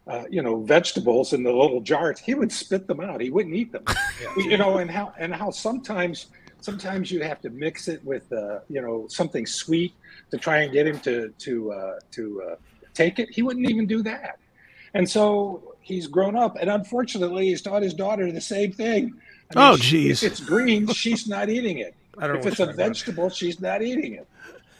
[0.09, 3.21] uh, you know, vegetables in the little jars, he would spit them out.
[3.21, 3.83] He wouldn't eat them.
[4.37, 6.27] You know, and how and how sometimes
[6.61, 9.93] sometimes you have to mix it with, uh, you know, something sweet
[10.31, 12.55] to try and get him to to uh, to uh,
[12.93, 13.29] take it.
[13.29, 14.37] He wouldn't even do that.
[14.93, 19.13] And so he's grown up, and unfortunately, he's taught his daughter the same thing.
[19.55, 20.23] Oh, she- geez.
[20.23, 21.95] If it's green, she's not eating it.
[22.17, 24.27] I If it's a vegetable, she's not eating it.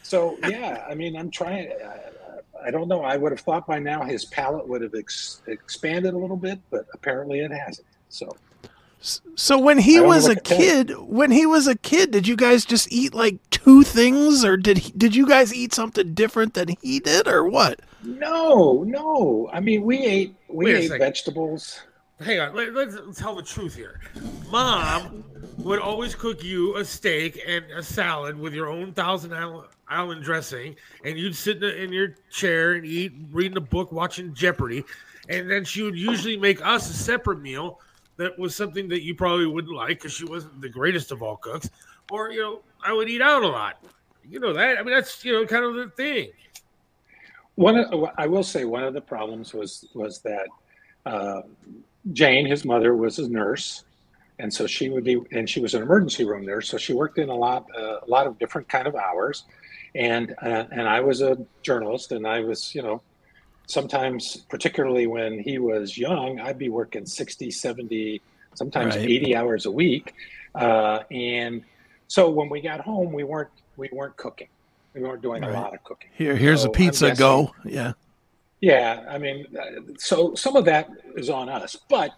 [0.03, 1.71] So yeah, I mean, I'm trying.
[2.63, 3.01] I, I don't know.
[3.03, 6.59] I would have thought by now his palate would have ex- expanded a little bit,
[6.69, 7.87] but apparently it hasn't.
[8.09, 8.35] So
[9.35, 11.75] So when he I don't know was a what tell kid, when he was a
[11.77, 15.53] kid, did you guys just eat like two things, or did he, did you guys
[15.53, 17.79] eat something different than he did, or what?
[18.03, 19.49] no, no.
[19.51, 20.99] I mean, we ate we Wait ate second.
[20.99, 21.81] vegetables.
[22.21, 24.01] Hang on, let, let's tell the truth here.
[24.51, 25.23] Mom
[25.59, 29.31] would always cook you a steak and a salad with your own Thousand
[29.89, 34.83] Island, dressing, and you'd sit in your chair and eat, reading a book, watching Jeopardy,
[35.29, 37.79] and then she would usually make us a separate meal
[38.17, 41.37] that was something that you probably wouldn't like because she wasn't the greatest of all
[41.37, 41.69] cooks,
[42.11, 43.83] or you know, I would eat out a lot.
[44.29, 44.77] You know that?
[44.77, 46.29] I mean, that's you know kind of the thing.
[47.55, 50.47] One, of, I will say, one of the problems was was that
[51.05, 51.41] uh,
[52.13, 53.83] Jane, his mother, was a nurse,
[54.39, 57.17] and so she would be, and she was an emergency room nurse, so she worked
[57.17, 59.43] in a lot, uh, a lot of different kind of hours,
[59.95, 63.01] and uh, and I was a journalist, and I was, you know,
[63.67, 68.21] sometimes, particularly when he was young, I'd be working 60, 70,
[68.55, 69.05] sometimes Right.
[69.09, 70.13] 80 hours a week,
[70.55, 71.63] uh, and
[72.07, 74.47] so when we got home, we weren't we weren't cooking,
[74.93, 75.51] we weren't doing Right.
[75.51, 76.09] a lot of cooking.
[76.15, 77.07] Here, here's So a pizza.
[77.09, 77.55] guessing- Go.
[77.65, 77.93] Yeah.
[78.61, 81.77] Yeah, I mean, uh, so some of that is on us.
[81.89, 82.11] But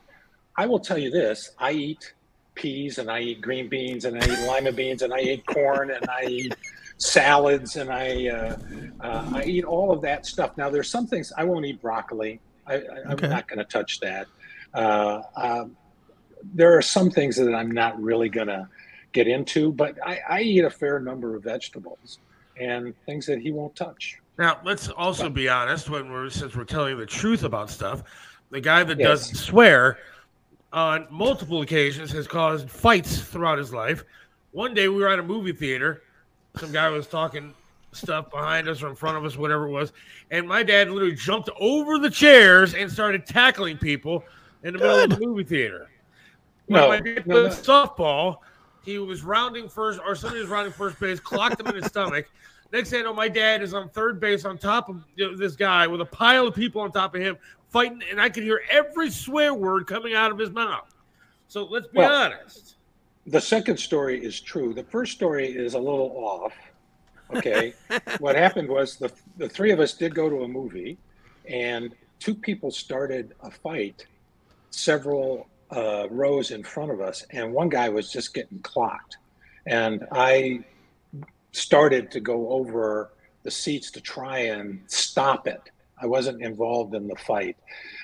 [0.57, 2.13] I will tell you this: I eat
[2.55, 5.91] peas, and I eat green beans, and I eat lima beans, and I eat corn,
[5.91, 6.55] and I eat
[7.01, 8.57] salads, and I uh,
[9.03, 10.51] uh, I eat all of that stuff.
[10.57, 12.41] Now, there's some things I won't eat broccoli.
[12.67, 12.79] I, I,
[13.09, 13.27] I'm Okay.
[13.27, 14.27] not going to touch that.
[14.73, 15.75] Uh, um,
[16.53, 18.67] there are some things that I'm not really going to
[19.13, 22.19] get into, but I, I eat a fair number of vegetables
[22.57, 24.17] and things that he won't touch.
[24.37, 28.03] Now, let's also be honest when we're since we're telling the truth about stuff.
[28.51, 29.09] The guy that Yes.
[29.09, 29.97] doesn't swear
[30.71, 34.03] on multiple occasions has caused fights throughout his life.
[34.51, 36.01] One day we were at a movie theater.
[36.57, 37.53] Some guy was talking
[37.93, 39.91] stuff behind us or in front of us, whatever it was.
[40.31, 44.23] And my dad literally jumped over the chairs and started tackling people
[44.63, 45.89] in the middle of the movie theater.
[46.67, 48.37] When No, my dad no, played softball,
[48.83, 52.29] he was rounding first, or somebody was rounding first base, clocked him in his stomach.
[52.71, 55.87] Next thing I know, my dad is on third base on top of this guy
[55.87, 57.37] with a pile of people on top of him
[57.69, 60.93] fighting, and I could hear every swear word coming out of his mouth.
[61.47, 62.75] So let's be Well- honest.
[63.31, 64.73] The second story is true.
[64.73, 66.53] The first story is a little off.
[67.33, 67.73] Okay.
[68.19, 70.97] what happened was the, the three of us did go to a movie,
[71.47, 74.05] and two people started a fight
[74.71, 79.17] several uh, rows in front of us, and one guy was just getting clocked.
[79.65, 80.63] And I
[81.51, 83.11] started to go over
[83.43, 85.61] the seats to try and stop it.
[86.01, 87.57] I wasn't involved in the fight.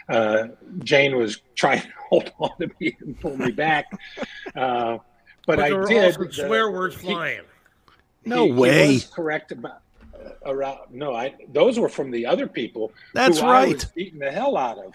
[0.07, 0.49] Uh,
[0.79, 3.85] Jane was trying to hold on to me and pull me back.
[4.55, 4.97] Uh,
[5.47, 6.03] but, But, I were did.
[6.05, 7.41] also the- swear words he- flying.
[8.25, 8.93] No he- he way.
[8.93, 9.79] was correct about
[10.13, 10.79] uh, around.
[10.91, 11.33] No, I.
[11.53, 12.91] Those were from the other people.
[13.13, 13.85] That's who I was right.
[13.95, 14.93] beating the hell out of.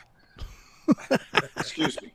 [1.57, 2.13] Excuse me.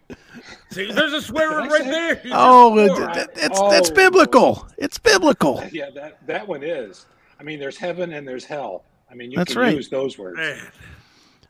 [0.72, 2.22] See, there's a swear word right there.
[2.24, 3.10] You Oh, swore.
[3.10, 3.94] it- it- it's it's Oh.
[3.96, 4.68] biblical.
[4.78, 5.64] It's biblical.
[5.72, 7.06] Yeah, that that one is.
[7.40, 8.84] I mean, there's heaven and there's hell.
[9.10, 9.76] I mean, you That's can right.
[9.76, 10.38] use those words.
[10.38, 10.60] Man.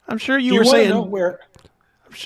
[0.08, 0.90] I'm sure you you were want to saying.
[0.92, 1.40] know where?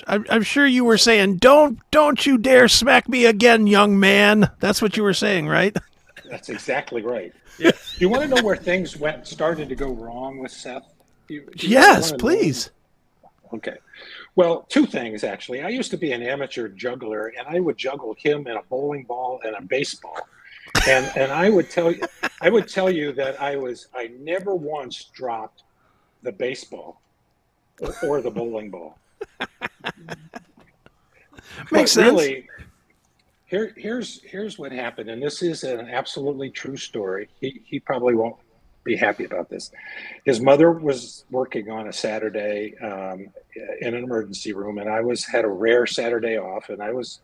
[0.06, 4.50] I'm, I'm sure you were saying, "Don't, don't you dare smack me again, young man."
[4.60, 5.76] That's what you were saying, right?
[6.30, 7.32] That's exactly right.
[7.58, 7.70] Yeah.
[7.72, 10.84] Do you want to know where things went started to go wrong with Seth?
[11.28, 12.18] Do you- do you Yes, wanna know?
[12.18, 12.70] please.
[13.52, 13.76] Okay.
[14.34, 15.60] Well, two things actually.
[15.60, 19.04] I used to be an amateur juggler, and I would juggle him and a bowling
[19.04, 20.16] ball and a baseball.
[20.88, 22.00] And and I would tell you,
[22.40, 25.64] I would tell you that I was I never once dropped
[26.22, 27.02] the baseball
[27.80, 28.96] or, or the bowling ball.
[31.70, 32.10] Makes sense.
[32.10, 32.48] Really,
[33.46, 37.28] here here's here's what happened, and this is an absolutely true story.
[37.40, 38.36] He he probably won't
[38.84, 39.70] be happy about this.
[40.24, 43.28] His mother was working on a Saturday um,
[43.80, 47.20] in an emergency room, and I was had a rare Saturday off, and I was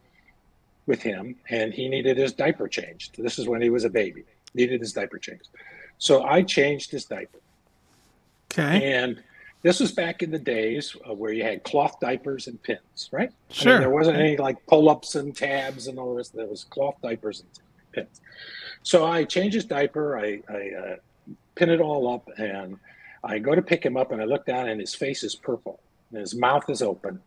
[0.86, 3.16] with him, and he needed his diaper changed.
[3.22, 4.24] This is when he was a baby,
[4.55, 5.49] needed his diaper changed.
[5.99, 7.38] So I changed his diaper.
[8.53, 8.92] Okay.
[8.92, 9.22] And
[9.62, 13.32] this was back in the days uh, where you had cloth diapers and pins, right?
[13.50, 13.72] Sure.
[13.72, 16.28] I mean, there wasn't any like pull ups and tabs and all this.
[16.28, 17.48] There was cloth diapers and
[17.92, 18.20] pins.
[18.82, 20.18] So I change his diaper.
[20.18, 20.96] I, I uh,
[21.56, 22.78] pin it all up, and
[23.24, 25.80] I go to pick him up, and I look down, and his face is purple,
[26.11, 27.20] and his mouth is open,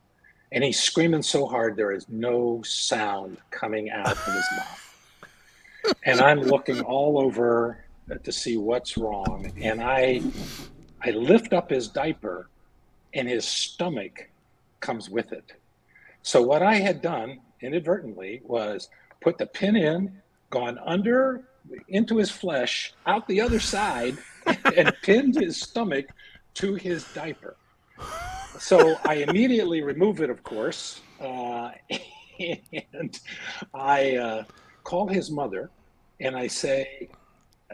[0.54, 4.88] and he's screaming so hard there is no sound coming out of his mouth.
[6.04, 7.84] And I'm looking all over
[8.24, 10.22] to see what's wrong, and I
[11.04, 12.50] I lift up his diaper,
[13.14, 14.30] and his stomach
[14.80, 15.54] comes with it.
[16.24, 18.90] So what I had done inadvertently was
[19.22, 21.44] put the pin in, gone under
[21.88, 24.18] into his flesh, out the other side,
[24.76, 26.08] and pinned his stomach
[26.56, 27.56] to his diaper.
[28.60, 31.72] So I immediately remove it, of course, uh,
[32.94, 33.20] and
[33.74, 34.44] I uh,
[34.84, 35.70] call his mother,
[36.20, 37.10] and I say,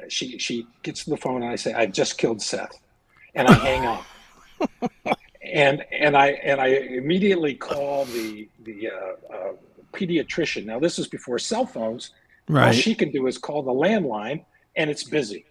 [0.08, 2.78] she she gets to the phone, and I say, I've just killed Seth,
[3.36, 4.06] and I hang up.
[5.42, 9.54] and and I and I immediately call the the uh, uh,
[9.94, 10.66] pediatrician.
[10.66, 12.12] Now this is before cell phones.
[12.50, 12.74] All Right.
[12.74, 14.46] she can do is call the landline,
[14.78, 15.46] and it's busy.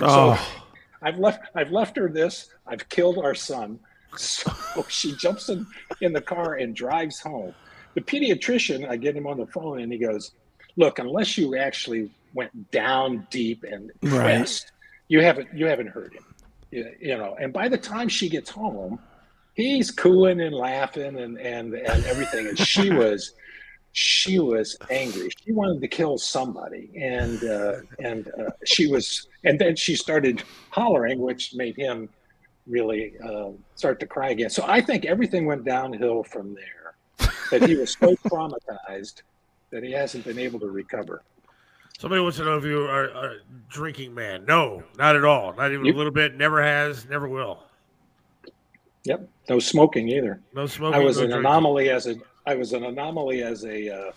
[0.00, 0.34] Oh.
[0.34, 0.62] So
[1.02, 2.50] I've left I've left her this.
[2.66, 3.78] I've killed our son.
[4.16, 4.52] So
[4.88, 5.66] she jumps in
[6.00, 7.54] in the car and drives home.
[7.94, 10.32] The pediatrician, I get him on the phone, and he goes,
[10.76, 14.20] "Look, unless you actually went down deep and Right.
[14.20, 14.70] pressed,
[15.08, 16.24] you haven't you haven't heard him.
[16.70, 18.98] You, you know." And by the time she gets home,
[19.54, 23.34] he's cooing and laughing and and and everything, and she was
[23.92, 25.30] she was angry.
[25.44, 30.42] She wanted to kill somebody, and uh, and uh, she was, and then she started
[30.70, 32.08] hollering, which made him
[32.66, 34.50] really uh, start to cry again.
[34.50, 37.28] So I think everything went downhill from there.
[37.50, 39.22] That he was so traumatized
[39.70, 41.22] that he hasn't been able to recover.
[42.00, 43.34] Somebody wants to know if you are a
[43.68, 44.46] drinking man.
[44.46, 45.52] No, not at all.
[45.52, 46.34] Not even You- a little bit.
[46.34, 47.06] Never has.
[47.06, 47.62] Never will.
[49.04, 50.40] Yep, no smoking either.
[50.54, 50.98] No smoking.
[50.98, 51.46] I was no an drinking.
[51.46, 52.14] anomaly as a
[52.46, 54.12] I was an anomaly as a uh,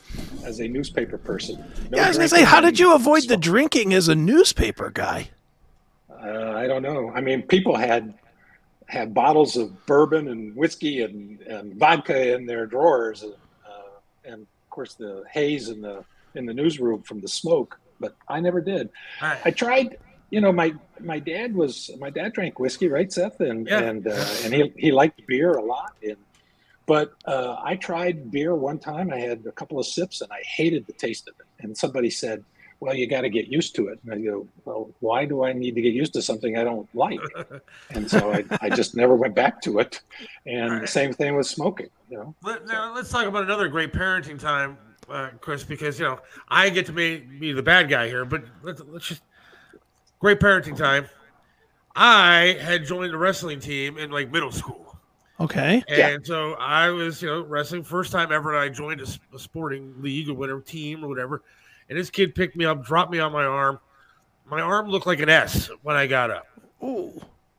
[0.45, 1.57] as a newspaper person.
[1.91, 4.89] No Yeah, I was gonna say, how did you avoid the drinking as a newspaper
[4.89, 5.29] guy?
[6.09, 7.11] Uh, I don't know.
[7.13, 8.13] I mean, people had
[8.87, 13.71] had bottles of bourbon and whiskey and, and vodka in their drawers, uh,
[14.23, 16.05] and of course the haze and the
[16.35, 17.79] in the newsroom from the smoke.
[17.99, 18.89] But I never did.
[19.21, 19.97] All I tried.
[20.29, 23.81] You know, my my dad was my dad drank whiskey, right, Seth, and Yeah.
[23.81, 25.93] and uh, and he he liked beer a lot.
[26.01, 26.17] And
[26.85, 29.11] but uh, I tried beer one time.
[29.13, 31.45] I had a couple of sips, and I hated the taste of it.
[31.63, 32.43] And somebody said,
[32.79, 35.53] "Well, you got to get used to it." And I go, "Well, why do I
[35.53, 37.21] need to get used to something I don't like?"
[37.91, 40.01] and so I, I just never went back to it.
[40.47, 41.89] And the same thing with smoking.
[42.09, 44.77] You know, Let, now let's talk about another great parenting time,
[45.13, 48.43] uh, Chris, because you know I get to be, be the bad guy here, but
[48.63, 49.21] let's, let's just
[50.19, 51.05] great parenting time.
[51.95, 54.97] I had joined the wrestling team in like middle school,
[55.39, 55.83] Okay.
[55.87, 56.17] and Yeah.
[56.23, 58.53] so I was you know wrestling first time ever.
[58.53, 61.43] And I joined a sporting league or whatever team or whatever,
[61.89, 63.79] and this kid picked me up, dropped me on my arm.
[64.45, 66.47] My arm looked like an S when I got up.
[66.83, 67.13] Ooh.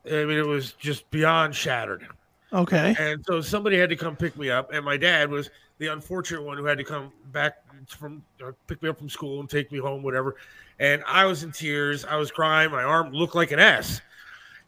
[0.06, 2.06] I mean, it was just beyond shattered.
[2.52, 2.94] Okay.
[2.98, 5.48] And so somebody had to come pick me up, and my dad was
[5.78, 7.56] the unfortunate one who had to come back
[7.88, 10.36] from uh, pick me up from school and take me home, whatever.
[10.78, 12.04] And I was in tears.
[12.04, 12.70] I was crying.
[12.70, 14.00] My arm looked like an S.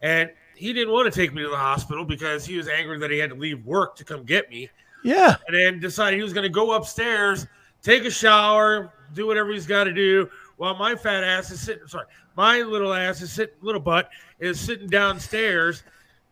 [0.03, 3.11] And he didn't want to take me to the hospital because he was angry that
[3.11, 4.71] he had to leave work to come get me.
[5.05, 5.37] Yeah.
[5.47, 7.47] And then decided he was going to go upstairs,
[7.83, 11.87] take a shower, do whatever he's got to do, while my fat ass is sitting.
[11.87, 15.83] Sorry, my little ass is sitting, little butt is sitting downstairs,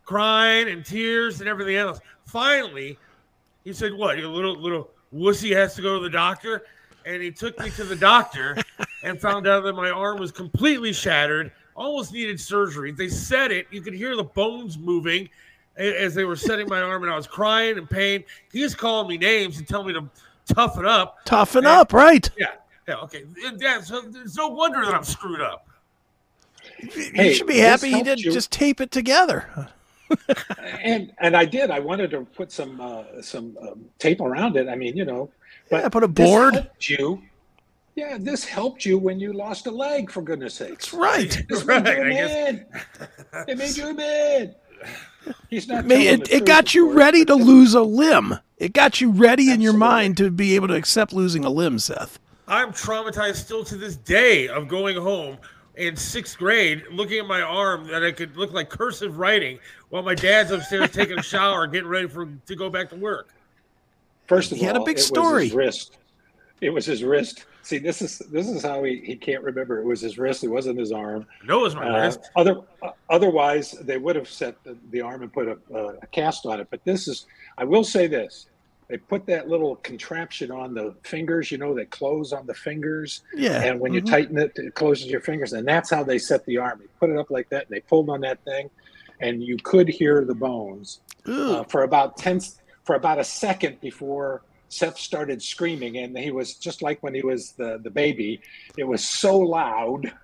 [0.05, 2.01] crying and tears and everything else.
[2.25, 2.99] Finally,
[3.65, 4.19] he said, "What?
[4.19, 6.63] Your little little wussy has to go to the doctor."
[7.07, 8.57] And he took me to the doctor
[9.03, 12.93] and found out that my arm was completely shattered, almost needed surgery.
[12.93, 15.29] They said it; you could hear the bones moving
[15.77, 18.25] as they were setting my arm, and I was crying in pain.
[18.53, 20.09] He was calling me names and telling me to
[20.55, 21.25] toughen up.
[21.25, 21.81] Toughen Yeah.
[21.81, 22.31] up, right?
[22.39, 22.47] Yeah,
[22.89, 23.25] yeah, okay.
[23.59, 25.67] Yeah, so there's no wonder that I'm screwed up.
[26.79, 28.33] Hey, you should be happy you helped didn't you.
[28.33, 29.69] just tape it together.
[30.83, 31.71] and and I did.
[31.71, 34.69] I wanted to put some uh, some um, tape around it.
[34.69, 35.31] I mean, you know,
[35.71, 36.55] but Yeah, put a board.
[36.55, 37.23] helped you.
[37.97, 40.11] Yeah, this helped you when you lost a leg.
[40.11, 41.43] For goodness sakes, That's right.
[41.49, 42.31] This Right, made you a I guess.
[42.31, 42.67] man.
[43.49, 44.55] It made you a man.
[45.49, 45.85] He's not.
[45.85, 48.39] Ma- telling It, it got you ready to lose a limb.
[48.59, 51.79] It got you ready in your mind to be able to accept losing a limb,
[51.79, 52.19] Seth.
[52.47, 55.39] I'm traumatized still to this day of going home
[55.77, 59.59] in sixth grade, looking at my arm that I could look like cursive writing
[59.95, 63.29] while my dad's upstairs taking a shower, getting ready for to go back to work.
[64.27, 65.51] First of He all, had a big story.
[65.51, 65.99] Wrist.
[66.61, 67.47] It was his wrist.
[67.63, 69.79] See, this is this is how he, he can't remember.
[69.79, 70.43] It was his wrist.
[70.43, 71.27] It wasn't his arm.
[71.47, 72.29] No, it was my Uh, wrist.
[72.35, 76.07] other uh, otherwise, they would have set the, the arm and put a, a, a
[76.09, 76.67] cast on it.
[76.73, 77.27] But this is.
[77.57, 78.49] I will say this:
[78.89, 81.53] they put that little contraption on the fingers.
[81.53, 83.23] You know, that close on the fingers.
[83.33, 83.63] Yeah.
[83.63, 84.11] And when you Mhm.
[84.11, 86.81] tighten it, it closes your fingers, and that's how they set the arm.
[86.81, 88.71] They put it up like that, and they pulled on that thing,
[89.21, 92.41] and you could hear the bones uh, for about ten
[92.85, 97.23] for about a second before Seth started screaming, and he was just like when he
[97.23, 98.41] was the the baby.
[98.77, 100.13] It was so loud.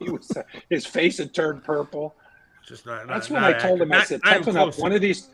[0.00, 0.30] He was
[0.70, 2.14] his face had turned purple.
[2.64, 3.08] Just not.
[3.08, 3.90] That's not, when I not told him.
[3.90, 4.62] I said, not "Toughen up.
[4.62, 4.78] close.
[4.78, 5.30] One of these."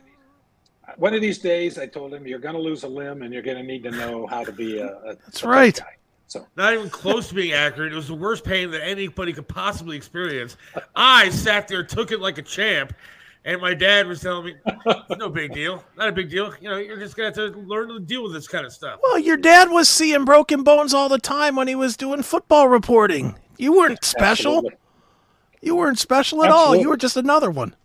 [0.96, 3.42] One of these days, I told him, "You're going to lose a limb, and you're
[3.42, 5.76] going to need to know how to be a." a That's a right.
[5.76, 5.96] guy."
[6.34, 7.92] So Not even close to being accurate.
[7.92, 10.56] It was the worst pain that anybody could possibly experience.
[10.96, 12.92] I sat there, took it like a champ,
[13.44, 15.84] and my dad was telling me, "It's no big deal.
[15.96, 16.52] Not a big deal.
[16.60, 18.98] You know, you're just gonna have to learn to deal with this kind of stuff."
[19.00, 22.66] Well, your dad was seeing broken bones all the time when he was doing football
[22.66, 23.36] reporting.
[23.56, 24.56] You weren't special.
[24.56, 24.78] absolutely.
[25.62, 26.74] You weren't special at all.
[26.74, 27.76] You were just another one.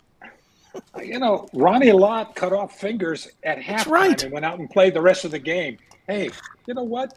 [0.74, 4.24] Uh, you know, Ronnie Lott cut off fingers at halftime right.
[4.24, 5.78] and went out and played the rest of the game.
[6.08, 6.32] Hey,
[6.66, 7.14] you know what?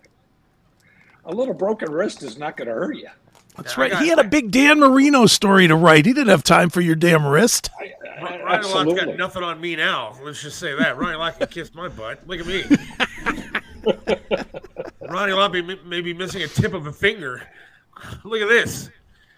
[1.25, 3.09] A little broken wrist is not going to hurt you.
[3.57, 3.99] That's Yeah, right.
[3.99, 6.07] he had a big Dan Marino story to write.
[6.07, 7.71] He didn't have time for your damn wrist.
[7.79, 9.07] I- I- Ronnie Lott's absolutely.
[9.07, 10.17] got nothing on me now.
[10.23, 10.97] Let's just say that.
[10.97, 12.21] Ronnie Lott can kiss my butt.
[12.27, 12.63] Look at me.
[15.09, 17.43] Ronnie Lott may, may be missing a tip of a finger.
[18.25, 18.91] Look at this.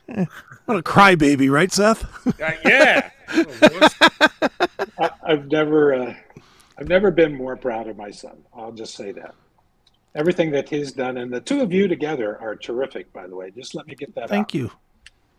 [0.67, 2.05] What a crybaby, right, Seth?
[2.41, 3.11] Uh, yeah.
[4.99, 6.15] I, I've never, uh,
[6.79, 8.43] I've never been more proud of my son.
[8.55, 9.35] I'll just say that.
[10.17, 13.13] Everything that he's done, and the two of you together are terrific.
[13.13, 14.29] By the way, just let me get that.
[14.29, 14.55] Thank out.
[14.55, 14.71] you.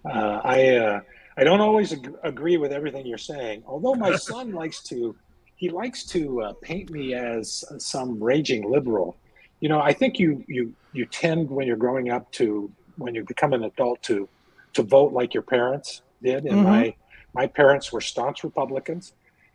[0.04, 1.00] Uh, I uh,
[1.38, 3.64] I don't always ag- agree with everything you're saying.
[3.66, 5.16] Although my son likes to,
[5.56, 9.16] he likes to uh, paint me as some raging liberal.
[9.62, 13.24] You know, I think you you you tend when you're growing up to when you
[13.24, 14.28] become an adult to
[14.74, 16.44] to vote like your parents did.
[16.46, 16.64] And Mhm.
[16.64, 16.96] my
[17.34, 19.14] my parents were staunch Republicans,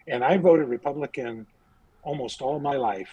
[0.08, 1.46] and I voted Republican
[2.02, 3.10] almost all my life.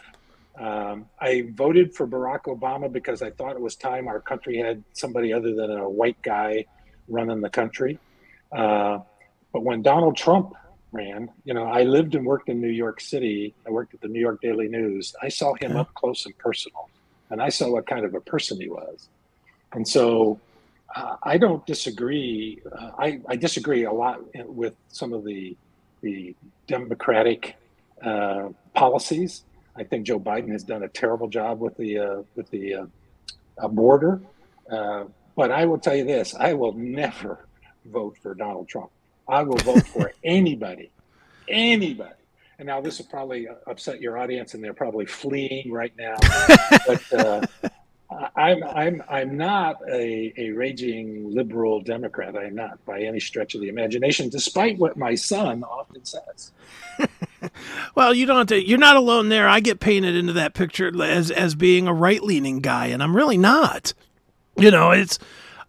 [0.59, 4.83] Um, I voted for Barack Obama because I thought it was time our country had
[4.93, 6.65] somebody other than a white guy
[7.07, 7.99] running the country.
[8.51, 8.99] Uh,
[9.53, 10.53] but when Donald Trump
[10.91, 13.53] ran, you know, I lived and worked in New York City.
[13.67, 15.13] I worked at the New York Daily News.
[15.21, 15.81] I saw him Yeah.
[15.81, 16.89] up close and personal,
[17.29, 19.09] and I saw what kind of a person he was.
[19.73, 20.39] And so
[20.95, 22.61] uh, I don't disagree.
[22.71, 25.55] Uh, I, I disagree a lot with some of the
[26.01, 26.35] the
[26.67, 27.55] Democratic
[28.03, 29.43] uh, policies.
[29.77, 32.85] I think Joe Biden has done a terrible job with the uh, with the uh,
[33.57, 34.21] uh, border.
[34.69, 35.05] Uh,
[35.35, 37.45] but I will tell you this: I will never
[37.85, 38.89] vote for Donald Trump.
[39.27, 40.91] I will vote for anybody,
[41.47, 42.11] anybody.
[42.59, 46.15] And now this will probably upset your audience, and they're probably fleeing right now.
[46.87, 47.45] but uh,
[48.35, 52.35] I'm I'm I'm not a, a raging liberal Democrat.
[52.35, 56.51] I'm not by any stretch of the imagination, despite what my son often says.
[57.95, 58.67] Well, you don't have to.
[58.67, 59.47] You're not alone there.
[59.47, 63.15] I get painted into that picture as as being a right leaning guy, and I'm
[63.15, 63.93] really not.
[64.57, 65.19] You know, it's.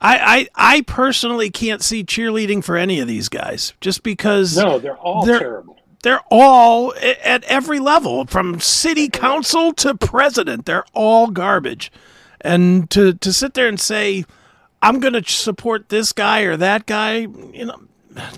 [0.01, 4.79] I, I I personally can't see cheerleading for any of these guys just because No,
[4.79, 5.77] they're all They're- terrible.
[6.05, 10.67] they're all at every level, from city council to president.
[10.67, 11.91] They're all garbage,
[12.41, 14.25] and to to sit there and say,
[14.81, 17.81] "I'm going to support this guy or that guy," you know,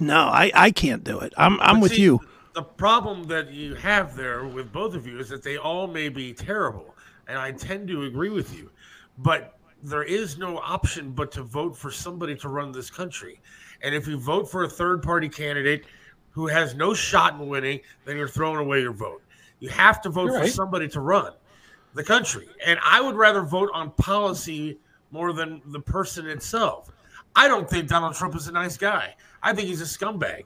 [0.01, 1.35] no, I I can't do it.
[1.37, 2.21] I'm I'm But with see, you.
[2.61, 6.11] The problem that you have there with both of you is that they all may
[6.11, 6.95] be terrible,
[7.27, 8.71] and I tend to agree with you.
[9.17, 13.41] But there is no option but to vote for somebody to run this country.
[13.81, 15.87] And if you vote for a third party candidate
[16.33, 19.23] who has no shot in winning, then you're throwing away your vote.
[19.61, 20.53] You have to vote You're for right.
[20.53, 21.33] somebody to run
[21.95, 22.47] the country.
[22.67, 24.79] And I would rather vote on policy
[25.13, 26.93] more than the person itself.
[27.35, 29.15] I don't think Donald Trump is a nice guy.
[29.43, 30.43] I think he's a scumbag.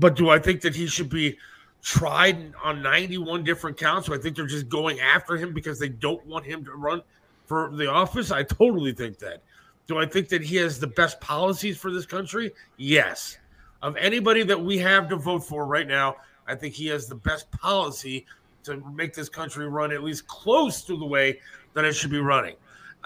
[0.00, 1.36] But do I think that he should be
[1.82, 4.08] tried on 91 different counts?
[4.08, 7.02] I think they're just going after him because they don't want him to run
[7.44, 8.30] for the office?
[8.30, 9.42] I totally think that.
[9.86, 12.52] Do I think that he has the best policies for this country?
[12.76, 13.38] Yes.
[13.82, 17.16] Of anybody that we have to vote for right now, I think he has the
[17.16, 18.24] best policy
[18.62, 21.40] to make this country run at least close to the way
[21.74, 22.54] that it should be running,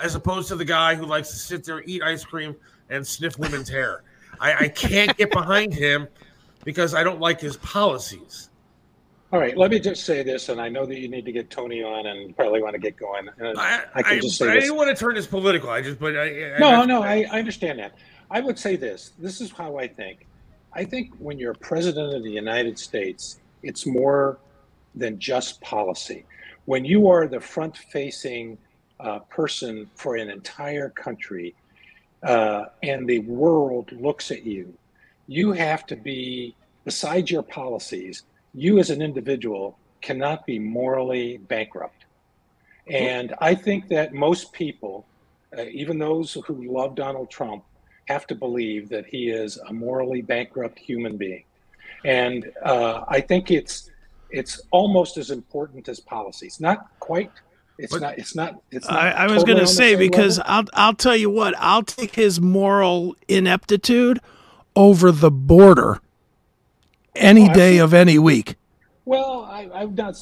[0.03, 2.55] as opposed to the guy who likes to sit there, eat ice cream,
[2.91, 4.03] and sniff women's hair.
[4.39, 6.07] I, I can't get behind him
[6.65, 8.51] because I don't like his policies.
[9.33, 11.51] All right, let me just say this, and I know that you need to get
[11.51, 13.29] Tony on and probably want to get going.
[13.41, 14.65] I, I can I, just I say this.
[14.65, 15.71] didn't want to turn this political.
[15.71, 17.97] I just, but I, I No, no, I, I understand that.
[18.31, 19.13] I would say this.
[19.19, 20.27] This is how I think.
[20.73, 24.39] I think when you're president of the United States, it's more
[24.95, 26.25] than just policy.
[26.67, 28.57] When you are the front facing
[29.01, 31.55] uh, person for an entire country
[32.23, 34.73] uh, and the world looks at you,
[35.27, 36.55] you have to be,
[36.85, 42.05] besides your policies, you as an individual cannot be morally bankrupt.
[42.89, 45.07] And I think that most people,
[45.57, 47.65] uh, even those who love Donald Trump,
[48.07, 51.45] have to believe that he is a morally bankrupt human being.
[52.05, 53.91] And uh, I think it's
[54.31, 56.61] it's almost as important as policies.
[56.61, 57.31] Not quite.
[57.79, 58.19] It's But- not.
[58.19, 58.61] It's not.
[58.71, 58.99] It's not.
[58.99, 60.53] I, I was totally going to say because level.
[60.53, 64.21] I'll I'll tell you what I'll take his moral ineptitude
[64.77, 66.01] over the border
[67.15, 68.57] any Oh, day of any week.
[69.05, 70.17] Well, I, I'm not.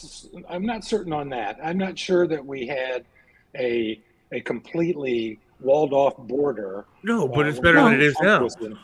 [0.49, 1.59] I'm not certain on that.
[1.63, 3.05] I'm not sure that we had
[3.57, 4.01] a
[4.33, 6.85] a completely walled off border.
[7.03, 8.43] No, but uh, it's better than it is now.
[8.43, 8.79] Was in,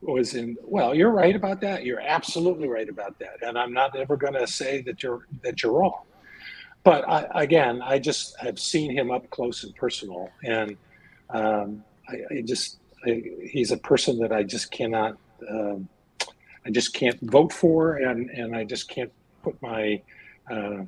[0.00, 0.56] was in.
[0.62, 1.84] Well, you're right about that.
[1.84, 3.42] You're absolutely right about that.
[3.42, 6.04] And I'm not ever going to say that you're that you're wrong.
[6.84, 10.76] But I, again, I just have seen him up close and personal, and
[11.30, 15.16] um, I, I just I, he's a person that I just cannot.
[15.48, 15.88] Um,
[16.64, 20.02] I just can't vote for, and and I just can't put my.
[20.50, 20.82] Uh,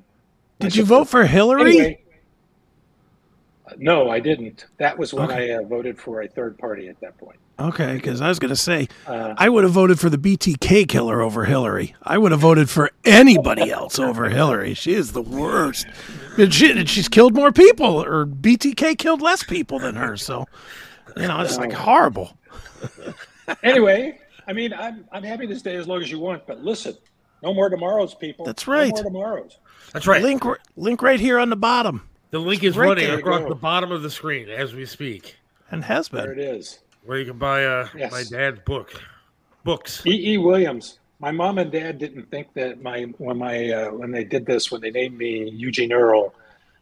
[0.59, 1.71] Did you vote for Hillary?
[1.71, 2.03] Anyway,
[3.79, 4.67] no, I didn't.
[4.79, 7.39] That was when I uh, voted for a third party at that point.
[7.59, 10.89] Okay, because I was going to say Uh, I would have voted for the BTK
[10.89, 11.95] killer over Hillary.
[12.03, 14.73] I would have voted for anybody else over Hillary.
[14.73, 15.87] She is the worst.
[16.39, 20.17] And she, and she's killed more people, or BTK killed less people than her.
[20.17, 20.47] So,
[21.17, 22.37] you know, it's like horrible.
[23.63, 26.97] anyway, I mean, I'm I'm happy to stay as long as you want, but listen,
[27.43, 28.45] no more tomorrows, people.
[28.45, 28.89] That's right.
[28.95, 29.59] No more tomorrows.
[29.93, 30.23] That's right.
[30.23, 30.43] Link,
[30.77, 33.19] link right here on the bottom, The link is Right running there.
[33.19, 35.37] across the bottom of the screen as we speak,
[35.71, 36.21] and has been.
[36.23, 36.55] There it been.
[36.57, 36.79] is.
[37.05, 38.13] where you can buy uh, Yes.
[38.13, 38.93] my dad's book,
[39.65, 40.05] books.
[40.07, 40.35] E.
[40.35, 40.39] E.
[40.39, 40.99] Williams.
[41.19, 44.71] My mom and dad didn't think that my when my uh, when they did this
[44.71, 46.33] when they named me Eugene Earl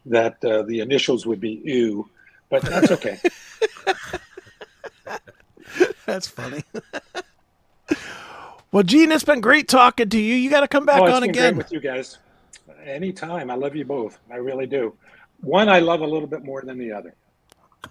[0.05, 2.09] that uh, the initials would be U,
[2.49, 3.19] but that's okay.
[6.05, 6.63] That's funny.
[8.71, 10.35] well, Gene, it's been great talking to you.
[10.35, 11.53] You got to come back oh, it's on been again.
[11.53, 12.17] great with you guys.
[12.83, 13.51] Anytime.
[13.51, 14.19] I love you both.
[14.31, 14.95] I really do.
[15.41, 17.15] One I love a little bit more than the other.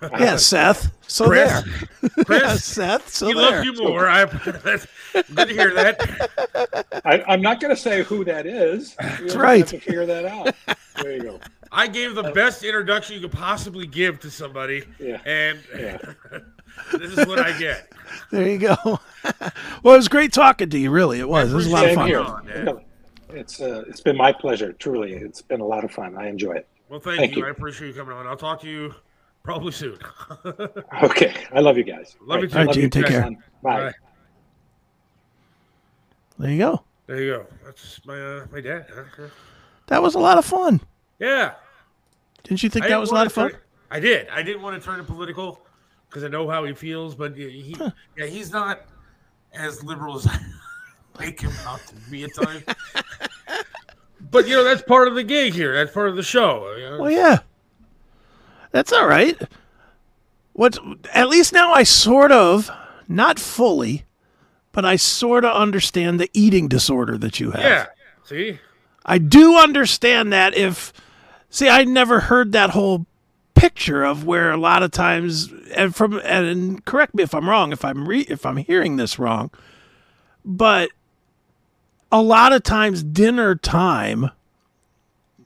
[0.03, 0.93] Yeah, uh, Seth.
[1.09, 1.65] So Chris,
[2.03, 2.25] there.
[2.29, 3.09] Yeah, Seth.
[3.09, 3.43] So he there.
[3.43, 4.09] loves you more.
[4.09, 4.87] I, that's
[5.35, 7.03] good to hear that.
[7.05, 8.95] I, I'm not going to say who that is.
[8.97, 9.61] That's right.
[9.61, 10.55] Have to figure that out.
[11.03, 11.41] There you go.
[11.71, 15.21] I gave the best introduction you could possibly give to somebody, Yeah.
[15.27, 15.99] and Yeah.
[16.99, 17.93] this is what I get.
[18.31, 18.77] There you go.
[19.83, 20.91] well, it was great talking to you.
[20.91, 21.53] Really, it was.
[21.53, 22.07] It was a lot of fun.
[22.07, 22.21] Here.
[22.21, 22.81] On,
[23.31, 24.73] it's uh, it's been my pleasure.
[24.73, 26.17] Truly, it's been a lot of fun.
[26.17, 26.67] I enjoy it.
[26.89, 27.43] Well, thank, Thank you.
[27.43, 27.47] you.
[27.47, 28.27] I appreciate you coming on.
[28.27, 28.95] I'll talk to you
[29.43, 29.99] probably soon.
[31.03, 32.17] Okay, I love you guys.
[32.23, 32.55] Love you too.
[32.55, 33.23] All right, Love Gene, you take care.
[33.23, 33.37] son.
[33.63, 33.81] Bye.
[33.81, 33.93] Bye.
[36.39, 36.83] There you go.
[37.07, 37.47] There you go.
[37.65, 38.87] That's my uh, my dad.
[39.89, 40.81] That was a lot of fun.
[41.19, 41.55] Yeah.
[42.45, 43.53] Didn't you think I that was a lot of fun?
[43.91, 44.29] I did.
[44.29, 45.61] I didn't want to turn it political
[46.09, 47.77] because I know how he feels, but he, he
[48.17, 48.83] yeah, he's not
[49.53, 50.39] as liberal as I
[51.19, 52.65] make him out to be at times.
[54.31, 55.75] but you know, that's part of the gig here.
[55.75, 56.75] That's part of the show.
[56.77, 57.01] you know?
[57.01, 57.39] Well, yeah.
[58.71, 59.41] That's all right.
[60.53, 60.79] What?
[61.15, 62.71] At least now I sort of,
[63.09, 64.05] not fully,
[64.73, 67.63] but I sort of understand the eating disorder that you have.
[67.63, 67.87] yeah.
[68.25, 68.59] See,
[69.07, 70.93] I do understand that if
[71.51, 73.07] see I never heard that whole
[73.55, 77.73] picture of where a lot of times and from and correct me if I'm wrong
[77.73, 79.51] if I'm re, if I'm hearing this wrong
[80.45, 80.91] but
[82.13, 84.31] a lot of times dinner time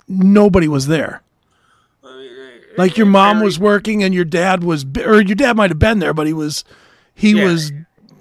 [0.06, 1.22] nobody was there
[2.76, 5.98] like your mom was working and your dad was or your dad might have been
[5.98, 6.64] there but he was
[7.14, 7.44] he Yeah.
[7.46, 7.72] was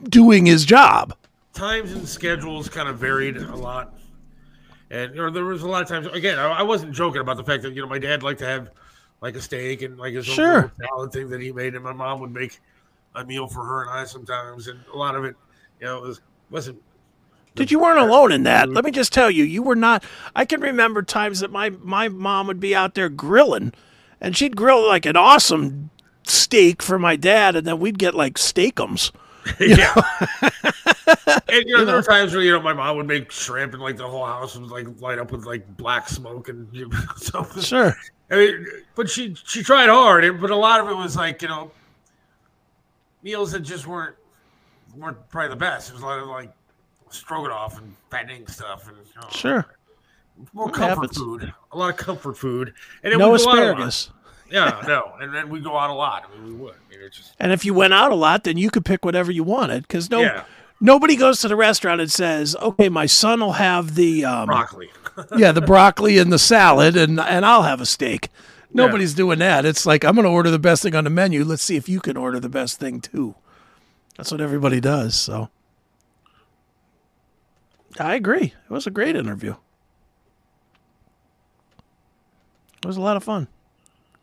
[0.03, 1.13] doing his job
[1.53, 3.93] times and schedules kind of varied a lot.
[4.91, 6.05] And you know, there was a lot of times.
[6.07, 8.45] Again, I, I wasn't joking about the fact that you know my dad liked to
[8.45, 8.69] have
[9.21, 10.53] like a steak and like his own Sure.
[10.53, 12.59] little salad thing that he made, and my mom would make
[13.15, 15.35] a meal for her and I sometimes, and a lot of it,
[15.79, 16.81] you know, it was wasn't.
[17.55, 18.69] Dude, you weren't alone in that.
[18.69, 20.03] Let me just tell you, you were not.
[20.35, 23.73] I can remember times that my my mom would be out there grilling,
[24.19, 25.89] and she'd grill like an awesome
[26.23, 29.11] steak for my dad, and then we'd get like steakums.
[29.59, 29.93] yeah.
[31.49, 33.81] and you know, there were times where you know my mom would make shrimp and
[33.81, 36.99] like the whole house would like light up with like black smoke and you know,
[37.17, 37.95] so Sure.
[38.29, 38.65] I mean,
[38.95, 41.71] but she she tried hard, and- but a lot of it was like you know
[43.23, 44.15] meals that just weren't
[44.95, 45.89] weren't probably the best.
[45.89, 46.51] It was a lot of like
[47.09, 49.65] stroganoff and fattening stuff, and you know, Sure.
[50.53, 51.17] more comfort happens.
[51.17, 51.53] food.
[51.71, 52.73] A lot of comfort food,
[53.03, 53.57] and it No would go a lot.
[53.57, 54.11] asparagus.
[54.51, 56.29] Yeah, no, and then we go out a lot.
[56.29, 56.73] I mean, we would.
[56.73, 59.05] I mean, it's just And if you went out a lot, then you could pick
[59.05, 60.43] whatever you wanted because no, yeah,
[60.79, 64.89] nobody goes to the restaurant and says, "Okay, my son will have the um, broccoli.
[65.37, 68.29] yeah, the broccoli and the salad, and and I'll have a steak."
[68.73, 69.65] Nobody's doing that.
[69.65, 71.43] It's like I'm going to order the best thing on the menu.
[71.43, 73.35] Let's see if you can order the best thing too.
[74.17, 75.15] That's what everybody does.
[75.15, 75.49] So
[77.99, 78.53] I agree.
[78.63, 79.55] It was a great interview.
[82.77, 83.47] It was a lot of fun.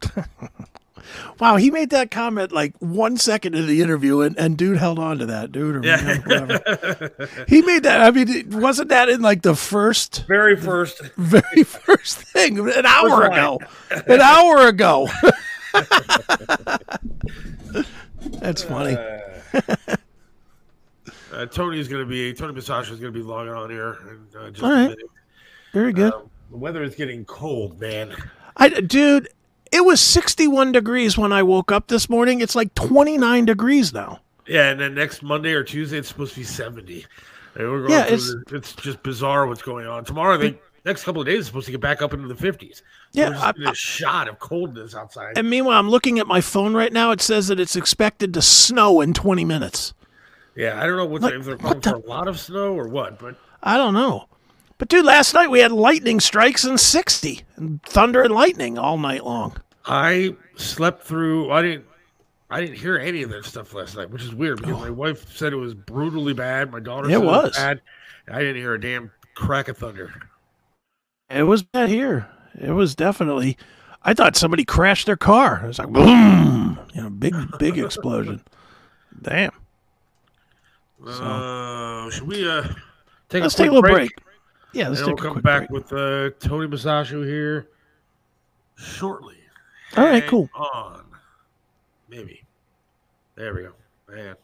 [1.40, 4.98] wow, he made that comment like one second into the interview, and, and dude held
[4.98, 7.28] on to that, dude, or man, whatever.
[7.48, 8.00] he made that.
[8.00, 11.00] I mean, wasn't that in like the first, Very first.
[11.16, 13.60] very first thing an hour ago?
[14.06, 15.08] An hour ago.
[18.40, 18.96] That's funny.
[21.32, 23.98] Uh, Tony's going to be Tony Masaccio is going to be logging on here.
[24.08, 24.96] And, uh, just All a
[25.72, 26.12] Very good.
[26.12, 28.14] Um, the weather is getting cold, man.
[28.56, 29.28] I, dude,
[29.72, 32.40] it was 61 degrees when I woke up this morning.
[32.40, 34.20] It's like 29 degrees now.
[34.46, 37.04] Yeah, and then next Monday or Tuesday it's supposed to be seventy.
[37.54, 40.04] And we're going Yeah, it's- it's just bizarre what's going on.
[40.06, 42.28] Tomorrow, I think the next couple of days is supposed to get back up into
[42.28, 42.82] the fifties.
[43.12, 45.36] Yeah, we're just a shot of coldness outside.
[45.36, 47.10] And meanwhile, I'm looking at my phone right now.
[47.10, 49.92] It says that it's expected to snow in 20 minutes.
[50.56, 52.38] yeah, I don't know what's Like, if they're what calling the- for a lot of
[52.40, 54.28] snow or what, but I don't know.
[54.78, 58.96] But dude, last night we had lightning strikes and 60 and thunder and lightning all
[58.96, 59.56] night long.
[59.84, 61.50] I slept through.
[61.50, 61.84] I didn't.
[62.50, 65.36] I didn't hear any of that stuff last night, which is weird because my wife
[65.36, 66.70] said it was brutally bad.
[66.70, 67.44] My daughter It said it was.
[67.44, 67.80] was bad.
[68.30, 70.14] I didn't hear a damn crack of thunder.
[71.28, 72.26] It was bad here.
[72.58, 73.58] It was definitely.
[74.02, 75.60] I thought somebody crashed their car.
[75.62, 78.42] It was like boom, you know, big big explosion.
[79.20, 79.50] Damn.
[81.06, 82.62] Uh, should we uh
[83.28, 83.94] take Let's a take a little break.
[83.94, 84.10] break?
[84.72, 85.70] Yeah, let's and we'll a come quick back break.
[85.70, 87.68] with uh, Tony Masaccio here
[88.76, 89.36] shortly.
[89.96, 90.50] All right, Hang cool.
[90.54, 91.04] On,
[92.08, 92.42] maybe.
[93.34, 93.72] There we go.
[94.08, 94.36] Man.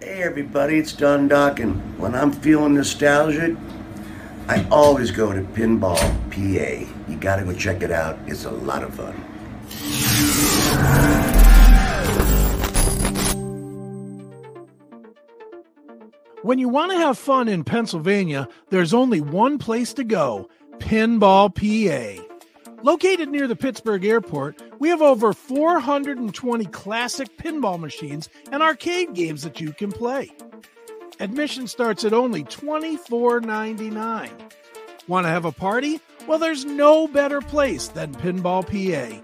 [0.00, 1.96] Hey everybody, it's Don Dokken.
[1.98, 3.56] When I'm feeling nostalgic,
[4.48, 5.98] I always go to Pinball
[6.30, 6.95] PA.
[7.08, 8.18] You gotta go check it out.
[8.26, 9.14] It's a lot of fun.
[16.42, 21.52] When you want to have fun in Pennsylvania, there's only one place to go Pinball
[21.52, 22.22] PA.
[22.82, 29.42] Located near the Pittsburgh airport, we have over 420 classic pinball machines and arcade games
[29.42, 30.30] that you can play.
[31.18, 34.30] Admission starts at only $24.99.
[35.08, 36.00] Want to have a party?
[36.26, 39.20] Well, there's no better place than Pinball PA.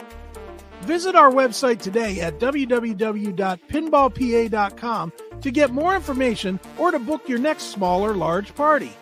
[0.82, 7.64] Visit our website today at www.pinballpa.com to get more information or to book your next
[7.64, 8.92] small or large party.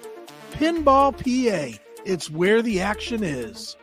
[0.53, 3.77] Pinball PA, it's where the action is.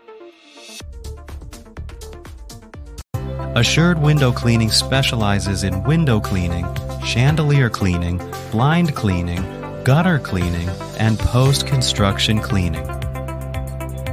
[3.55, 6.67] Assured Window Cleaning specializes in window cleaning,
[7.03, 8.19] chandelier cleaning,
[8.51, 9.41] blind cleaning,
[9.83, 10.69] gutter cleaning,
[10.99, 12.96] and post construction cleaning.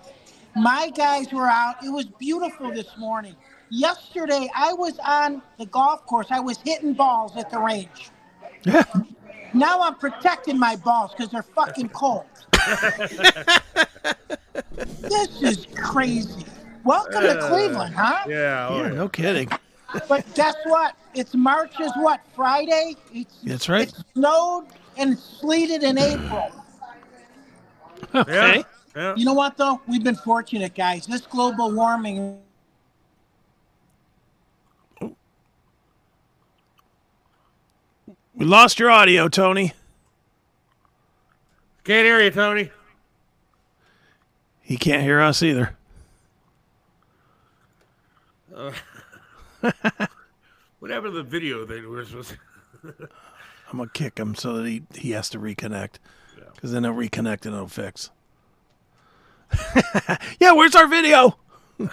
[0.55, 1.75] My guys were out.
[1.85, 3.35] It was beautiful this morning.
[3.69, 6.25] yesterday I was on the golf course.
[6.31, 8.09] I was hitting balls at the range.
[8.63, 8.83] Yeah.
[9.53, 12.23] Now I'm protecting my balls because they're fucking cold.
[15.01, 16.45] this is crazy.
[16.83, 18.25] Welcome to Cleveland, huh?
[18.27, 18.67] Yeah.
[18.69, 18.93] oh, Yeah, yeah.
[18.93, 19.49] no kidding.
[20.07, 20.95] But guess what?
[21.13, 22.21] It's March is what?
[22.35, 22.95] Friday?
[23.13, 23.89] It's, That's right.
[23.89, 24.67] It snowed
[24.97, 26.51] and sleeted in April.
[28.15, 28.57] Okay.
[28.57, 28.63] Yeah.
[28.95, 29.15] yeah.
[29.15, 29.81] You know what, though?
[29.87, 31.05] We've been fortunate, guys.
[31.05, 32.39] This global warming
[38.41, 39.73] We lost your audio, Tony.
[41.83, 42.71] Can't hear you, Tony.
[44.61, 45.77] He can't hear us either.
[50.81, 52.35] What happened to the video they were supposed
[52.83, 52.93] to?
[53.71, 55.99] I'm gonna kick him so that he, he has to reconnect.
[56.55, 58.09] Because then he'll reconnect and it'll fix.
[60.39, 61.37] yeah, where's our video?
[61.79, 61.85] Uh,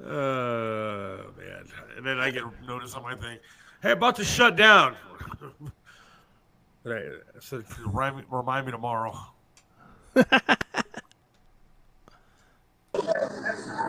[0.04, 1.66] man.
[1.96, 3.38] And then I get notice on my thing.
[3.82, 4.94] Hey, about to shut down.
[6.84, 9.16] but I, I said, remind me, remind me tomorrow.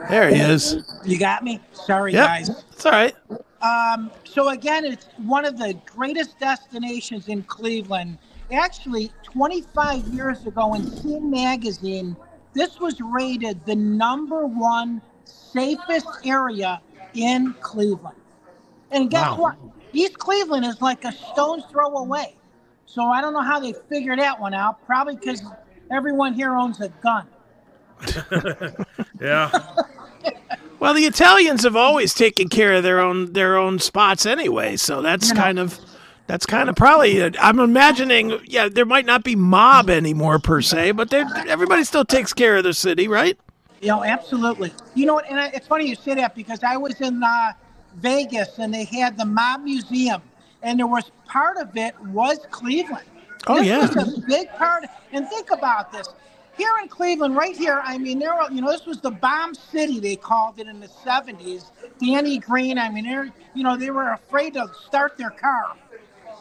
[0.09, 0.77] There he is.
[1.05, 1.59] You got me?
[1.73, 2.25] Sorry, Yep.
[2.25, 2.49] guys.
[2.71, 3.15] It's all right.
[3.61, 8.17] Um, so again, it's one of the greatest destinations in Cleveland.
[8.51, 12.15] Actually, 25 years ago in Scene Magazine,
[12.53, 16.79] this was rated the number one safest area
[17.13, 18.15] in Cleveland.
[18.91, 19.37] And guess Wow.
[19.37, 19.55] what?
[19.93, 22.35] East Cleveland is like a stone's throw away.
[22.85, 24.85] So I don't know how they figured that one out.
[24.85, 25.41] Probably because
[25.91, 27.27] everyone here owns a gun.
[29.19, 29.49] Yeah.
[30.79, 35.01] Well, the Italians have always taken care of their own their own spots anyway, so
[35.01, 35.41] that's know.
[35.41, 35.79] kind of
[36.27, 37.35] that's kind of probably.
[37.39, 42.33] I'm imagining, yeah, there might not be mob anymore per se, but everybody still takes
[42.33, 43.39] care of their city, right?
[43.81, 44.73] You know, absolutely.
[44.93, 47.53] You know, what, and I, it's funny you say that because I was in uh,
[47.95, 50.21] Vegas and they had the Mob Museum,
[50.63, 53.05] and there was part of it was Cleveland.
[53.47, 53.87] Oh, this yeah.
[53.87, 54.85] was a big part.
[55.13, 56.09] And think about this.
[56.57, 59.53] Here in Cleveland, right here, I mean, there were, you know, this was the bomb
[59.53, 61.65] city, they called it in the 70s.
[61.99, 65.77] Danny Greene, I mean, they're, you know, they were afraid to start their car.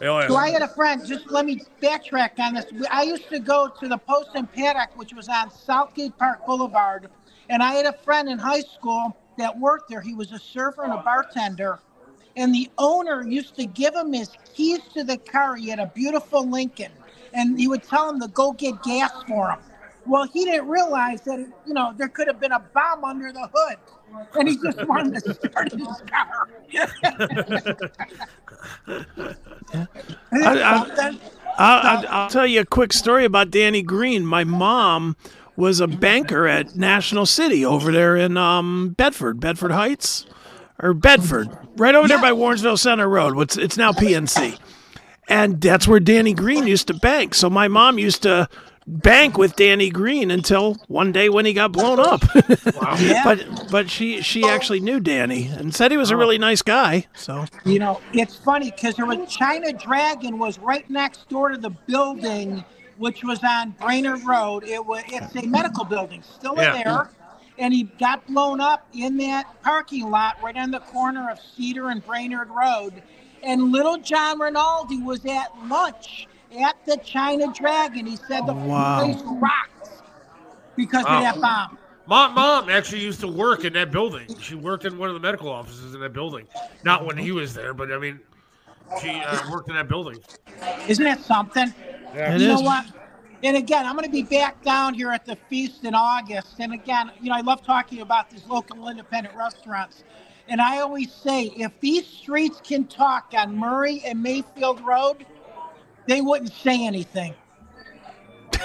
[0.00, 0.28] Oh, yeah.
[0.28, 1.04] So I had a friend.
[1.06, 2.66] Just let me backtrack on this.
[2.90, 7.08] I used to go to the Post and Paddock, which was on Southgate Park Boulevard,
[7.48, 10.00] and I had a friend in high school that worked there.
[10.00, 11.78] He was a server and a bartender,
[12.36, 15.56] and the owner used to give him his keys to the car.
[15.56, 16.92] He had a beautiful Lincoln,
[17.32, 19.58] and he would tell him to go get gas for him.
[20.06, 23.48] Well, he didn't realize that you know there could have been a bomb under the
[23.52, 23.76] hood,
[24.38, 26.48] and he just wanted to start his car.
[28.88, 29.86] I-
[30.32, 31.18] I- I'll,
[31.58, 34.24] I'll, I'll tell you a quick story about Danny Greene.
[34.26, 35.16] My mom
[35.56, 40.26] was a banker at National City over there in um, Bedford, Bedford Heights,
[40.78, 43.34] or Bedford, right over there by Warrensville Center Road.
[43.34, 44.58] What's it's now PNC,
[45.28, 47.34] and that's where Danny Green used to bank.
[47.34, 48.48] So my mom used to
[48.86, 52.22] bank with Danny Greene until one day when he got blown up.
[52.98, 53.22] Yeah.
[53.24, 56.18] but but she she actually knew Danny and said he was a oh.
[56.18, 57.06] really nice guy.
[57.14, 61.58] So You know, it's funny because there was China Dragon was right next door to
[61.58, 62.64] the building,
[62.96, 64.64] which was on Brainard Road.
[64.64, 66.82] It was it's a medical building, still Yeah.
[66.82, 67.10] there,
[67.58, 71.90] and he got blown up in that parking lot right on the corner of Cedar
[71.90, 73.02] and Brainard Road.
[73.42, 76.26] And little John Rinaldi was at lunch
[76.60, 78.06] at the China Dragon.
[78.06, 78.98] He said the Wow.
[79.00, 79.90] place rocked
[80.76, 81.18] because Wow.
[81.18, 81.78] of that bomb.
[82.06, 84.28] Mom, mom actually used to work in that building.
[84.40, 86.46] She worked in one of the medical offices in that building.
[86.84, 88.20] Not when he was there, but I mean,
[89.02, 90.20] she uh, worked in that building.
[90.88, 91.72] Isn't that something?
[92.14, 92.86] It you know what?
[93.42, 96.56] And again, I'm going to be back down here at the feast in August.
[96.58, 100.04] And again, you know, I love talking about these local independent restaurants.
[100.48, 105.26] And I always say, if these streets can talk on Murray and Mayfield Road,
[106.06, 107.34] they wouldn't say anything.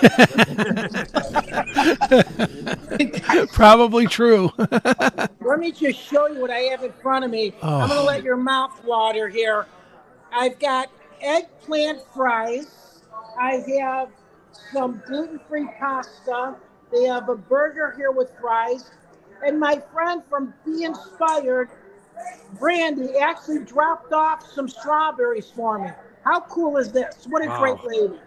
[3.53, 4.51] probably true.
[4.57, 7.53] Let me just show you what I have in front of me.
[7.61, 8.23] I'm going to let oh.
[8.23, 9.67] your mouth water here.
[10.31, 10.89] I've got
[11.21, 13.01] eggplant fries.
[13.37, 14.09] I have
[14.73, 16.55] some gluten-free pasta.
[16.91, 18.91] They have a burger here with fries.
[19.45, 21.69] And my friend from Be Inspired,
[22.59, 25.89] Brandy, actually dropped off some strawberries for me.
[26.23, 27.25] How cool is this?
[27.29, 27.59] What a Wow.
[27.59, 28.19] great lady.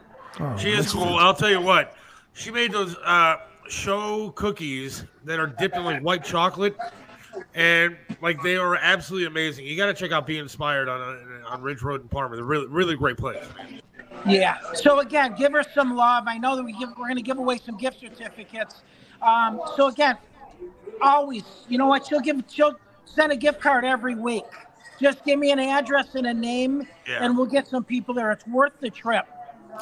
[0.61, 1.17] She is cool.
[1.17, 1.95] I'll tell you what.
[2.33, 3.37] She made those uh,
[3.69, 6.77] show cookies that are dipped in like white chocolate,
[7.55, 9.65] and like they are absolutely amazing.
[9.65, 12.35] You got to check out Be Inspired on uh, on Ridge Road in Parma.
[12.35, 13.45] They're really really great place.
[14.27, 14.59] Yeah.
[14.75, 16.25] So again, give her some love.
[16.27, 18.83] I know that we give, we're going to give away some gift certificates.
[19.23, 20.17] Um, so again,
[21.03, 22.07] always, you know what?
[22.07, 24.45] She'll give she'll send a gift card every week.
[25.05, 27.19] Just give me an address and a name, Yeah.
[27.23, 28.31] and we'll get some people there.
[28.33, 29.27] It's worth the trip.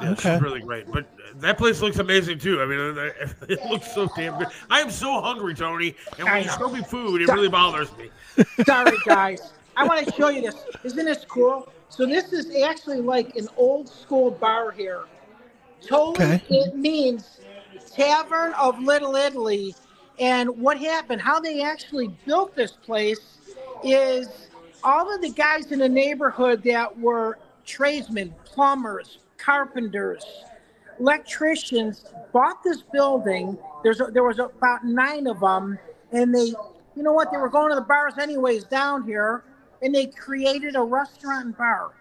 [0.02, 0.32] Yeah, Okay.
[0.34, 0.90] It's really great.
[0.90, 2.60] But that place looks amazing too.
[2.60, 4.48] I mean, it- uh, uh, it looks so damn good.
[4.68, 5.94] I am so hungry, Tony.
[6.18, 6.56] And when I you know.
[6.58, 8.10] show me food, it really bothers me.
[8.66, 9.52] Sorry, guys.
[9.76, 10.56] I want to show you this.
[10.82, 11.68] Isn't this cool?
[11.88, 15.04] So this is actually like an old school bar here.
[15.86, 16.42] Totally, Okay.
[16.50, 17.38] it means
[17.94, 19.76] Tavern of Little Italy.
[20.18, 21.20] And what happened?
[21.22, 23.38] How they actually built this place
[23.84, 24.48] is
[24.84, 30.24] all of the guys in the neighborhood that were tradesmen, plumbers, carpenters,
[30.98, 33.59] electricians bought this building.
[33.82, 35.78] There's a, there was about nine of them,
[36.12, 36.46] and they,
[36.96, 37.30] you know what?
[37.30, 39.44] They were going to the bars anyways down here,
[39.82, 41.92] and they created a restaurant and bar,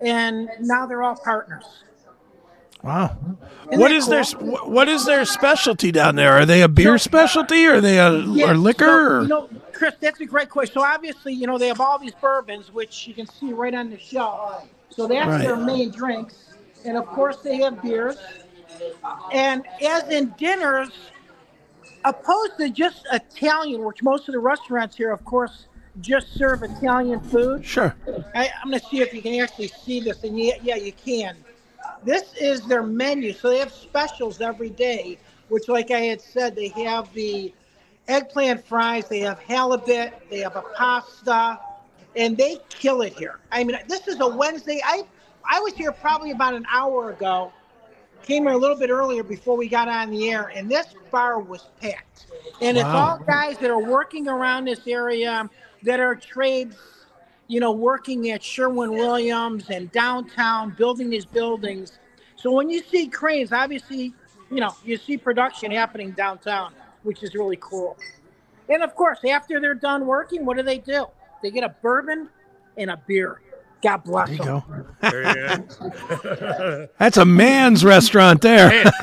[0.00, 1.84] and now they're all partners.
[2.82, 3.16] Wow.
[3.70, 6.32] Isn't What is their what is their specialty down there?
[6.32, 8.84] Are they a beer specialty or are they a Yeah, or liquor?
[8.84, 9.22] so, or?
[9.22, 10.74] you know, Chris, that's a great question.
[10.74, 13.90] So obviously, you know, they have all these bourbons, which you can see right on
[13.90, 14.66] the shelf.
[14.90, 15.42] So that's Right.
[15.42, 16.54] their main drinks,
[16.84, 18.16] and of course they have beers.
[19.32, 20.90] And as in dinners,
[22.04, 25.66] opposed to just Italian, which most of the restaurants here, of course,
[26.00, 27.64] just serve Italian food.
[27.64, 27.94] Sure.
[28.34, 30.92] I, I'm going to see if you can actually see this, and yeah, yeah, you
[30.92, 31.36] can.
[32.04, 35.18] This is their menu, so they have specials every day.
[35.48, 37.52] Which, like I had said, they have the
[38.08, 41.60] eggplant fries, they have halibut, they have a pasta,
[42.16, 43.38] and they kill it here.
[43.50, 44.80] I mean, this is a Wednesday.
[44.84, 45.04] I
[45.48, 47.52] I was here probably about an hour ago.
[48.22, 51.40] Came here a little bit earlier before we got on the air, and this bar
[51.40, 52.26] was packed.
[52.60, 55.50] And it's all guys that are working around this area
[55.82, 56.76] that are trades,
[57.48, 61.98] you know, working at Sherwin Williams and downtown, building these buildings.
[62.36, 64.14] So when you see cranes, obviously,
[64.50, 67.96] you know, you see production happening downtown, which is really cool.
[68.68, 71.06] And of course, after they're done working, what do they do?
[71.42, 72.28] They get a bourbon
[72.76, 73.40] and a beer.
[73.82, 74.62] God bless There you them.
[75.00, 75.10] go.
[75.10, 75.66] There you
[76.24, 76.88] go.
[76.98, 78.68] That's a man's restaurant there.
[78.68, 78.92] Man,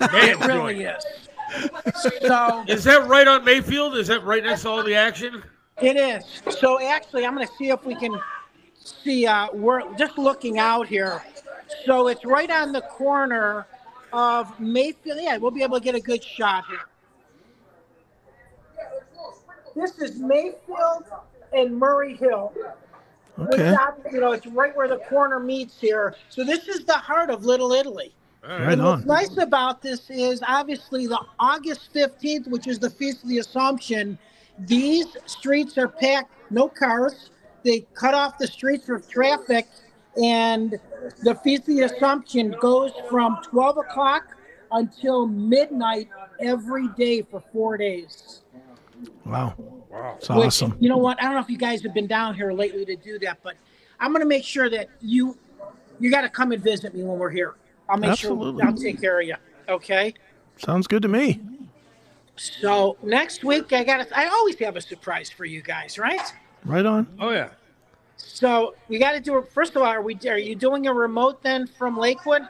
[0.00, 1.02] It really is.
[2.22, 3.96] So Is that right on Mayfield?
[3.96, 5.42] Is that right next to all the action?
[5.80, 6.24] It is.
[6.58, 8.18] So actually, I'm going to see if we can
[8.74, 9.26] see.
[9.26, 11.22] Uh, we're just looking out here.
[11.84, 13.66] So it's right on the corner
[14.12, 15.18] of Mayfield.
[15.20, 16.78] Yeah, we'll be able to get a good shot here.
[19.74, 21.04] This is Mayfield
[21.52, 22.54] and Murray Hill.
[23.38, 23.68] Okay.
[23.68, 26.14] uh, you know, it's right where the corner meets here.
[26.30, 28.14] So this is the heart of Little Italy.
[28.42, 33.24] Right And what's nice about this is obviously the August 15th, which is the Feast
[33.24, 34.18] of the Assumption,
[34.60, 37.30] these streets are packed, no cars.
[37.62, 39.66] They cut off the streets for traffic,
[40.22, 40.78] and
[41.22, 44.36] the Feast of the Assumption goes from 12 o'clock
[44.72, 46.08] until midnight
[46.40, 48.42] every day for four days.
[49.24, 49.54] Wow.
[50.16, 50.76] It's Which, awesome.
[50.80, 51.20] You know what?
[51.20, 53.54] I don't know if you guys have been down here lately to do that, but
[54.00, 55.36] I'm going to make sure that you
[55.98, 57.54] you got to come and visit me when we're here.
[57.88, 58.62] I'll make Absolutely.
[58.62, 59.36] sure I'll take care of you.
[59.68, 60.14] Okay.
[60.56, 61.40] Sounds good to me.
[62.36, 64.06] So next week I got.
[64.14, 66.20] I always have a surprise for you guys, right?
[66.64, 67.06] Right on.
[67.18, 67.50] Oh yeah.
[68.16, 69.48] So we got to do it.
[69.52, 70.18] First of all, are we?
[70.28, 72.42] Are you doing a remote then from Lakewood,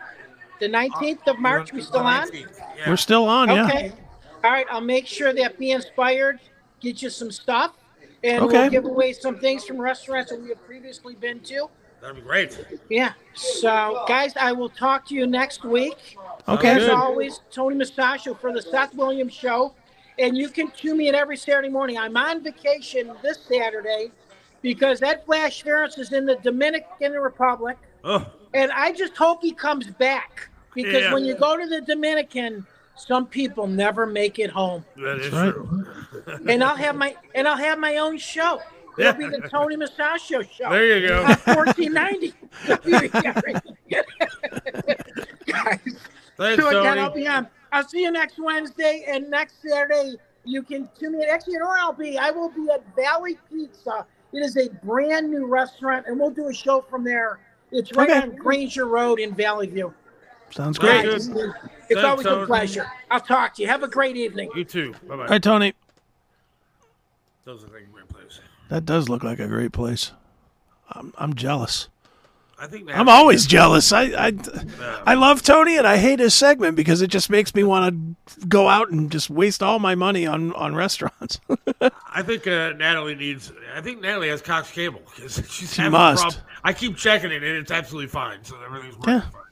[0.61, 1.73] the 19th of March?
[1.73, 2.29] We still on?
[2.33, 2.45] Yeah.
[2.89, 3.67] We're still on, yeah.
[3.67, 3.93] Okay.
[4.45, 4.67] All right.
[4.71, 6.41] I'll make sure that Be Inspired
[6.81, 7.73] get you some stuff,
[8.23, 8.61] and Okay.
[8.63, 11.69] we'll give away some things from restaurants that we have previously been to.
[12.07, 12.65] That'd be great.
[12.89, 13.15] Yeah.
[13.35, 16.16] So, guys, I will talk to you next week.
[16.47, 16.69] Okay.
[16.85, 19.74] As always, Tony Masaccio for the Seth Williams Show.
[20.16, 21.99] And you can tune me in every Saturday morning.
[21.99, 24.12] I'm on vacation this Saturday
[24.62, 27.77] because Ed Flash Ferenc is in the Dominican Republic.
[28.05, 28.24] Oh,
[28.55, 31.12] And I just hope he comes back because Yeah.
[31.12, 32.65] when you go to the Dominican,
[32.95, 34.85] some people never make it home.
[34.97, 35.53] that is right.
[35.53, 35.87] true.
[36.49, 38.61] And I'll have my and I'll have my own show.
[38.98, 40.70] It'll be the Tony Masaccio show.
[40.70, 41.20] There you go.
[41.23, 42.35] On 1490.
[45.47, 45.81] Guys,
[46.36, 47.23] Thanks, so again, I'll Tony.
[47.23, 47.47] be on.
[47.73, 50.16] I'll see you next Wednesday and next Saturday.
[50.44, 51.24] You can tune me.
[51.24, 52.18] Actually, you know where I'll be?
[52.18, 54.06] I will be at Valley Pizza.
[54.32, 57.39] It is a brand new restaurant, and we'll do a show from there.
[57.73, 58.20] It's right Okay.
[58.20, 59.93] on Granger Road in Valley View.
[60.51, 61.05] Sounds great.
[61.05, 61.52] Guys, good.
[61.89, 62.86] It's Thanks, always a pleasure.
[63.10, 63.68] I'll talk to you.
[63.68, 64.51] Have a great evening.
[64.55, 64.93] You too.
[65.09, 65.23] Bye bye.
[65.23, 65.74] All right, Tony.
[67.44, 67.95] Those are like great place.
[68.69, 70.13] That does look like a great place.
[70.91, 71.89] I'm, I'm jealous.
[72.59, 73.93] I think I'm always jealous.
[73.93, 74.33] I, I,
[75.07, 78.47] I love Tony and I hate his segment because it just makes me want to
[78.47, 81.39] go out and just waste all my money on, on restaurants.
[82.11, 83.53] I think uh, Natalie needs.
[83.75, 86.23] I think Natalie has Cox Cable because she's She having must.
[86.23, 86.45] a problem.
[86.65, 88.43] I keep checking it and it's absolutely fine.
[88.43, 89.21] So everything's working Yeah.
[89.21, 89.43] fine.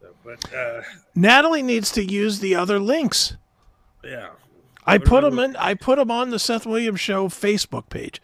[0.00, 0.82] So, but uh,
[1.14, 3.36] Natalie needs to use the other links.
[4.02, 4.30] yeah,
[4.88, 5.54] I put them in.
[5.56, 8.20] I put them on the Seth Williams Show Facebook page.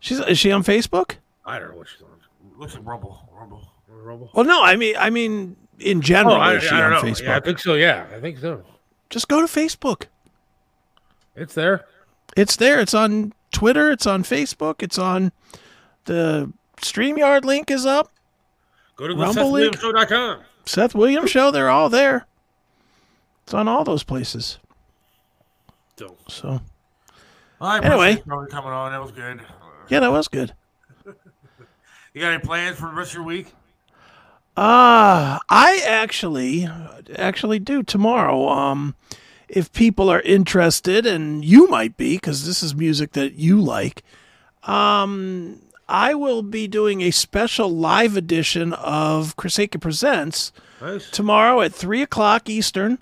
[0.00, 1.16] She's is she on Facebook?
[1.44, 2.08] I don't know what she's on.
[2.58, 4.30] Looks like Rumble, Rumble, Rumble.
[4.34, 4.62] Well, no.
[4.62, 7.12] I mean, I mean, in general, Oh, I, is she I don't on know.
[7.12, 7.22] Facebook?
[7.24, 7.74] Yeah, I think so.
[7.74, 8.64] Yeah, I think so.
[9.10, 10.04] Just go to Facebook.
[11.36, 11.84] It's there.
[12.36, 12.80] It's there.
[12.80, 13.90] It's on Twitter.
[13.90, 14.82] It's on Facebook.
[14.82, 15.32] It's on
[16.06, 18.10] the Streamyard link is up.
[18.96, 19.76] Go to the Rumble link?
[19.76, 20.40] SethWilliamsShow.com.
[20.66, 21.50] Seth Williams Show.
[21.50, 22.26] They're all there.
[23.44, 24.58] It's on all those places.
[25.98, 26.60] So, So
[27.60, 28.22] I Anyway.
[28.26, 28.92] Brody coming on.
[28.92, 29.40] That was good.
[29.88, 30.54] yeah, that was good.
[32.14, 33.52] You got any plans for the rest of your week?
[34.56, 36.68] Uh, I actually
[37.14, 38.48] actually do tomorrow.
[38.48, 38.96] Um,
[39.48, 44.02] if people are interested, and you might be, because this is music that you like.
[44.64, 50.50] Um, I will be doing a special live edition of Chris Aiken Presents
[50.80, 51.10] Nice.
[51.10, 52.98] tomorrow at three o'clock Eastern.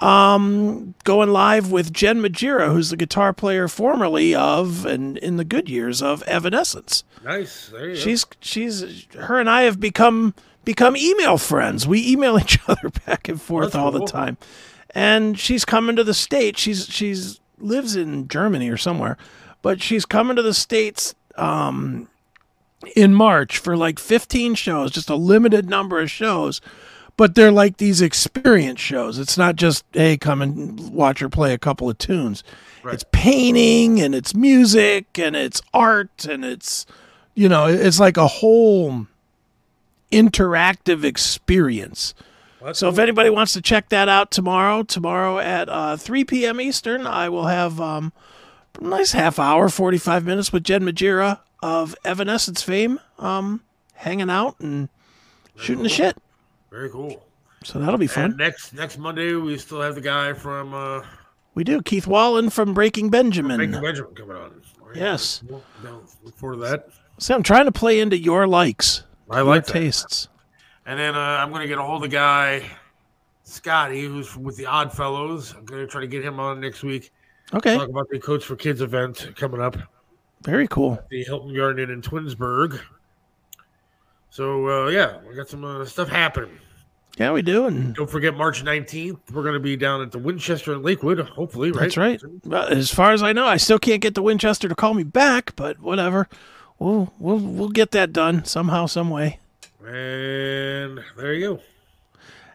[0.00, 5.44] Um, going live with Jen Majura, who's the guitar player formerly of and in the
[5.44, 7.04] good years of Evanescence.
[7.22, 7.68] Nice.
[7.68, 8.00] There you go.
[8.00, 11.86] She's she's her and I have become become email friends.
[11.86, 14.00] We email each other back and forth That's all cool.
[14.00, 14.38] the time.
[14.94, 16.60] And she's coming to the states.
[16.60, 19.18] She's she's lives in Germany or somewhere,
[19.60, 22.08] but she's coming to the states um,
[22.96, 26.62] in March for like 15 shows, just a limited number of shows.
[27.20, 29.18] But they're like these experience shows.
[29.18, 32.42] It's not just hey, come and watch her play a couple of tunes.
[32.82, 36.86] It's painting and it's music and it's art and it's
[37.34, 39.06] you know it's like a whole
[40.10, 42.14] interactive experience.
[42.72, 47.06] So if anybody wants to check that out tomorrow tomorrow at uh, 3 p.m eastern
[47.06, 48.14] i will have um,
[48.80, 54.58] a nice half hour 45 minutes with jen majura of evanescence fame um, hanging out
[54.58, 54.88] and
[55.54, 56.16] shooting the shit
[56.70, 57.26] Very cool.
[57.64, 61.02] so that'll be fun And next next Monday, we still have the guy from uh,
[61.54, 64.62] we do keith wallen from breaking benjamin Making Benjamin coming on.
[64.94, 65.42] Yes.
[65.48, 66.88] Well, no, look forward to that.
[67.18, 69.72] so i'm trying to play into your likes I like that.
[69.72, 70.28] tastes
[70.86, 72.64] And then uh, I'm going to get a hold of the guy,
[73.44, 75.54] Scotty, who's with the Odd Fellows.
[75.56, 77.12] I'm going to try to get him on next week.
[77.54, 79.76] okay Talk about the Coach for Kids event coming up,
[80.42, 82.80] very cool the Hilton Garden in Twinsburg.
[84.30, 86.56] So, uh, yeah, we got some uh, stuff happening.
[87.18, 89.18] yeah we do and Don't forget March 19th.
[89.32, 91.82] We're going to be down at the Winchester in Lakewood, hopefully, right?
[91.82, 92.22] That's right.
[92.44, 95.02] Well, as far as I know, I still can't get the Winchester to call me
[95.02, 96.28] back, but whatever.
[96.78, 99.38] We'll we'll we'll get that done somehow, some way.
[99.84, 101.62] And there you go.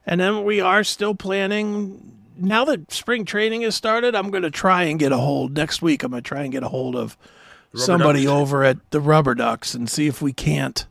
[0.06, 2.14] And then we are still planning.
[2.38, 5.82] Now that spring training has started, I'm going to try and get a hold next
[5.82, 6.04] week.
[6.04, 7.18] I'm going to try and get a hold of
[7.76, 8.32] somebody Ducks?
[8.32, 10.86] over at the Rubber Ducks and see if we can't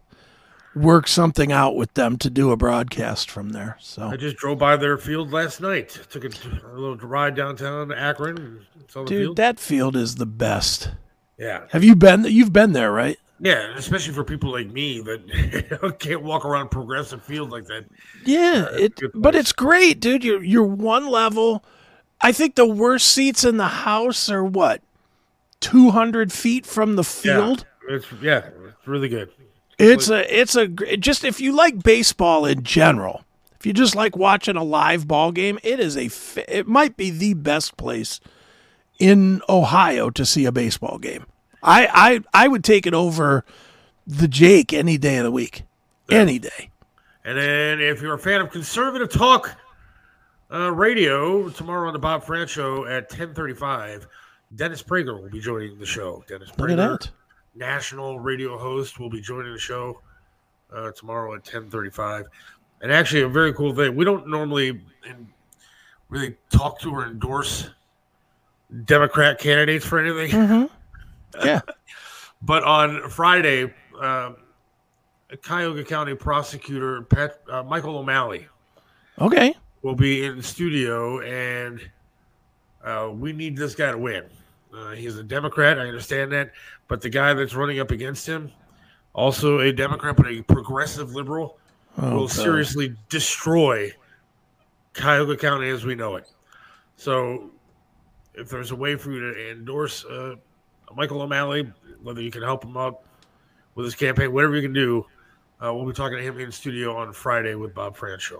[0.75, 3.77] work something out with them to do a broadcast from there.
[3.81, 5.89] So I just drove by their field last night.
[6.11, 8.37] Took a, a little ride downtown to Akron.
[8.39, 9.37] And saw the dude, field.
[9.37, 10.91] that field is the best.
[11.39, 11.65] yeah.
[11.71, 12.25] Have you been?
[12.25, 13.19] You've been there, right?
[13.41, 17.85] Yeah, especially for people like me that can't walk around progressive field like that.
[18.25, 20.25] Yeah, uh, it, but it's great, dude.
[20.25, 21.65] You're you're one level.
[22.21, 24.83] I think the worst seats in the house are what,
[25.61, 27.67] two hundred feet from the field.
[27.89, 28.39] Yeah, it's yeah,
[28.69, 29.31] it's really good.
[29.93, 33.25] It's a it's a gr- just if you like baseball in general,
[33.59, 36.11] if you just like watching a live ball game, it is a
[36.55, 38.21] it might be the best place
[38.99, 41.27] in Ohio to see a baseball game.
[41.63, 43.45] I I I would take it over
[44.07, 45.63] the Jake any day of the week,
[46.11, 46.71] any day.
[47.25, 49.57] And then if you're a fan of conservative talk
[50.53, 54.07] uh, radio, tomorrow on the Bob Frantz Show at 10:35,
[54.55, 56.23] Dennis Prager will be joining the show.
[56.29, 57.11] Dennis Look at Prager, that.
[57.55, 60.01] National radio host, will be joining the show
[60.73, 62.25] uh, tomorrow at 10:35.
[62.83, 63.95] And actually, a very cool thing.
[63.95, 64.69] We don't normally
[65.09, 65.29] in,
[66.09, 67.71] really talk to or endorse
[68.85, 70.69] Democrat candidates for anything.
[71.45, 71.63] Yeah.
[72.43, 74.37] But on Friday, um
[75.43, 78.47] Cuyahoga County prosecutor Pat, uh, Michael O'Malley
[79.21, 79.53] Okay.
[79.83, 81.81] will be in the studio, and
[82.85, 84.25] uh, we need this guy to win.
[84.73, 86.53] Uh, he's a Democrat, I understand that,
[86.89, 88.51] but the guy that's running up against him,
[89.15, 91.59] also a Democrat, but a progressive liberal,
[91.97, 92.31] Oh, will God.
[92.31, 93.93] seriously destroy
[94.95, 96.29] Cuyahoga County as we know it.
[96.97, 97.51] So,
[98.35, 100.35] if there's a way for you to endorse uh,
[100.97, 101.71] Michael O'Malley,
[102.03, 103.01] whether you can help him out
[103.77, 105.07] with his campaign, whatever you can do,
[105.65, 108.33] uh, we'll be talking to him in studio on Friday with Bob Frantz.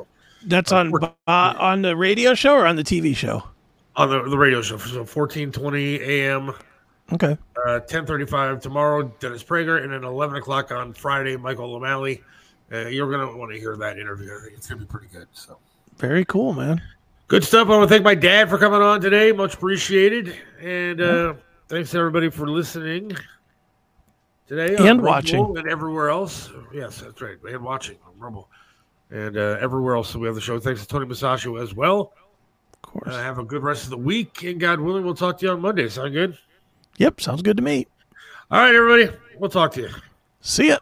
[0.47, 3.43] That's on uh, on the radio show or on the TV show.
[3.97, 4.77] on the, the radio show.
[4.79, 6.53] So 1420 a.m.
[7.13, 7.37] Okay.
[7.67, 12.23] Uh, 10:35 tomorrow, Dennis Prager, and then 11 o'clock on Friday, Michael O'Malley.
[12.73, 14.31] Uh, you're gonna want to hear that interview.
[14.35, 15.27] I think it's gonna be pretty good.
[15.33, 15.59] So,
[15.99, 16.81] Very cool, man.
[17.29, 17.69] Good stuff.
[17.69, 19.33] I want to thank my dad for coming on today.
[19.33, 20.35] Much appreciated.
[20.61, 21.35] And uh,
[21.69, 23.13] thanks everybody for listening
[24.47, 25.59] today on And Rumble watching.
[25.59, 26.51] and everywhere else.
[26.73, 27.37] Yes, that's right.
[27.49, 28.49] And watching on Rumble
[29.11, 30.59] and uh, everywhere else that we have the show.
[30.59, 32.13] Thanks to Tony Masaccio as well.
[32.75, 33.09] Of course.
[33.15, 35.53] Uh, have a good rest of the week, and God willing, we'll talk to you
[35.53, 35.89] on Monday.
[35.89, 36.37] Sound good?
[36.99, 37.87] Yep, sounds good to me.
[38.51, 39.17] All right, everybody.
[39.39, 39.91] We'll talk to you.
[40.41, 40.79] See ya.